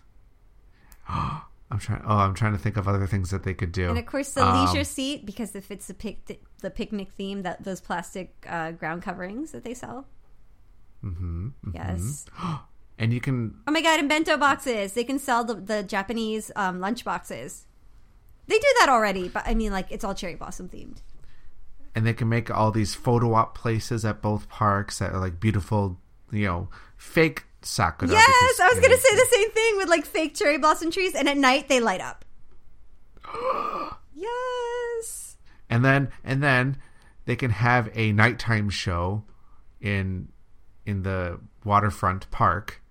I'm 1.72 1.78
trying. 1.78 2.02
Oh, 2.06 2.16
I'm 2.18 2.34
trying 2.34 2.52
to 2.52 2.58
think 2.58 2.76
of 2.76 2.86
other 2.86 3.06
things 3.06 3.30
that 3.30 3.42
they 3.44 3.54
could 3.54 3.72
do. 3.72 3.88
And 3.88 3.98
of 3.98 4.04
course, 4.06 4.32
the 4.32 4.44
Um, 4.44 4.66
leisure 4.66 4.84
seat 4.84 5.24
because 5.26 5.56
if 5.56 5.70
it's 5.70 5.86
the 5.86 5.94
pic- 5.94 6.40
the 6.60 6.70
picnic 6.70 7.08
theme, 7.16 7.42
that 7.42 7.64
those 7.64 7.80
plastic 7.80 8.46
uh, 8.48 8.72
ground 8.72 9.02
coverings 9.02 9.52
that 9.52 9.64
they 9.64 9.72
sell. 9.74 10.06
Mm-hmm, 11.04 11.48
Yes. 11.74 12.26
And 12.98 13.12
you 13.12 13.20
can. 13.20 13.56
Oh 13.66 13.72
my 13.72 13.80
god! 13.80 13.98
And 14.00 14.08
bento 14.08 14.36
boxes. 14.36 14.92
They 14.92 15.02
can 15.02 15.18
sell 15.18 15.42
the, 15.44 15.54
the 15.54 15.82
Japanese 15.82 16.52
um, 16.54 16.78
lunch 16.78 17.04
boxes. 17.04 17.66
They 18.46 18.58
do 18.58 18.66
that 18.80 18.88
already, 18.90 19.28
but 19.28 19.42
I 19.46 19.54
mean, 19.54 19.72
like 19.72 19.90
it's 19.90 20.04
all 20.04 20.14
cherry 20.14 20.34
blossom 20.36 20.68
themed. 20.68 20.98
and 21.96 22.06
they 22.06 22.12
can 22.12 22.28
make 22.28 22.50
all 22.50 22.70
these 22.70 22.94
photo 22.94 23.34
op 23.34 23.56
places 23.56 24.04
at 24.04 24.20
both 24.22 24.48
parks 24.48 24.98
that 25.00 25.10
are 25.12 25.18
like 25.20 25.40
beautiful, 25.40 25.98
you 26.30 26.46
know, 26.46 26.68
fake 26.96 27.44
sakura. 27.64 28.10
Yes, 28.10 28.60
I 28.60 28.68
was 28.68 28.80
gonna 28.80 28.96
say 28.96 29.14
the 29.14 29.28
same 29.30 29.50
thing 29.50 29.76
with 29.76 29.88
like 29.88 30.04
fake 30.04 30.34
cherry 30.34 30.58
blossom 30.58 30.90
trees, 30.90 31.14
and 31.14 31.28
at 31.28 31.36
night 31.36 31.68
they 31.68 31.80
light 31.80 32.00
up. 32.00 32.24
yes. 34.14 35.36
And 35.70 35.84
then 35.84 36.10
and 36.24 36.42
then 36.42 36.76
they 37.24 37.36
can 37.36 37.50
have 37.50 37.90
a 37.94 38.12
nighttime 38.12 38.70
show 38.70 39.24
in 39.80 40.28
in 40.86 41.02
the 41.02 41.40
waterfront 41.64 42.30
park. 42.30 42.82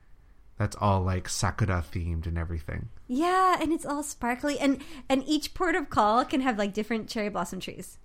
That's 0.57 0.75
all 0.79 1.01
like 1.01 1.27
sakura 1.27 1.83
themed 1.91 2.27
and 2.27 2.37
everything. 2.37 2.89
Yeah, 3.07 3.57
and 3.59 3.73
it's 3.73 3.85
all 3.85 4.03
sparkly, 4.03 4.59
and 4.59 4.83
and 5.09 5.23
each 5.27 5.53
port 5.53 5.75
of 5.75 5.89
call 5.89 6.23
can 6.23 6.41
have 6.41 6.57
like 6.57 6.73
different 6.73 7.09
cherry 7.09 7.29
blossom 7.29 7.59
trees. 7.59 7.97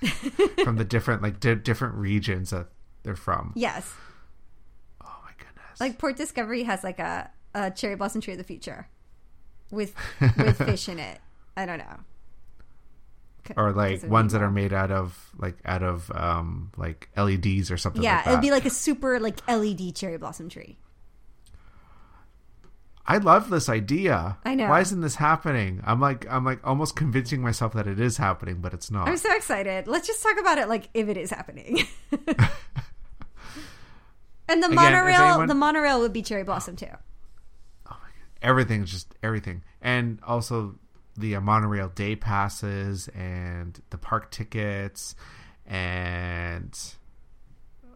from 0.64 0.76
the 0.76 0.84
different 0.84 1.22
like 1.22 1.40
di- 1.40 1.54
different 1.54 1.94
regions 1.94 2.50
that 2.50 2.68
they're 3.02 3.16
from. 3.16 3.52
Yes! 3.54 3.92
Like 5.80 5.98
Port 5.98 6.16
Discovery 6.16 6.62
has 6.64 6.84
like 6.84 6.98
a, 6.98 7.30
a 7.54 7.70
cherry 7.70 7.96
blossom 7.96 8.20
tree 8.20 8.34
of 8.34 8.38
the 8.38 8.44
future, 8.44 8.86
with 9.70 9.94
with 10.20 10.58
fish 10.58 10.88
in 10.88 10.98
it. 10.98 11.18
I 11.56 11.66
don't 11.66 11.78
know. 11.78 11.96
Or 13.56 13.72
like 13.72 14.04
ones 14.04 14.32
that 14.32 14.42
are 14.42 14.50
made 14.50 14.72
out 14.72 14.92
of 14.92 15.30
like 15.36 15.56
out 15.64 15.82
of 15.82 16.10
um 16.14 16.70
like 16.76 17.08
LEDs 17.16 17.70
or 17.72 17.76
something 17.76 18.02
Yeah, 18.02 18.16
like 18.16 18.24
that. 18.26 18.30
it'd 18.32 18.42
be 18.42 18.50
like 18.52 18.66
a 18.66 18.70
super 18.70 19.18
like 19.18 19.40
LED 19.48 19.96
cherry 19.96 20.18
blossom 20.18 20.48
tree. 20.48 20.76
I 23.06 23.16
love 23.16 23.50
this 23.50 23.68
idea. 23.68 24.38
I 24.44 24.54
know. 24.54 24.68
Why 24.68 24.80
isn't 24.82 25.00
this 25.00 25.16
happening? 25.16 25.80
I'm 25.84 25.98
like 26.00 26.30
I'm 26.30 26.44
like 26.44 26.60
almost 26.64 26.94
convincing 26.94 27.40
myself 27.40 27.72
that 27.72 27.88
it 27.88 27.98
is 27.98 28.18
happening, 28.18 28.58
but 28.60 28.72
it's 28.72 28.88
not. 28.90 29.08
I'm 29.08 29.16
so 29.16 29.34
excited. 29.34 29.88
Let's 29.88 30.06
just 30.06 30.22
talk 30.22 30.38
about 30.38 30.58
it 30.58 30.68
like 30.68 30.88
if 30.94 31.08
it 31.08 31.16
is 31.16 31.30
happening. 31.30 31.88
and 34.50 34.62
the 34.62 34.66
Again, 34.66 34.76
monorail, 34.76 35.20
anyone- 35.22 35.48
the 35.48 35.54
monorail 35.54 36.00
would 36.00 36.12
be 36.12 36.22
cherry 36.22 36.42
blossom 36.44 36.76
too. 36.76 36.86
Oh 37.90 37.96
Everything's 38.42 38.90
just 38.90 39.14
everything, 39.22 39.62
and 39.80 40.18
also 40.26 40.76
the 41.16 41.36
uh, 41.36 41.40
monorail 41.40 41.88
day 41.88 42.16
passes 42.16 43.08
and 43.08 43.80
the 43.90 43.98
park 43.98 44.30
tickets, 44.30 45.14
and 45.66 46.76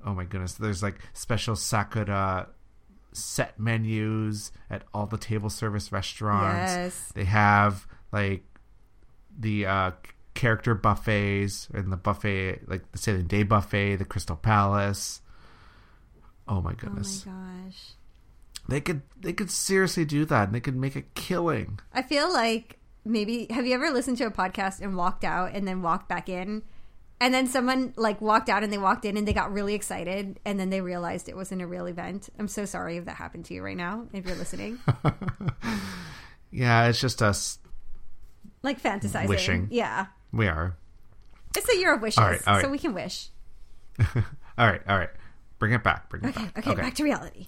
oh 0.07 0.15
my 0.15 0.25
goodness, 0.25 0.55
there's 0.55 0.83
like 0.83 0.99
special 1.13 1.57
Sakura 1.57 2.49
set 3.13 3.59
menus 3.59 4.51
at 4.69 4.83
all 4.93 5.07
the 5.07 5.17
table 5.19 5.49
service 5.51 5.93
restaurants. 5.93 6.73
Yes. 6.73 7.13
They 7.15 7.25
have 7.25 7.87
like 8.13 8.43
the 9.39 9.67
uh, 9.67 9.91
character 10.35 10.75
buffets 10.75 11.69
and 11.73 11.93
the 11.93 11.97
buffet, 11.97 12.61
like 12.67 12.91
the 12.93 12.99
Sailing 12.99 13.27
Day 13.27 13.45
buffet, 13.45 13.97
the 13.97 14.05
Crystal 14.05 14.37
Palace. 14.37 15.21
Oh, 16.49 16.57
oh 16.57 16.61
my 16.63 16.75
goodness. 16.75 17.25
Oh 17.27 17.31
my 17.31 17.65
gosh. 17.67 17.79
They 18.69 18.81
could 18.81 19.03
they 19.21 19.33
could 19.33 19.51
seriously 19.51 20.05
do 20.05 20.25
that, 20.27 20.45
and 20.49 20.55
they 20.55 20.61
could 20.61 20.77
make 20.77 20.97
a 20.97 21.03
killing. 21.03 21.81
I 21.93 22.03
feel 22.03 22.33
like 22.33 22.79
maybe 23.05 23.47
have 23.51 23.67
you 23.67 23.75
ever 23.75 23.91
listened 23.91 24.17
to 24.19 24.25
a 24.27 24.31
podcast 24.31 24.81
and 24.81 24.97
walked 24.97 25.25
out 25.25 25.53
and 25.55 25.67
then 25.69 25.83
walked 25.83 26.09
back 26.09 26.29
in? 26.29 26.63
And 27.21 27.33
then 27.33 27.47
someone 27.47 27.95
like 27.97 28.21
walked 28.21 28.49
out 28.49 28.63
and 28.65 28.73
they 28.73 28.79
walked 28.79 29.05
in 29.05 29.17
and 29.17 29.27
they 29.27 29.33
got 29.33 29.53
really 29.53 29.75
excited 29.75 30.41
and 30.45 30.59
then 30.59 30.69
they 30.71 30.81
realized 30.81 31.29
it 31.29 31.37
wasn't 31.37 31.63
a 31.63 31.67
real 31.67 31.87
event. 31.87 32.29
I'm 32.39 32.49
so 32.49 32.65
sorry 32.65 32.97
if 32.97 33.05
that 33.05 33.17
happened 33.17 33.45
to 33.47 33.55
you 33.55 33.63
right 33.63 33.77
now, 33.77 34.07
if 34.13 34.27
you're 34.27 34.37
listening. 34.37 34.79
Yeah, 36.51 36.87
it's 36.87 37.01
just 37.01 37.21
us. 37.21 37.59
like 38.63 38.81
fantasizing. 38.81 39.27
Wishing. 39.27 39.69
Yeah. 39.73 40.07
We 40.33 40.47
are. 40.47 40.77
It's 41.57 41.69
a 41.69 41.77
year 41.77 41.95
of 41.95 42.01
wishes, 42.03 42.19
All 42.19 42.29
right, 42.31 42.41
all 42.47 42.55
right. 42.55 42.63
so 42.63 42.71
we 42.71 42.79
can 42.79 42.95
wish. 42.95 43.29
All 44.57 44.67
right, 44.71 44.81
all 44.89 44.97
right. 44.97 45.11
Bring 45.59 45.73
it 45.73 45.83
back. 45.83 46.09
Bring 46.11 46.25
it 46.25 46.29
Okay, 46.29 46.41
back. 46.45 46.59
okay, 46.59 46.71
okay, 46.73 46.81
back 46.83 46.95
to 46.95 47.05
reality. 47.05 47.47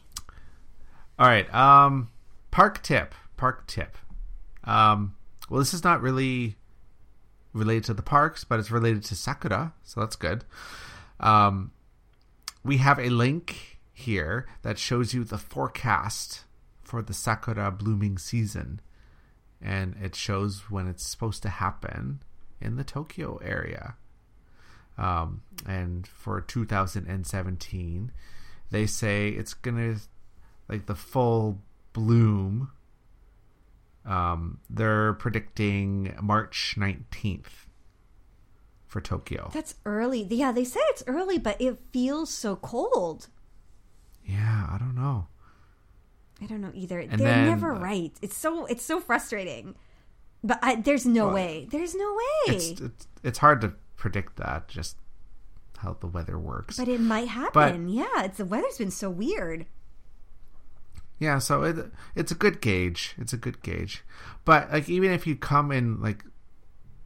All 1.18 1.26
right. 1.26 1.52
Um, 1.54 2.10
park 2.50 2.82
tip. 2.82 3.14
Park 3.36 3.66
tip. 3.66 3.96
Um, 4.64 5.14
well, 5.48 5.58
this 5.60 5.74
is 5.74 5.84
not 5.84 6.00
really 6.02 6.56
related 7.52 7.84
to 7.84 7.94
the 7.94 8.02
parks, 8.02 8.44
but 8.44 8.58
it's 8.58 8.70
related 8.70 9.04
to 9.04 9.14
Sakura, 9.14 9.72
so 9.82 10.00
that's 10.00 10.16
good. 10.16 10.44
Um, 11.20 11.72
we 12.64 12.78
have 12.78 12.98
a 12.98 13.08
link 13.08 13.78
here 13.92 14.46
that 14.62 14.78
shows 14.78 15.14
you 15.14 15.24
the 15.24 15.38
forecast 15.38 16.44
for 16.82 17.00
the 17.02 17.14
Sakura 17.14 17.70
blooming 17.70 18.18
season, 18.18 18.80
and 19.62 19.96
it 20.02 20.14
shows 20.14 20.70
when 20.70 20.86
it's 20.86 21.06
supposed 21.06 21.42
to 21.44 21.48
happen 21.48 22.22
in 22.60 22.76
the 22.76 22.84
Tokyo 22.84 23.36
area. 23.42 23.94
Um, 24.98 25.42
and 25.66 26.06
for 26.06 26.40
2017, 26.40 28.12
they 28.70 28.86
say 28.86 29.28
it's 29.28 29.54
gonna 29.54 29.96
like 30.68 30.86
the 30.86 30.94
full 30.94 31.60
bloom. 31.92 32.70
Um, 34.04 34.58
they're 34.70 35.14
predicting 35.14 36.14
March 36.22 36.74
19th 36.78 37.66
for 38.86 39.00
Tokyo. 39.00 39.50
That's 39.52 39.74
early. 39.84 40.22
Yeah, 40.30 40.52
they 40.52 40.64
say 40.64 40.80
it's 40.90 41.02
early, 41.06 41.38
but 41.38 41.60
it 41.60 41.78
feels 41.92 42.32
so 42.32 42.56
cold. 42.56 43.28
Yeah, 44.24 44.66
I 44.70 44.78
don't 44.78 44.94
know. 44.94 45.26
I 46.40 46.46
don't 46.46 46.60
know 46.60 46.70
either. 46.74 47.00
And 47.00 47.12
They're 47.12 47.18
then- 47.28 47.46
never 47.46 47.72
right. 47.72 48.12
It's 48.22 48.36
so 48.36 48.66
it's 48.66 48.84
so 48.84 49.00
frustrating. 49.00 49.74
But 50.44 50.58
I, 50.62 50.76
there's 50.76 51.06
no 51.06 51.26
Well, 51.26 51.34
way. 51.34 51.66
There's 51.70 51.94
no 51.94 52.14
way. 52.14 52.54
It's, 52.54 52.80
it's 52.80 53.08
it's 53.24 53.38
hard 53.38 53.60
to 53.62 53.72
predict 53.96 54.36
that 54.36 54.68
just 54.68 54.96
how 55.78 55.96
the 56.00 56.06
weather 56.06 56.38
works. 56.38 56.76
but 56.78 56.88
it 56.88 57.00
might 57.00 57.28
happen. 57.28 57.88
yeah, 57.88 58.24
it's 58.24 58.38
the 58.38 58.44
weather's 58.44 58.78
been 58.78 58.90
so 58.90 59.10
weird. 59.10 59.66
Yeah, 61.18 61.38
so 61.38 61.62
it 61.62 61.76
it's 62.14 62.30
a 62.30 62.34
good 62.34 62.60
gauge. 62.60 63.14
It's 63.18 63.32
a 63.32 63.36
good 63.38 63.62
gauge. 63.62 64.04
But 64.44 64.70
like 64.70 64.88
even 64.88 65.12
if 65.12 65.26
you 65.26 65.34
come 65.36 65.72
in 65.72 66.00
like 66.00 66.24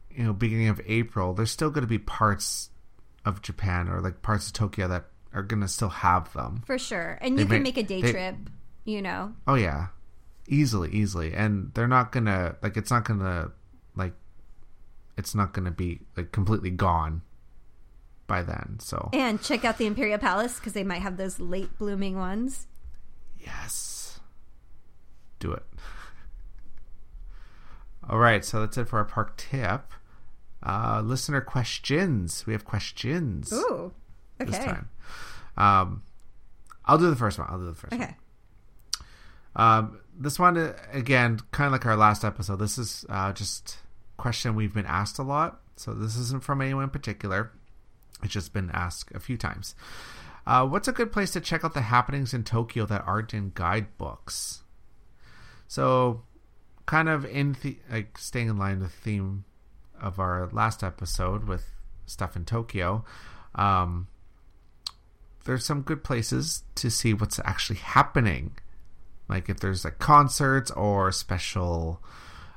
you 0.09 0.23
know 0.23 0.33
beginning 0.33 0.67
of 0.67 0.81
April, 0.85 1.33
there's 1.33 1.51
still 1.51 1.69
going 1.69 1.83
to 1.83 1.87
be 1.87 1.97
parts 1.99 2.69
of 3.23 3.41
Japan 3.41 3.87
or 3.87 4.01
like 4.01 4.21
parts 4.21 4.47
of 4.47 4.53
Tokyo 4.53 4.87
that 4.89 5.05
are 5.33 5.43
going 5.43 5.61
to 5.61 5.67
still 5.67 5.89
have 5.89 6.31
them. 6.33 6.61
For 6.65 6.77
sure. 6.77 7.17
And 7.21 7.37
They 7.37 7.43
you 7.43 7.47
can 7.47 7.63
make- 7.63 7.75
make 7.75 7.85
a 7.85 7.87
day 7.87 8.01
they- 8.01 8.11
trip, 8.11 8.35
you 8.83 9.01
know. 9.01 9.33
Oh 9.47 9.55
yeah. 9.55 9.87
Easily, 10.47 10.89
easily. 10.91 11.33
And 11.33 11.71
they're 11.73 11.87
not 11.87 12.11
going 12.11 12.25
to 12.25 12.57
like 12.61 12.75
it's 12.75 12.91
not 12.91 13.05
going 13.05 13.19
to 13.21 13.51
like 13.95 14.13
it's 15.17 15.35
not 15.35 15.53
going 15.53 15.65
to 15.65 15.71
be 15.71 15.99
like 16.15 16.31
completely 16.31 16.69
gone 16.69 17.21
by 18.27 18.41
then. 18.41 18.77
So 18.79 19.09
And 19.13 19.41
check 19.41 19.65
out 19.65 19.77
the 19.77 19.85
Imperial 19.85 20.17
Palace 20.17 20.55
because 20.55 20.73
they 20.73 20.83
might 20.83 21.01
have 21.01 21.17
those 21.17 21.39
late 21.39 21.77
blooming 21.77 22.17
ones. 22.17 22.67
Yes. 23.39 24.19
Do 25.39 25.51
it. 25.51 25.63
All 28.09 28.17
right, 28.17 28.43
so 28.43 28.61
that's 28.61 28.77
it 28.77 28.87
for 28.87 28.97
our 28.97 29.05
park 29.05 29.37
tip. 29.37 29.91
Uh, 30.63 31.01
listener 31.03 31.41
questions. 31.41 32.45
We 32.45 32.53
have 32.53 32.65
questions 32.65 33.51
Ooh. 33.51 33.91
Okay. 34.39 34.51
this 34.51 34.59
time. 34.59 34.89
Um, 35.57 36.03
I'll 36.85 36.97
do 36.97 37.09
the 37.09 37.15
first 37.15 37.37
one. 37.37 37.47
I'll 37.49 37.59
do 37.59 37.65
the 37.65 37.73
first 37.73 37.91
one. 37.91 38.01
Okay. 38.01 38.15
Um, 39.55 39.99
this 40.17 40.39
one 40.39 40.57
uh, 40.57 40.73
again, 40.91 41.39
kind 41.51 41.67
of 41.67 41.71
like 41.73 41.85
our 41.85 41.95
last 41.95 42.23
episode. 42.23 42.57
This 42.57 42.77
is 42.77 43.05
uh, 43.09 43.33
just 43.33 43.77
question 44.21 44.55
we've 44.55 44.73
been 44.73 44.85
asked 44.85 45.19
a 45.19 45.23
lot. 45.23 45.61
So 45.75 45.93
this 45.93 46.15
isn't 46.15 46.43
from 46.43 46.61
anyone 46.61 46.85
in 46.85 46.89
particular. 46.89 47.51
It's 48.23 48.33
just 48.33 48.53
been 48.53 48.69
asked 48.71 49.11
a 49.13 49.19
few 49.19 49.37
times. 49.37 49.75
Uh, 50.45 50.65
what's 50.67 50.87
a 50.87 50.91
good 50.91 51.11
place 51.11 51.31
to 51.31 51.41
check 51.41 51.65
out 51.65 51.73
the 51.73 51.81
happenings 51.81 52.33
in 52.33 52.43
Tokyo 52.43 52.85
that 52.85 53.03
aren't 53.05 53.33
in 53.33 53.51
guidebooks? 53.53 54.63
So, 55.67 56.23
kind 56.85 57.09
of 57.09 57.25
in 57.25 57.55
the, 57.61 57.77
like 57.89 58.17
staying 58.17 58.49
in 58.49 58.57
line 58.57 58.79
with 58.79 58.91
the 58.91 59.01
theme 59.01 59.45
of 59.99 60.19
our 60.19 60.49
last 60.51 60.83
episode 60.83 61.45
with 61.45 61.65
stuff 62.05 62.35
in 62.35 62.45
Tokyo. 62.45 63.05
Um, 63.55 64.07
there's 65.45 65.65
some 65.65 65.81
good 65.81 66.03
places 66.03 66.63
to 66.75 66.89
see 66.89 67.13
what's 67.13 67.39
actually 67.39 67.79
happening 67.79 68.55
like 69.31 69.49
if 69.49 69.61
there's 69.61 69.85
like 69.85 69.97
concerts 69.97 70.69
or 70.71 71.11
special 71.11 72.03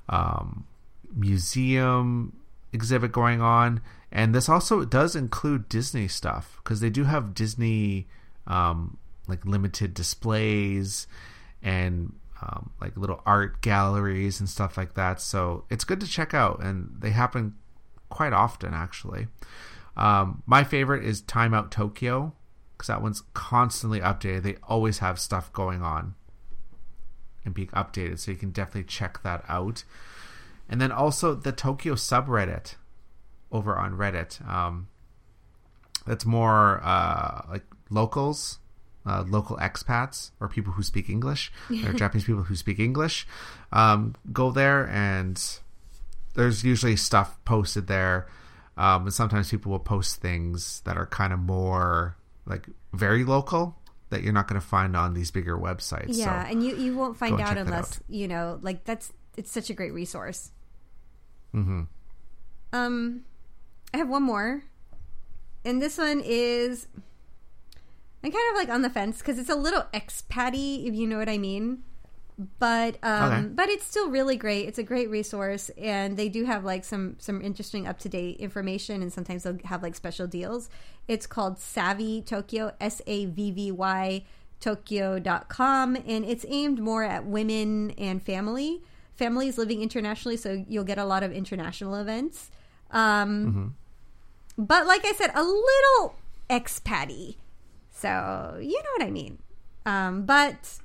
um, 0.08 0.66
museum 1.14 2.36
exhibit 2.72 3.12
going 3.12 3.40
on. 3.40 3.80
And 4.12 4.34
this 4.34 4.48
also 4.48 4.84
does 4.84 5.16
include 5.16 5.68
Disney 5.68 6.08
stuff 6.08 6.60
because 6.62 6.80
they 6.80 6.90
do 6.90 7.04
have 7.04 7.34
Disney 7.34 8.06
um, 8.46 8.98
like 9.26 9.44
limited 9.44 9.94
displays 9.94 11.06
and 11.62 12.12
um, 12.42 12.70
like 12.80 12.96
little 12.96 13.22
art 13.24 13.60
galleries 13.60 14.40
and 14.40 14.48
stuff 14.48 14.76
like 14.76 14.94
that. 14.94 15.20
So 15.20 15.64
it's 15.70 15.84
good 15.84 16.00
to 16.00 16.06
check 16.06 16.34
out, 16.34 16.62
and 16.62 16.94
they 16.98 17.10
happen 17.10 17.54
quite 18.08 18.32
often 18.32 18.74
actually. 18.74 19.28
Um, 19.96 20.42
my 20.46 20.64
favorite 20.64 21.04
is 21.04 21.20
Time 21.20 21.54
Out 21.54 21.70
Tokyo 21.70 22.32
because 22.76 22.88
that 22.88 23.02
one's 23.02 23.22
constantly 23.32 24.00
updated. 24.00 24.42
They 24.42 24.56
always 24.64 24.98
have 24.98 25.18
stuff 25.18 25.52
going 25.52 25.82
on 25.82 26.14
and 27.44 27.54
being 27.54 27.68
updated, 27.68 28.18
so 28.18 28.30
you 28.30 28.36
can 28.36 28.50
definitely 28.50 28.84
check 28.84 29.22
that 29.22 29.44
out. 29.48 29.84
And 30.68 30.80
then 30.80 30.90
also 30.90 31.34
the 31.34 31.52
Tokyo 31.52 31.94
subreddit 31.94 32.74
over 33.52 33.76
on 33.76 33.96
Reddit. 33.96 34.46
Um, 34.46 34.88
that's 36.06 36.26
more 36.26 36.80
uh, 36.82 37.42
like 37.48 37.64
locals, 37.90 38.58
uh, 39.06 39.24
local 39.26 39.56
expats, 39.58 40.30
or 40.40 40.48
people 40.48 40.72
who 40.72 40.82
speak 40.82 41.08
English, 41.08 41.52
or 41.70 41.92
Japanese 41.94 42.24
people 42.24 42.42
who 42.42 42.56
speak 42.56 42.78
English. 42.78 43.26
Um, 43.72 44.14
go 44.32 44.50
there, 44.50 44.88
and 44.88 45.40
there's 46.34 46.64
usually 46.64 46.96
stuff 46.96 47.38
posted 47.44 47.86
there. 47.86 48.26
Um, 48.76 49.04
and 49.04 49.14
sometimes 49.14 49.50
people 49.50 49.70
will 49.70 49.78
post 49.78 50.20
things 50.20 50.82
that 50.84 50.96
are 50.96 51.06
kind 51.06 51.32
of 51.32 51.38
more 51.38 52.16
like 52.44 52.66
very 52.92 53.24
local 53.24 53.78
that 54.10 54.22
you're 54.22 54.32
not 54.32 54.48
going 54.48 54.60
to 54.60 54.66
find 54.66 54.96
on 54.96 55.14
these 55.14 55.30
bigger 55.30 55.56
websites. 55.56 56.06
Yeah, 56.08 56.44
so 56.44 56.50
and 56.50 56.62
you 56.62 56.76
you 56.76 56.96
won't 56.96 57.16
find 57.16 57.40
out 57.40 57.56
unless 57.56 57.96
out. 57.96 58.02
you 58.08 58.28
know. 58.28 58.58
Like 58.62 58.84
that's 58.84 59.12
it's 59.36 59.50
such 59.50 59.70
a 59.70 59.74
great 59.74 59.92
resource. 59.92 60.50
hmm 61.52 61.82
Um, 62.72 63.22
I 63.92 63.98
have 63.98 64.08
one 64.08 64.22
more, 64.22 64.64
and 65.64 65.80
this 65.80 65.98
one 65.98 66.20
is 66.24 66.88
I'm 68.22 68.32
kind 68.32 68.50
of 68.52 68.56
like 68.56 68.68
on 68.70 68.82
the 68.82 68.90
fence 68.90 69.18
because 69.18 69.38
it's 69.38 69.50
a 69.50 69.54
little 69.54 69.84
expatty, 69.92 70.86
if 70.86 70.94
you 70.94 71.06
know 71.06 71.18
what 71.18 71.28
I 71.28 71.38
mean. 71.38 71.82
But 72.58 72.96
um, 73.04 73.32
Okay. 73.32 73.46
but 73.48 73.68
it's 73.68 73.84
still 73.86 74.10
really 74.10 74.36
great. 74.36 74.66
It's 74.66 74.78
a 74.78 74.82
great 74.82 75.08
resource, 75.08 75.70
and 75.78 76.16
they 76.16 76.28
do 76.28 76.44
have 76.46 76.64
like 76.64 76.84
some 76.84 77.14
some 77.20 77.40
interesting 77.40 77.86
up 77.86 77.98
to 78.00 78.08
date 78.08 78.38
information, 78.38 79.02
and 79.02 79.12
sometimes 79.12 79.44
they'll 79.44 79.58
have 79.66 79.84
like 79.84 79.94
special 79.94 80.26
deals. 80.26 80.68
It's 81.06 81.26
called 81.28 81.60
Savvy 81.60 82.22
Tokyo, 82.22 82.72
S 82.80 83.00
A 83.06 83.26
V 83.26 83.52
V 83.52 83.70
Y 83.70 84.24
Tokyo.com, 84.58 85.94
and 85.96 86.24
it's 86.24 86.44
aimed 86.48 86.80
more 86.80 87.04
at 87.04 87.24
women 87.24 87.92
and 87.92 88.20
family 88.22 88.82
families 89.16 89.58
living 89.58 89.82
internationally. 89.82 90.36
So 90.36 90.64
you'll 90.68 90.84
get 90.84 90.98
a 90.98 91.04
lot 91.04 91.22
of 91.22 91.32
international 91.32 91.94
events. 91.94 92.50
Um, 92.90 93.76
But 94.56 94.86
like 94.86 95.04
I 95.04 95.12
said, 95.12 95.30
a 95.34 95.42
little 95.42 96.14
expatty. 96.48 97.36
So 97.90 98.58
you 98.60 98.80
know 98.82 98.90
what 98.96 99.02
I 99.06 99.10
mean. 99.10 99.38
Um, 99.86 100.24
but 100.24 100.78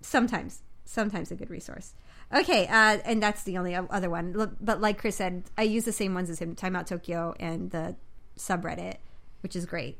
sometimes, 0.00 0.62
sometimes 0.84 1.30
a 1.30 1.34
good 1.34 1.50
resource. 1.50 1.94
Okay, 2.34 2.66
uh, 2.66 2.98
and 3.04 3.22
that's 3.22 3.42
the 3.44 3.56
only 3.56 3.74
other 3.74 4.10
one. 4.10 4.54
But 4.60 4.80
like 4.80 4.98
Chris 4.98 5.16
said, 5.16 5.44
I 5.56 5.62
use 5.62 5.84
the 5.84 5.92
same 5.92 6.14
ones 6.14 6.28
as 6.28 6.40
him: 6.40 6.54
Time 6.54 6.76
Out 6.76 6.86
Tokyo 6.86 7.34
and 7.40 7.70
the 7.70 7.96
subreddit, 8.36 8.96
which 9.40 9.56
is 9.56 9.64
great. 9.64 9.98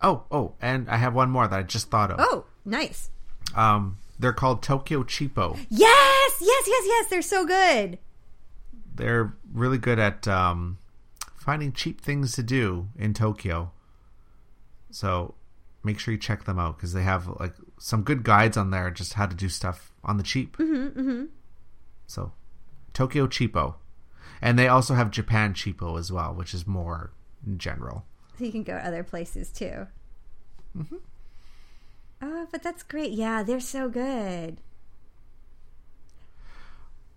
Oh, 0.00 0.24
oh, 0.30 0.54
and 0.62 0.88
I 0.88 0.96
have 0.96 1.14
one 1.14 1.30
more 1.30 1.46
that 1.48 1.58
I 1.58 1.62
just 1.64 1.90
thought 1.90 2.10
of. 2.10 2.16
Oh, 2.20 2.46
nice. 2.64 3.10
Um, 3.54 3.98
they're 4.18 4.32
called 4.32 4.62
Tokyo 4.62 5.02
Cheapo. 5.02 5.56
Yes, 5.68 6.36
yes, 6.40 6.64
yes, 6.66 6.84
yes. 6.86 7.06
They're 7.08 7.22
so 7.22 7.46
good. 7.46 7.98
They're 8.94 9.34
really 9.52 9.78
good 9.78 9.98
at 9.98 10.26
um, 10.26 10.78
finding 11.36 11.72
cheap 11.72 12.00
things 12.00 12.32
to 12.32 12.42
do 12.42 12.88
in 12.98 13.14
Tokyo. 13.14 13.70
So 14.90 15.34
make 15.84 15.98
sure 15.98 16.12
you 16.12 16.18
check 16.18 16.44
them 16.44 16.58
out 16.58 16.76
because 16.76 16.92
they 16.92 17.02
have 17.02 17.28
like 17.38 17.54
some 17.78 18.02
good 18.02 18.24
guides 18.24 18.56
on 18.56 18.70
there, 18.70 18.90
just 18.90 19.14
how 19.14 19.26
to 19.26 19.36
do 19.36 19.48
stuff 19.48 19.92
on 20.02 20.16
the 20.16 20.22
cheap. 20.22 20.56
Mm-hmm, 20.56 21.00
mm-hmm. 21.00 21.24
So 22.06 22.32
Tokyo 22.92 23.26
Cheapo, 23.26 23.76
and 24.42 24.58
they 24.58 24.68
also 24.68 24.94
have 24.94 25.10
Japan 25.10 25.54
Cheapo 25.54 25.98
as 25.98 26.10
well, 26.10 26.34
which 26.34 26.54
is 26.54 26.66
more 26.66 27.12
general. 27.56 28.04
So 28.38 28.44
you 28.44 28.52
can 28.52 28.64
go 28.64 28.74
other 28.74 29.04
places 29.04 29.50
too. 29.50 29.86
Oh, 32.20 32.46
but 32.50 32.62
that's 32.62 32.82
great. 32.82 33.12
Yeah, 33.12 33.42
they're 33.42 33.60
so 33.60 33.88
good. 33.88 34.58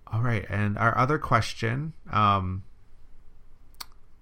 All 0.07 0.21
right, 0.21 0.45
and 0.49 0.77
our 0.77 0.97
other 0.97 1.17
question, 1.17 1.93
um, 2.11 2.63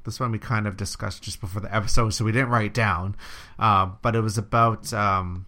this 0.04 0.20
one 0.20 0.32
we 0.32 0.38
kind 0.38 0.68
of 0.68 0.78
discussed 0.78 1.24
just 1.24 1.42
before 1.42 1.62
the 1.62 1.76
episode, 1.76 2.12
so 2.12 2.24
we 2.24 2.32
didn't 2.32 2.50
write 2.50 2.74
down, 2.74 3.16
uh, 3.58 3.88
but 4.02 4.16
it 4.16 4.22
was 4.22 4.38
about 4.38 4.94
um, 4.94 5.48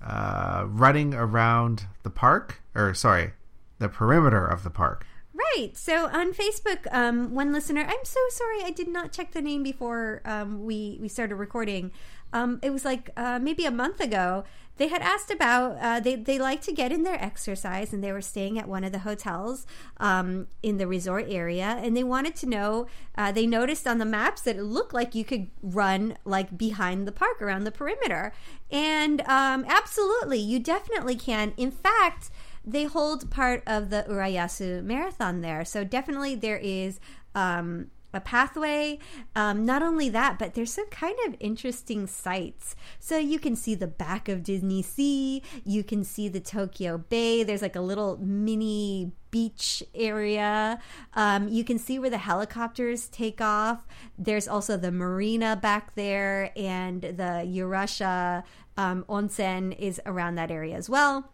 uh, 0.00 0.64
running 0.66 1.12
around 1.12 1.86
the 2.04 2.10
park, 2.10 2.62
or 2.74 2.94
sorry, 2.94 3.32
the 3.78 3.88
perimeter 3.88 4.46
of 4.46 4.62
the 4.62 4.70
park. 4.70 5.04
Right. 5.34 5.76
So 5.76 6.06
on 6.06 6.32
Facebook, 6.32 6.86
um, 6.92 7.34
one 7.34 7.52
listener, 7.52 7.82
I'm 7.82 8.04
so 8.04 8.20
sorry, 8.30 8.62
I 8.62 8.70
did 8.70 8.88
not 8.88 9.12
check 9.12 9.32
the 9.32 9.42
name 9.42 9.62
before 9.62 10.22
um, 10.24 10.64
we 10.64 10.98
we 11.00 11.08
started 11.08 11.36
recording. 11.36 11.90
Um, 12.32 12.58
it 12.62 12.70
was 12.70 12.84
like 12.84 13.10
uh, 13.16 13.38
maybe 13.40 13.64
a 13.64 13.70
month 13.70 14.00
ago. 14.00 14.44
They 14.76 14.88
had 14.88 15.02
asked 15.02 15.30
about 15.30 15.76
uh, 15.78 16.00
they 16.00 16.16
they 16.16 16.38
like 16.38 16.62
to 16.62 16.72
get 16.72 16.90
in 16.90 17.02
their 17.02 17.22
exercise, 17.22 17.92
and 17.92 18.02
they 18.02 18.12
were 18.12 18.22
staying 18.22 18.58
at 18.58 18.66
one 18.66 18.82
of 18.82 18.92
the 18.92 19.00
hotels 19.00 19.66
um, 19.98 20.46
in 20.62 20.78
the 20.78 20.86
resort 20.86 21.26
area, 21.28 21.78
and 21.82 21.94
they 21.94 22.04
wanted 22.04 22.34
to 22.36 22.46
know. 22.46 22.86
Uh, 23.14 23.30
they 23.30 23.46
noticed 23.46 23.86
on 23.86 23.98
the 23.98 24.06
maps 24.06 24.40
that 24.42 24.56
it 24.56 24.62
looked 24.62 24.94
like 24.94 25.14
you 25.14 25.24
could 25.24 25.48
run 25.62 26.16
like 26.24 26.56
behind 26.56 27.06
the 27.06 27.12
park 27.12 27.42
around 27.42 27.64
the 27.64 27.72
perimeter, 27.72 28.32
and 28.70 29.20
um, 29.22 29.66
absolutely, 29.68 30.38
you 30.38 30.58
definitely 30.58 31.16
can. 31.16 31.52
In 31.58 31.70
fact 31.70 32.30
they 32.64 32.84
hold 32.84 33.30
part 33.30 33.62
of 33.66 33.90
the 33.90 34.04
Urayasu 34.08 34.82
Marathon 34.84 35.40
there. 35.40 35.64
So 35.64 35.84
definitely 35.84 36.34
there 36.34 36.58
is 36.58 37.00
um, 37.34 37.90
a 38.12 38.20
pathway. 38.20 38.98
Um, 39.34 39.64
not 39.64 39.82
only 39.82 40.08
that, 40.08 40.38
but 40.38 40.54
there's 40.54 40.72
some 40.72 40.88
kind 40.88 41.16
of 41.26 41.36
interesting 41.40 42.06
sights. 42.06 42.74
So 42.98 43.18
you 43.18 43.38
can 43.38 43.56
see 43.56 43.74
the 43.74 43.86
back 43.86 44.28
of 44.28 44.42
Disney 44.42 44.82
Sea. 44.82 45.42
You 45.64 45.84
can 45.84 46.04
see 46.04 46.28
the 46.28 46.40
Tokyo 46.40 46.98
Bay. 46.98 47.42
There's 47.42 47.62
like 47.62 47.76
a 47.76 47.80
little 47.80 48.18
mini 48.18 49.12
beach 49.30 49.82
area. 49.94 50.80
Um, 51.14 51.48
you 51.48 51.64
can 51.64 51.78
see 51.78 51.98
where 51.98 52.10
the 52.10 52.18
helicopters 52.18 53.06
take 53.08 53.40
off. 53.40 53.86
There's 54.18 54.48
also 54.48 54.76
the 54.76 54.90
marina 54.90 55.56
back 55.56 55.94
there, 55.94 56.52
and 56.56 57.02
the 57.02 57.46
Urayasu 57.46 58.42
um, 58.76 59.04
onsen 59.08 59.76
is 59.78 60.00
around 60.06 60.34
that 60.36 60.50
area 60.50 60.76
as 60.76 60.90
well. 60.90 61.30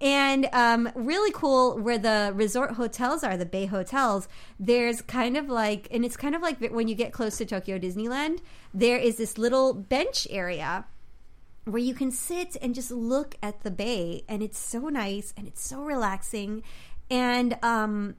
And 0.00 0.48
um, 0.52 0.90
really 0.94 1.30
cool 1.32 1.78
where 1.78 1.98
the 1.98 2.32
resort 2.34 2.72
hotels 2.72 3.22
are, 3.22 3.36
the 3.36 3.46
Bay 3.46 3.66
hotels. 3.66 4.28
There's 4.58 5.02
kind 5.02 5.36
of 5.36 5.48
like, 5.48 5.88
and 5.90 6.04
it's 6.04 6.16
kind 6.16 6.34
of 6.34 6.42
like 6.42 6.58
when 6.70 6.88
you 6.88 6.94
get 6.94 7.12
close 7.12 7.36
to 7.38 7.44
Tokyo 7.44 7.78
Disneyland, 7.78 8.40
there 8.72 8.96
is 8.96 9.16
this 9.16 9.36
little 9.36 9.74
bench 9.74 10.26
area 10.30 10.86
where 11.64 11.82
you 11.82 11.94
can 11.94 12.10
sit 12.10 12.56
and 12.62 12.74
just 12.74 12.90
look 12.90 13.36
at 13.42 13.62
the 13.62 13.70
bay, 13.70 14.24
and 14.28 14.42
it's 14.42 14.58
so 14.58 14.88
nice 14.88 15.34
and 15.36 15.46
it's 15.46 15.62
so 15.62 15.82
relaxing. 15.82 16.62
And 17.10 17.58
um, 17.62 18.16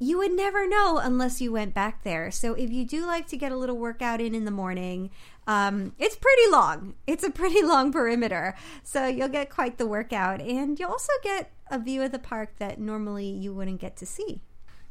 you 0.00 0.16
would 0.16 0.32
never 0.32 0.66
know 0.66 0.98
unless 0.98 1.42
you 1.42 1.52
went 1.52 1.74
back 1.74 2.02
there. 2.02 2.30
So 2.30 2.54
if 2.54 2.70
you 2.70 2.86
do 2.86 3.06
like 3.06 3.28
to 3.28 3.36
get 3.36 3.52
a 3.52 3.56
little 3.56 3.76
workout 3.76 4.20
in 4.20 4.34
in 4.34 4.46
the 4.46 4.50
morning, 4.50 5.10
um, 5.46 5.94
it's 5.98 6.16
pretty 6.16 6.50
long. 6.50 6.94
It's 7.06 7.22
a 7.22 7.30
pretty 7.30 7.62
long 7.64 7.92
perimeter, 7.92 8.56
so 8.82 9.06
you'll 9.06 9.28
get 9.28 9.50
quite 9.50 9.76
the 9.76 9.86
workout, 9.86 10.40
and 10.40 10.80
you'll 10.80 10.90
also 10.90 11.12
get 11.22 11.52
a 11.70 11.78
view 11.78 12.02
of 12.02 12.12
the 12.12 12.18
park 12.18 12.54
that 12.58 12.80
normally 12.80 13.26
you 13.26 13.52
wouldn't 13.52 13.80
get 13.80 13.96
to 13.98 14.06
see. 14.06 14.40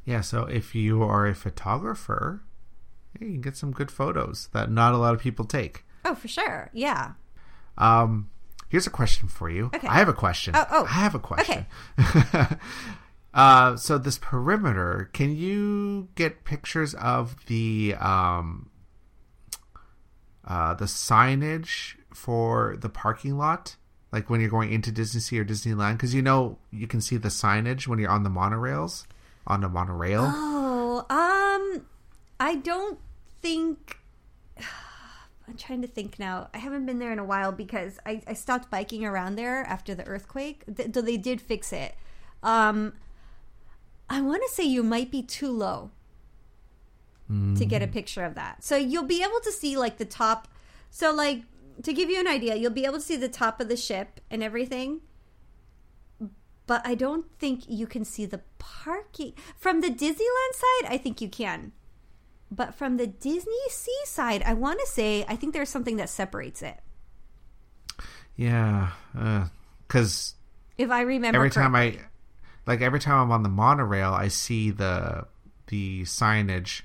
Yeah, 0.05 0.21
so 0.21 0.43
if 0.43 0.75
you 0.75 1.01
are 1.01 1.25
a 1.25 1.35
photographer, 1.35 2.43
you 3.19 3.27
can 3.27 3.41
get 3.41 3.57
some 3.57 3.71
good 3.71 3.89
photos 3.89 4.49
that 4.53 4.69
not 4.69 4.93
a 4.93 4.97
lot 4.97 5.15
of 5.15 5.19
people 5.19 5.43
take. 5.43 5.85
Oh, 6.05 6.13
for 6.13 6.27
sure. 6.27 6.69
Yeah. 6.71 7.13
Um, 7.77 8.29
here's 8.69 8.85
a 8.85 8.91
question 8.91 9.27
for 9.27 9.49
you. 9.49 9.71
Okay. 9.73 9.87
I 9.87 9.95
have 9.95 10.07
a 10.07 10.13
question. 10.13 10.55
Oh, 10.55 10.65
oh. 10.69 10.85
I 10.85 10.93
have 10.93 11.15
a 11.15 11.19
question. 11.19 11.65
uh, 13.39 13.77
so 13.77 13.97
this 13.97 14.17
perimeter, 14.17 15.09
can 15.13 15.33
you 15.33 16.09
get 16.15 16.43
pictures 16.43 16.93
of 16.95 17.45
the 17.45 17.95
um, 17.97 18.69
uh, 20.45 20.73
the 20.73 20.83
signage 20.83 21.95
for 22.13 22.75
the 22.81 22.89
parking 22.89 23.37
lot? 23.37 23.77
Like 24.11 24.29
when 24.29 24.41
you're 24.41 24.49
going 24.49 24.73
into 24.73 24.91
Disney 24.91 25.21
Sea 25.21 25.39
or 25.39 25.45
Disneyland, 25.45 25.93
because 25.93 26.13
you 26.13 26.21
know 26.21 26.57
you 26.69 26.85
can 26.85 26.99
see 26.99 27.15
the 27.15 27.29
signage 27.29 27.87
when 27.87 27.97
you're 27.97 28.09
on 28.09 28.23
the 28.23 28.29
monorails, 28.29 29.05
on 29.47 29.61
the 29.61 29.69
monorail. 29.69 30.25
Oh, 30.25 31.05
um, 31.09 31.85
I 32.41 32.55
don't 32.55 32.99
think. 33.41 33.99
I'm 35.47 35.55
trying 35.55 35.81
to 35.81 35.87
think 35.87 36.19
now. 36.19 36.49
I 36.53 36.57
haven't 36.57 36.85
been 36.85 36.99
there 36.99 37.13
in 37.13 37.19
a 37.19 37.23
while 37.23 37.53
because 37.53 37.99
I, 38.05 38.21
I 38.27 38.33
stopped 38.33 38.69
biking 38.69 39.05
around 39.05 39.37
there 39.37 39.63
after 39.63 39.95
the 39.95 40.05
earthquake. 40.05 40.63
Though 40.67 41.01
they 41.01 41.15
did 41.15 41.39
fix 41.39 41.71
it. 41.71 41.95
Um, 42.43 42.93
I 44.09 44.21
want 44.21 44.41
to 44.47 44.49
say 44.53 44.63
you 44.63 44.83
might 44.83 45.11
be 45.11 45.21
too 45.21 45.51
low 45.51 45.91
to 47.29 47.63
get 47.63 47.83
a 47.83 47.87
mm. 47.87 47.91
picture 47.91 48.23
of 48.23 48.33
that. 48.35 48.63
So 48.63 48.75
you'll 48.75 49.03
be 49.03 49.21
able 49.21 49.39
to 49.43 49.51
see 49.51 49.77
like 49.77 49.97
the 49.97 50.05
top. 50.05 50.47
So 50.89 51.13
like 51.13 51.43
to 51.83 51.93
give 51.93 52.09
you 52.09 52.19
an 52.19 52.27
idea, 52.27 52.55
you'll 52.55 52.71
be 52.71 52.85
able 52.85 52.95
to 52.95 53.01
see 53.01 53.17
the 53.17 53.29
top 53.29 53.61
of 53.61 53.69
the 53.69 53.77
ship 53.77 54.19
and 54.31 54.41
everything. 54.41 55.01
But 56.65 56.81
I 56.85 56.95
don't 56.95 57.25
think 57.37 57.63
you 57.67 57.85
can 57.85 58.03
see 58.03 58.25
the 58.25 58.41
parking 58.57 59.33
from 59.55 59.81
the 59.81 59.89
Disneyland 59.89 60.53
side. 60.53 60.89
I 60.89 60.99
think 61.01 61.21
you 61.21 61.29
can, 61.29 61.71
but 62.51 62.73
from 62.73 62.97
the 62.97 63.07
Disney 63.07 63.69
Sea 63.69 63.99
side, 64.05 64.41
I 64.43 64.53
want 64.53 64.79
to 64.79 64.87
say 64.87 65.23
I 65.27 65.35
think 65.35 65.53
there's 65.53 65.69
something 65.69 65.97
that 65.97 66.09
separates 66.09 66.63
it. 66.63 66.79
Yeah, 68.35 68.91
uh, 69.17 69.47
because 69.87 70.35
If 70.77 70.89
I 70.89 71.01
remember, 71.01 71.37
every 71.37 71.49
time. 71.51 71.75
I, 71.75 71.99
like 72.69 72.81
every 72.81 72.99
time 72.99 73.17
I'm 73.19 73.31
on 73.31 73.41
the 73.43 73.49
monorail, 73.49 74.13
I 74.13 74.27
see 74.29 74.69
the 74.69 75.25
the 75.67 76.03
signage 76.03 76.83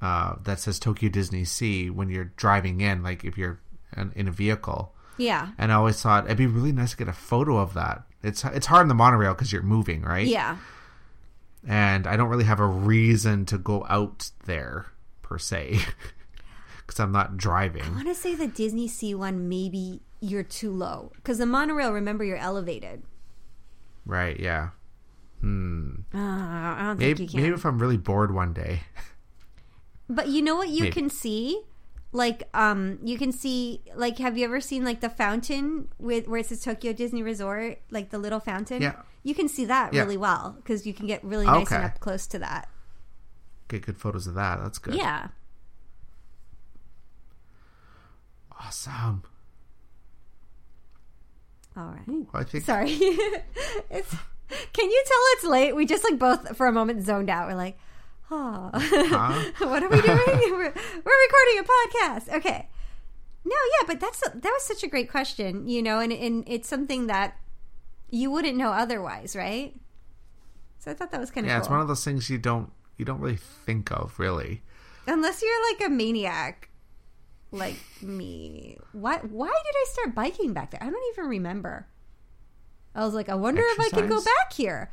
uh, 0.00 0.36
that 0.42 0.58
says 0.58 0.78
Tokyo 0.78 1.08
Disney 1.10 1.44
Sea 1.44 1.90
when 1.90 2.08
you're 2.08 2.32
driving 2.36 2.80
in, 2.80 3.02
like 3.02 3.22
if 3.24 3.36
you're 3.38 3.60
in, 3.96 4.10
in 4.16 4.26
a 4.26 4.32
vehicle. 4.32 4.94
yeah, 5.18 5.50
And 5.58 5.70
I 5.70 5.76
always 5.76 6.00
thought 6.00 6.24
it'd 6.24 6.36
be 6.38 6.46
really 6.46 6.72
nice 6.72 6.90
to 6.92 6.96
get 6.96 7.08
a 7.08 7.12
photo 7.12 7.58
of 7.58 7.74
that. 7.74 8.02
It's 8.22 8.42
it's 8.44 8.66
hard 8.66 8.82
in 8.82 8.88
the 8.88 8.94
monorail 8.94 9.34
because 9.34 9.52
you're 9.52 9.62
moving, 9.62 10.02
right? 10.02 10.26
yeah, 10.26 10.56
And 11.68 12.06
I 12.06 12.16
don't 12.16 12.30
really 12.30 12.44
have 12.44 12.60
a 12.60 12.66
reason 12.66 13.44
to 13.46 13.58
go 13.58 13.84
out 13.88 14.30
there 14.46 14.86
per 15.20 15.38
se 15.38 15.78
because 16.78 16.98
I'm 17.00 17.12
not 17.12 17.36
driving. 17.36 17.82
I 17.84 17.90
want 17.90 18.08
to 18.08 18.14
say 18.14 18.34
the 18.34 18.46
Disney 18.46 18.88
Sea 18.88 19.14
one. 19.14 19.48
Maybe 19.48 20.00
you're 20.20 20.42
too 20.42 20.72
low 20.72 21.12
because 21.16 21.36
the 21.38 21.46
monorail. 21.46 21.92
Remember, 21.92 22.24
you're 22.24 22.36
elevated. 22.38 23.02
Right? 24.06 24.40
Yeah. 24.40 24.70
Hmm. 25.42 25.90
Uh, 26.14 26.18
I 26.18 26.76
don't 26.86 26.96
think 26.96 27.00
Maybe 27.00 27.22
you 27.24 27.28
can. 27.28 27.40
maybe 27.42 27.54
if 27.54 27.66
I'm 27.66 27.78
really 27.78 27.96
bored 27.98 28.32
one 28.32 28.52
day. 28.54 28.80
But 30.08 30.28
you 30.28 30.42
know 30.42 30.56
what 30.56 30.68
you 30.68 30.82
Maybe. 30.84 30.92
can 30.92 31.10
see? 31.10 31.62
Like 32.12 32.46
um 32.52 32.98
you 33.02 33.16
can 33.16 33.32
see 33.32 33.80
like 33.94 34.18
have 34.18 34.36
you 34.36 34.44
ever 34.44 34.60
seen 34.60 34.84
like 34.84 35.00
the 35.00 35.08
fountain 35.08 35.88
with 35.98 36.28
where 36.28 36.40
it 36.40 36.46
says 36.46 36.62
Tokyo 36.62 36.92
Disney 36.92 37.22
Resort, 37.22 37.78
like 37.90 38.10
the 38.10 38.18
little 38.18 38.40
fountain? 38.40 38.82
Yeah. 38.82 38.96
You 39.22 39.34
can 39.34 39.48
see 39.48 39.64
that 39.64 39.94
Yeah. 39.94 40.02
really 40.02 40.18
well 40.18 40.54
because 40.58 40.86
you 40.86 40.92
can 40.92 41.06
get 41.06 41.24
really 41.24 41.46
nice 41.46 41.70
and 41.72 41.84
up 41.84 42.00
close 42.00 42.26
to 42.28 42.38
that. 42.40 42.68
Get 43.68 43.86
good 43.86 43.96
photos 43.96 44.26
of 44.26 44.34
that. 44.34 44.60
That's 44.62 44.78
good. 44.78 44.94
Yeah. 44.96 45.28
Awesome. 48.60 49.22
All 51.76 51.84
right. 52.06 52.26
I 52.34 52.44
think 52.44 52.64
Sorry. 52.64 52.90
it's 53.90 54.14
Can 54.72 54.90
you 54.90 55.04
tell 55.06 55.18
it's 55.32 55.44
late? 55.44 55.74
We 55.76 55.86
just 55.86 56.04
like 56.04 56.18
both 56.18 56.56
for 56.56 56.66
a 56.66 56.72
moment 56.72 57.04
zoned 57.04 57.30
out. 57.30 57.48
We're 57.48 57.54
like, 57.56 57.78
oh, 58.30 58.70
Huh? 58.74 59.52
what 59.66 59.82
are 59.82 59.88
we 59.88 60.00
doing? 60.00 60.18
we're, 60.26 60.72
we're 60.72 61.22
recording 61.26 61.58
a 61.58 61.64
podcast. 61.64 62.36
Okay. 62.36 62.68
No, 63.44 63.56
yeah, 63.80 63.86
but 63.86 64.00
that's 64.00 64.20
that 64.20 64.44
was 64.44 64.62
such 64.62 64.84
a 64.84 64.86
great 64.88 65.10
question, 65.10 65.66
you 65.66 65.82
know, 65.82 65.98
and 65.98 66.12
and 66.12 66.44
it's 66.46 66.68
something 66.68 67.08
that 67.08 67.36
you 68.08 68.30
wouldn't 68.30 68.56
know 68.56 68.70
otherwise, 68.70 69.34
right? 69.34 69.74
So 70.78 70.90
I 70.90 70.94
thought 70.94 71.10
that 71.10 71.20
was 71.20 71.30
kind 71.30 71.46
of 71.46 71.48
yeah, 71.48 71.56
cool. 71.56 71.62
it's 71.62 71.70
one 71.70 71.80
of 71.80 71.88
those 71.88 72.04
things 72.04 72.30
you 72.30 72.38
don't 72.38 72.70
you 72.96 73.04
don't 73.04 73.20
really 73.20 73.36
think 73.36 73.90
of 73.90 74.18
really. 74.18 74.62
Unless 75.08 75.42
you're 75.42 75.72
like 75.72 75.86
a 75.86 75.90
maniac 75.90 76.68
like 77.50 77.76
me. 78.00 78.78
Why 78.92 79.18
why 79.18 79.48
did 79.48 79.74
I 79.76 79.86
start 79.90 80.14
biking 80.14 80.52
back 80.52 80.70
there? 80.70 80.82
I 80.82 80.90
don't 80.90 81.12
even 81.12 81.28
remember. 81.28 81.86
I 82.94 83.04
was 83.04 83.14
like, 83.14 83.28
I 83.28 83.34
wonder 83.34 83.62
if 83.64 83.80
I 83.80 83.88
can 83.88 84.08
go 84.08 84.22
back 84.22 84.52
here. 84.52 84.90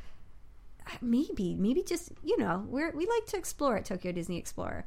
Uh, 0.88 0.92
Maybe, 1.02 1.56
maybe 1.56 1.84
just 1.84 2.12
you 2.24 2.38
know, 2.38 2.66
we're 2.68 2.92
we 2.92 3.06
like 3.06 3.26
to 3.28 3.38
explore 3.38 3.78
at 3.78 3.86
Tokyo 3.86 4.12
Disney 4.12 4.38
Explorer. 4.38 4.86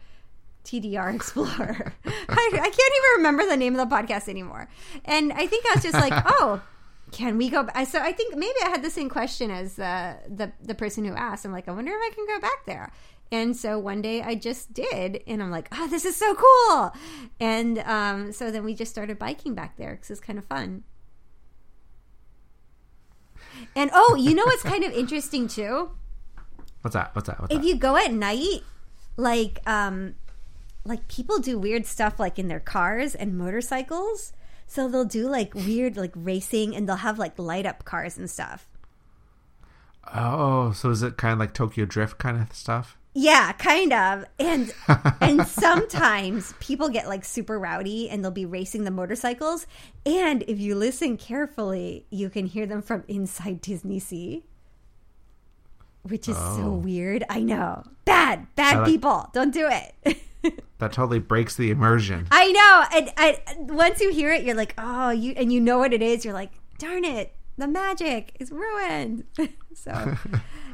TDR 0.64 1.14
Explorer. 1.14 1.92
I, 2.06 2.50
I 2.52 2.70
can't 2.70 2.74
even 2.76 3.10
remember 3.16 3.46
the 3.46 3.56
name 3.56 3.76
of 3.76 3.88
the 3.88 3.94
podcast 3.94 4.28
anymore. 4.28 4.68
And 5.04 5.32
I 5.32 5.46
think 5.46 5.64
I 5.66 5.74
was 5.74 5.82
just 5.82 5.94
like, 5.94 6.12
oh, 6.26 6.62
can 7.10 7.36
we 7.36 7.48
go? 7.50 7.64
Back? 7.64 7.86
So 7.88 8.00
I 8.00 8.12
think 8.12 8.36
maybe 8.36 8.54
I 8.64 8.68
had 8.68 8.82
the 8.82 8.90
same 8.90 9.08
question 9.08 9.50
as 9.50 9.78
uh, 9.78 10.16
the 10.28 10.52
the 10.62 10.74
person 10.74 11.04
who 11.04 11.14
asked. 11.14 11.44
I'm 11.44 11.52
like, 11.52 11.68
I 11.68 11.72
wonder 11.72 11.92
if 11.92 12.00
I 12.00 12.14
can 12.14 12.26
go 12.26 12.40
back 12.40 12.64
there. 12.66 12.92
And 13.30 13.56
so 13.56 13.78
one 13.78 14.02
day 14.02 14.20
I 14.20 14.34
just 14.34 14.74
did, 14.74 15.22
and 15.26 15.42
I'm 15.42 15.50
like, 15.50 15.68
oh, 15.72 15.88
this 15.88 16.04
is 16.04 16.14
so 16.16 16.34
cool. 16.34 16.92
And 17.40 17.78
um, 17.78 18.30
so 18.30 18.50
then 18.50 18.62
we 18.62 18.74
just 18.74 18.90
started 18.90 19.18
biking 19.18 19.54
back 19.54 19.78
there 19.78 19.92
because 19.92 20.10
it's 20.10 20.20
kind 20.20 20.38
of 20.38 20.44
fun. 20.44 20.84
And 23.74 23.90
oh, 23.92 24.16
you 24.16 24.34
know 24.34 24.44
what's 24.44 24.62
kind 24.62 24.84
of 24.84 24.92
interesting 24.92 25.48
too? 25.48 25.90
What's 26.82 26.94
that? 26.94 27.14
What's 27.14 27.28
that? 27.28 27.40
What's 27.40 27.54
if 27.54 27.60
that? 27.60 27.66
you 27.66 27.76
go 27.76 27.96
at 27.96 28.12
night 28.12 28.62
like 29.16 29.60
um 29.66 30.14
like 30.84 31.06
people 31.08 31.38
do 31.38 31.58
weird 31.58 31.86
stuff 31.86 32.18
like 32.18 32.38
in 32.38 32.48
their 32.48 32.60
cars 32.60 33.14
and 33.14 33.36
motorcycles 33.36 34.32
so 34.66 34.88
they'll 34.88 35.04
do 35.04 35.28
like 35.28 35.54
weird 35.54 35.98
like 35.98 36.12
racing 36.14 36.74
and 36.74 36.88
they'll 36.88 36.96
have 36.96 37.18
like 37.18 37.38
light 37.38 37.66
up 37.66 37.84
cars 37.84 38.16
and 38.16 38.30
stuff 38.30 38.66
oh, 40.12 40.72
so 40.72 40.90
is 40.90 41.02
it 41.02 41.16
kind 41.16 41.32
of 41.32 41.38
like 41.38 41.54
Tokyo 41.54 41.84
Drift 41.84 42.18
kind 42.18 42.40
of 42.40 42.52
stuff? 42.52 42.98
Yeah 43.14 43.52
kind 43.52 43.92
of 43.92 44.24
and 44.38 44.72
and 45.20 45.46
sometimes 45.46 46.54
people 46.60 46.88
get 46.88 47.06
like 47.08 47.24
super 47.24 47.58
rowdy 47.58 48.08
and 48.08 48.24
they'll 48.24 48.30
be 48.30 48.46
racing 48.46 48.84
the 48.84 48.90
motorcycles 48.90 49.66
and 50.06 50.42
if 50.48 50.58
you 50.58 50.74
listen 50.74 51.16
carefully 51.18 52.06
you 52.10 52.30
can 52.30 52.46
hear 52.46 52.64
them 52.66 52.80
from 52.80 53.04
inside 53.08 53.60
disney 53.60 53.98
sea 53.98 54.44
which 56.02 56.28
is 56.28 56.36
so 56.36 56.62
Oh. 56.64 56.70
weird 56.72 57.22
i 57.28 57.40
know 57.40 57.82
bad 58.04 58.46
bad 58.56 58.78
like- 58.78 58.86
people 58.86 59.28
don't 59.32 59.52
do 59.52 59.68
it 59.70 60.18
That 60.78 60.92
totally 60.92 61.20
breaks 61.20 61.54
the 61.54 61.70
immersion. 61.70 62.26
I 62.32 62.50
know. 62.50 62.98
And 62.98 63.12
I, 63.16 63.38
once 63.72 64.00
you 64.00 64.10
hear 64.10 64.32
it, 64.32 64.42
you're 64.42 64.56
like, 64.56 64.74
oh, 64.76 65.10
you 65.10 65.32
and 65.36 65.52
you 65.52 65.60
know 65.60 65.78
what 65.78 65.92
it 65.92 66.02
is. 66.02 66.24
You're 66.24 66.34
like, 66.34 66.50
darn 66.78 67.04
it, 67.04 67.32
the 67.56 67.68
magic 67.68 68.34
is 68.40 68.50
ruined. 68.50 69.22
so, 69.76 70.16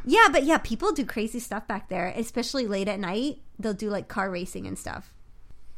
yeah, 0.09 0.29
but 0.33 0.45
yeah, 0.45 0.57
people 0.59 0.93
do 0.93 1.05
crazy 1.05 1.39
stuff 1.39 1.69
back 1.69 1.89
there, 1.91 2.13
especially 2.17 2.67
late 2.67 2.89
at 2.89 2.99
night. 2.99 3.41
They'll 3.59 3.75
do 3.75 3.91
like 3.91 4.09
car 4.09 4.31
racing 4.31 4.67
and 4.67 4.79
stuff. 4.79 5.13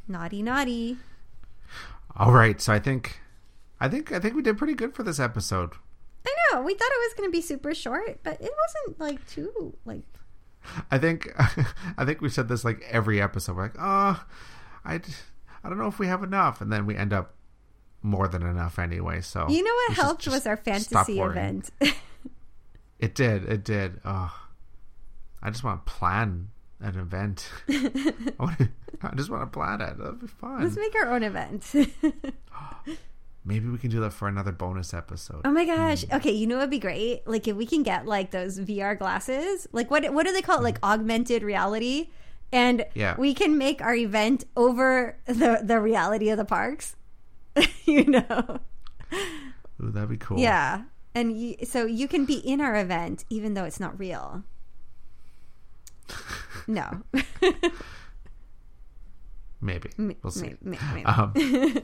Naughty, 0.07 0.41
naughty. 0.41 0.99
All 2.17 2.31
right, 2.33 2.61
so 2.61 2.73
I 2.73 2.79
think, 2.79 3.21
I 3.81 3.89
think, 3.89 4.13
I 4.13 4.21
think 4.21 4.35
we 4.37 4.43
did 4.43 4.57
pretty 4.57 4.75
good 4.75 4.95
for 4.95 5.03
this 5.03 5.19
episode. 5.19 5.73
I 6.27 6.31
know. 6.53 6.63
We 6.63 6.75
thought 6.75 6.91
it 6.91 7.09
was 7.09 7.15
going 7.17 7.29
to 7.29 7.33
be 7.33 7.43
super 7.43 7.75
short, 7.75 8.21
but 8.23 8.41
it 8.41 8.51
wasn't 8.51 9.01
like 9.01 9.27
too 9.29 9.77
like. 9.85 10.03
I 10.91 10.99
think, 10.99 11.33
I 11.97 12.05
think 12.05 12.21
we 12.21 12.29
said 12.29 12.49
this 12.49 12.65
like 12.65 12.85
every 12.89 13.21
episode. 13.21 13.57
We're 13.57 13.63
like, 13.63 13.77
oh, 13.79 14.25
I, 14.85 15.01
I 15.65 15.69
don't 15.69 15.79
know 15.79 15.89
if 15.89 15.99
we 15.99 16.07
have 16.07 16.23
enough, 16.23 16.61
and 16.61 16.73
then 16.73 16.87
we 16.87 16.97
end 16.97 17.13
up 17.13 17.35
more 18.03 18.29
than 18.29 18.43
enough 18.43 18.79
anyway. 18.79 19.21
So 19.23 19.49
You 19.49 19.65
know 19.65 19.75
what 19.89 19.97
helped 19.97 20.29
was 20.29 20.47
our 20.47 20.57
fantasy 20.57 21.21
event. 21.21 21.71
It 23.01 23.15
did. 23.15 23.45
It 23.45 23.65
did. 23.65 24.01
Oh, 24.05 24.33
I 25.43 25.51
just 25.51 25.65
want 25.65 25.85
to 25.87 25.93
plan 25.93 26.49
an 26.81 26.99
event. 26.99 27.49
I, 27.69 28.13
wanna, 28.39 28.69
I 29.03 29.15
just 29.17 29.31
want 29.31 29.43
to 29.43 29.47
plan 29.59 29.81
it. 29.81 29.99
That'd 29.99 30.21
be 30.21 30.27
fun. 30.27 30.63
Let's 30.63 30.77
make 30.77 30.95
our 30.95 31.11
own 31.13 31.23
event. 31.23 31.73
Maybe 33.45 33.69
we 33.69 33.79
can 33.79 33.91
do 33.91 34.01
that 34.01 34.13
for 34.13 34.29
another 34.29 34.53
bonus 34.53 34.93
episode. 34.93 35.41
Oh 35.47 35.51
my 35.51 35.65
gosh. 35.65 36.05
Hmm. 36.05 36.17
Okay, 36.17 36.31
you 36.33 36.47
know 36.47 36.57
what'd 36.57 36.71
be 36.71 36.79
great? 36.79 37.27
Like 37.27 37.49
if 37.49 37.57
we 37.57 37.65
can 37.65 37.83
get 37.83 38.05
like 38.07 38.31
those 38.33 38.59
VR 38.61 38.99
glasses. 38.99 39.67
Like 39.73 39.91
what 39.91 40.13
what 40.13 40.27
do 40.27 40.33
they 40.33 40.43
call 40.43 40.57
it? 40.57 40.59
Hmm. 40.59 40.65
Like 40.65 40.79
augmented 40.85 41.43
reality. 41.43 42.11
And 42.53 42.85
Yeah. 42.95 43.15
we 43.17 43.33
can 43.33 43.57
make 43.57 43.81
our 43.81 43.95
event 43.95 44.45
over 44.57 45.17
the 45.27 45.61
the 45.65 45.81
reality 45.81 46.29
of 46.29 46.37
the 46.37 46.45
parks. 46.45 46.97
you 47.87 48.05
know. 48.05 48.61
Ooh, 49.83 49.91
that'd 49.91 50.11
be 50.11 50.19
cool. 50.19 50.39
Yeah. 50.39 50.83
And 51.15 51.39
you, 51.39 51.57
so 51.65 51.87
you 51.87 52.07
can 52.07 52.25
be 52.25 52.35
in 52.39 52.61
our 52.61 52.77
event 52.77 53.25
even 53.31 53.55
though 53.55 53.65
it's 53.65 53.81
not 53.81 53.99
real. 53.99 54.45
No. 56.67 57.03
Maybe. 59.61 59.91
We'll 60.23 60.31
see. 60.31 60.55
may- 60.63 60.79
may- 60.79 60.79
maybe. 60.95 61.05
Um, 61.05 61.83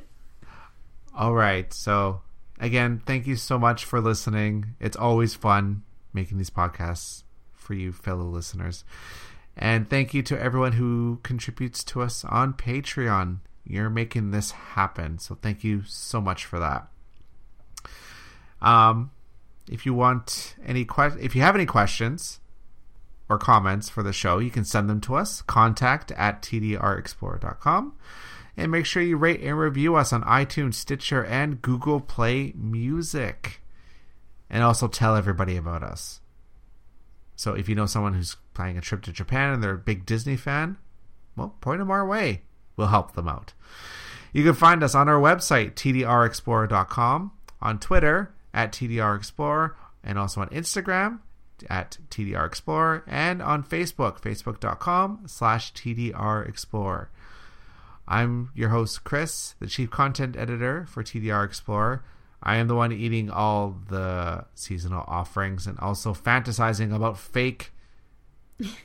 all 1.14 1.34
right. 1.34 1.72
So, 1.72 2.22
again, 2.58 3.02
thank 3.04 3.26
you 3.26 3.36
so 3.36 3.58
much 3.58 3.84
for 3.84 4.00
listening. 4.00 4.74
It's 4.80 4.96
always 4.96 5.34
fun 5.34 5.82
making 6.12 6.38
these 6.38 6.50
podcasts 6.50 7.24
for 7.52 7.74
you, 7.74 7.92
fellow 7.92 8.24
listeners. 8.24 8.84
And 9.56 9.88
thank 9.88 10.14
you 10.14 10.22
to 10.24 10.40
everyone 10.40 10.72
who 10.72 11.20
contributes 11.22 11.84
to 11.84 12.02
us 12.02 12.24
on 12.24 12.54
Patreon. 12.54 13.38
You're 13.64 13.90
making 13.90 14.30
this 14.30 14.52
happen. 14.52 15.18
So, 15.18 15.34
thank 15.34 15.62
you 15.64 15.82
so 15.84 16.20
much 16.20 16.44
for 16.46 16.58
that. 16.58 16.88
Um, 18.62 19.10
if 19.68 19.84
you 19.84 19.94
want 19.94 20.54
any 20.64 20.84
que- 20.84 21.18
if 21.20 21.34
you 21.34 21.42
have 21.42 21.54
any 21.54 21.66
questions 21.66 22.40
or 23.28 23.38
comments 23.38 23.88
for 23.88 24.02
the 24.02 24.12
show, 24.12 24.38
you 24.38 24.50
can 24.50 24.64
send 24.64 24.88
them 24.88 25.00
to 25.02 25.14
us. 25.14 25.42
Contact 25.42 26.12
at 26.12 26.42
tdrexplorer.com. 26.42 27.94
And 28.56 28.72
make 28.72 28.86
sure 28.86 29.02
you 29.02 29.16
rate 29.16 29.42
and 29.42 29.58
review 29.58 29.96
us 29.96 30.12
on 30.12 30.22
iTunes, 30.22 30.74
Stitcher, 30.74 31.24
and 31.24 31.60
Google 31.60 32.00
Play 32.00 32.52
Music. 32.56 33.60
And 34.48 34.62
also 34.62 34.88
tell 34.88 35.16
everybody 35.16 35.56
about 35.56 35.82
us. 35.82 36.20
So 37.34 37.52
if 37.52 37.68
you 37.68 37.74
know 37.74 37.84
someone 37.84 38.14
who's 38.14 38.36
planning 38.54 38.78
a 38.78 38.80
trip 38.80 39.02
to 39.02 39.12
Japan 39.12 39.52
and 39.52 39.62
they're 39.62 39.74
a 39.74 39.78
big 39.78 40.06
Disney 40.06 40.36
fan, 40.36 40.78
well, 41.36 41.54
point 41.60 41.80
them 41.80 41.90
our 41.90 42.06
way. 42.06 42.42
We'll 42.76 42.86
help 42.86 43.12
them 43.12 43.28
out. 43.28 43.52
You 44.32 44.42
can 44.42 44.54
find 44.54 44.82
us 44.82 44.94
on 44.94 45.08
our 45.08 45.20
website, 45.20 45.74
tdrexplorer.com, 45.74 47.32
on 47.60 47.78
Twitter 47.78 48.34
at 48.56 48.72
tdrexplorer, 48.72 49.74
and 50.02 50.18
also 50.18 50.40
on 50.40 50.48
Instagram 50.48 51.20
at 51.70 51.98
tdrexplorer, 52.10 53.02
and 53.06 53.42
on 53.42 53.62
Facebook, 53.62 54.20
facebook.com 54.20 55.24
slash 55.26 55.72
tdrexplorer. 55.74 57.08
I'm 58.08 58.50
your 58.54 58.70
host, 58.70 59.04
Chris, 59.04 59.54
the 59.60 59.66
chief 59.66 59.90
content 59.90 60.36
editor 60.36 60.86
for 60.88 61.02
TDR 61.02 61.44
Explorer. 61.44 62.04
I 62.42 62.56
am 62.56 62.68
the 62.68 62.76
one 62.76 62.92
eating 62.92 63.30
all 63.30 63.76
the 63.88 64.46
seasonal 64.54 65.04
offerings 65.06 65.66
and 65.66 65.78
also 65.80 66.14
fantasizing 66.14 66.94
about 66.94 67.18
fake 67.18 67.72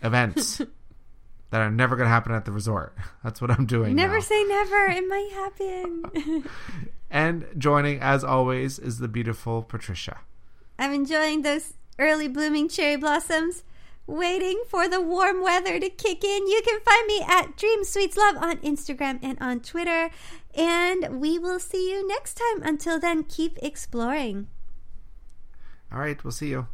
events 0.02 0.62
that 1.52 1.62
are 1.62 1.70
never 1.70 1.96
going 1.96 2.06
to 2.08 2.12
happen 2.12 2.34
at 2.34 2.46
the 2.46 2.52
resort. 2.52 2.96
That's 3.24 3.40
what 3.40 3.52
I'm 3.52 3.66
doing. 3.66 3.96
Never 3.96 4.16
now. 4.16 4.20
say 4.22 4.44
never. 4.44 4.86
It 4.88 5.08
might 5.08 5.30
happen. 5.34 6.50
and 7.12 7.46
joining, 7.58 8.00
as 8.00 8.24
always, 8.24 8.80
is 8.80 8.98
the 8.98 9.08
beautiful 9.08 9.62
Patricia. 9.62 10.20
I'm 10.80 10.94
enjoying 10.94 11.44
those 11.44 11.74
early 12.00 12.28
blooming 12.28 12.68
cherry 12.68 12.96
blossoms. 12.96 13.64
Waiting 14.08 14.64
for 14.68 14.90
the 14.90 15.00
warm 15.00 15.44
weather 15.44 15.80
to 15.80 15.90
kick 15.90 16.24
in. 16.24 16.48
You 16.48 16.62
can 16.66 16.82
find 16.82 17.08
me 17.08 17.22
at 17.22 17.56
Dream 17.56 17.84
Sweets 17.84 18.18
Love 18.18 18.36
on 18.38 18.58
Instagram 18.58 19.20
and 19.22 19.38
on 19.40 19.60
Twitter. 19.60 20.10
And 20.56 21.22
we 21.22 21.38
will 21.38 21.60
see 21.60 21.92
you 21.92 22.06
next 22.08 22.34
time. 22.34 22.64
Until 22.64 23.00
then, 23.00 23.24
keep 23.24 23.58
exploring. 23.62 24.48
All 25.94 26.00
right, 26.00 26.22
we'll 26.24 26.32
see 26.32 26.50
you. 26.50 26.68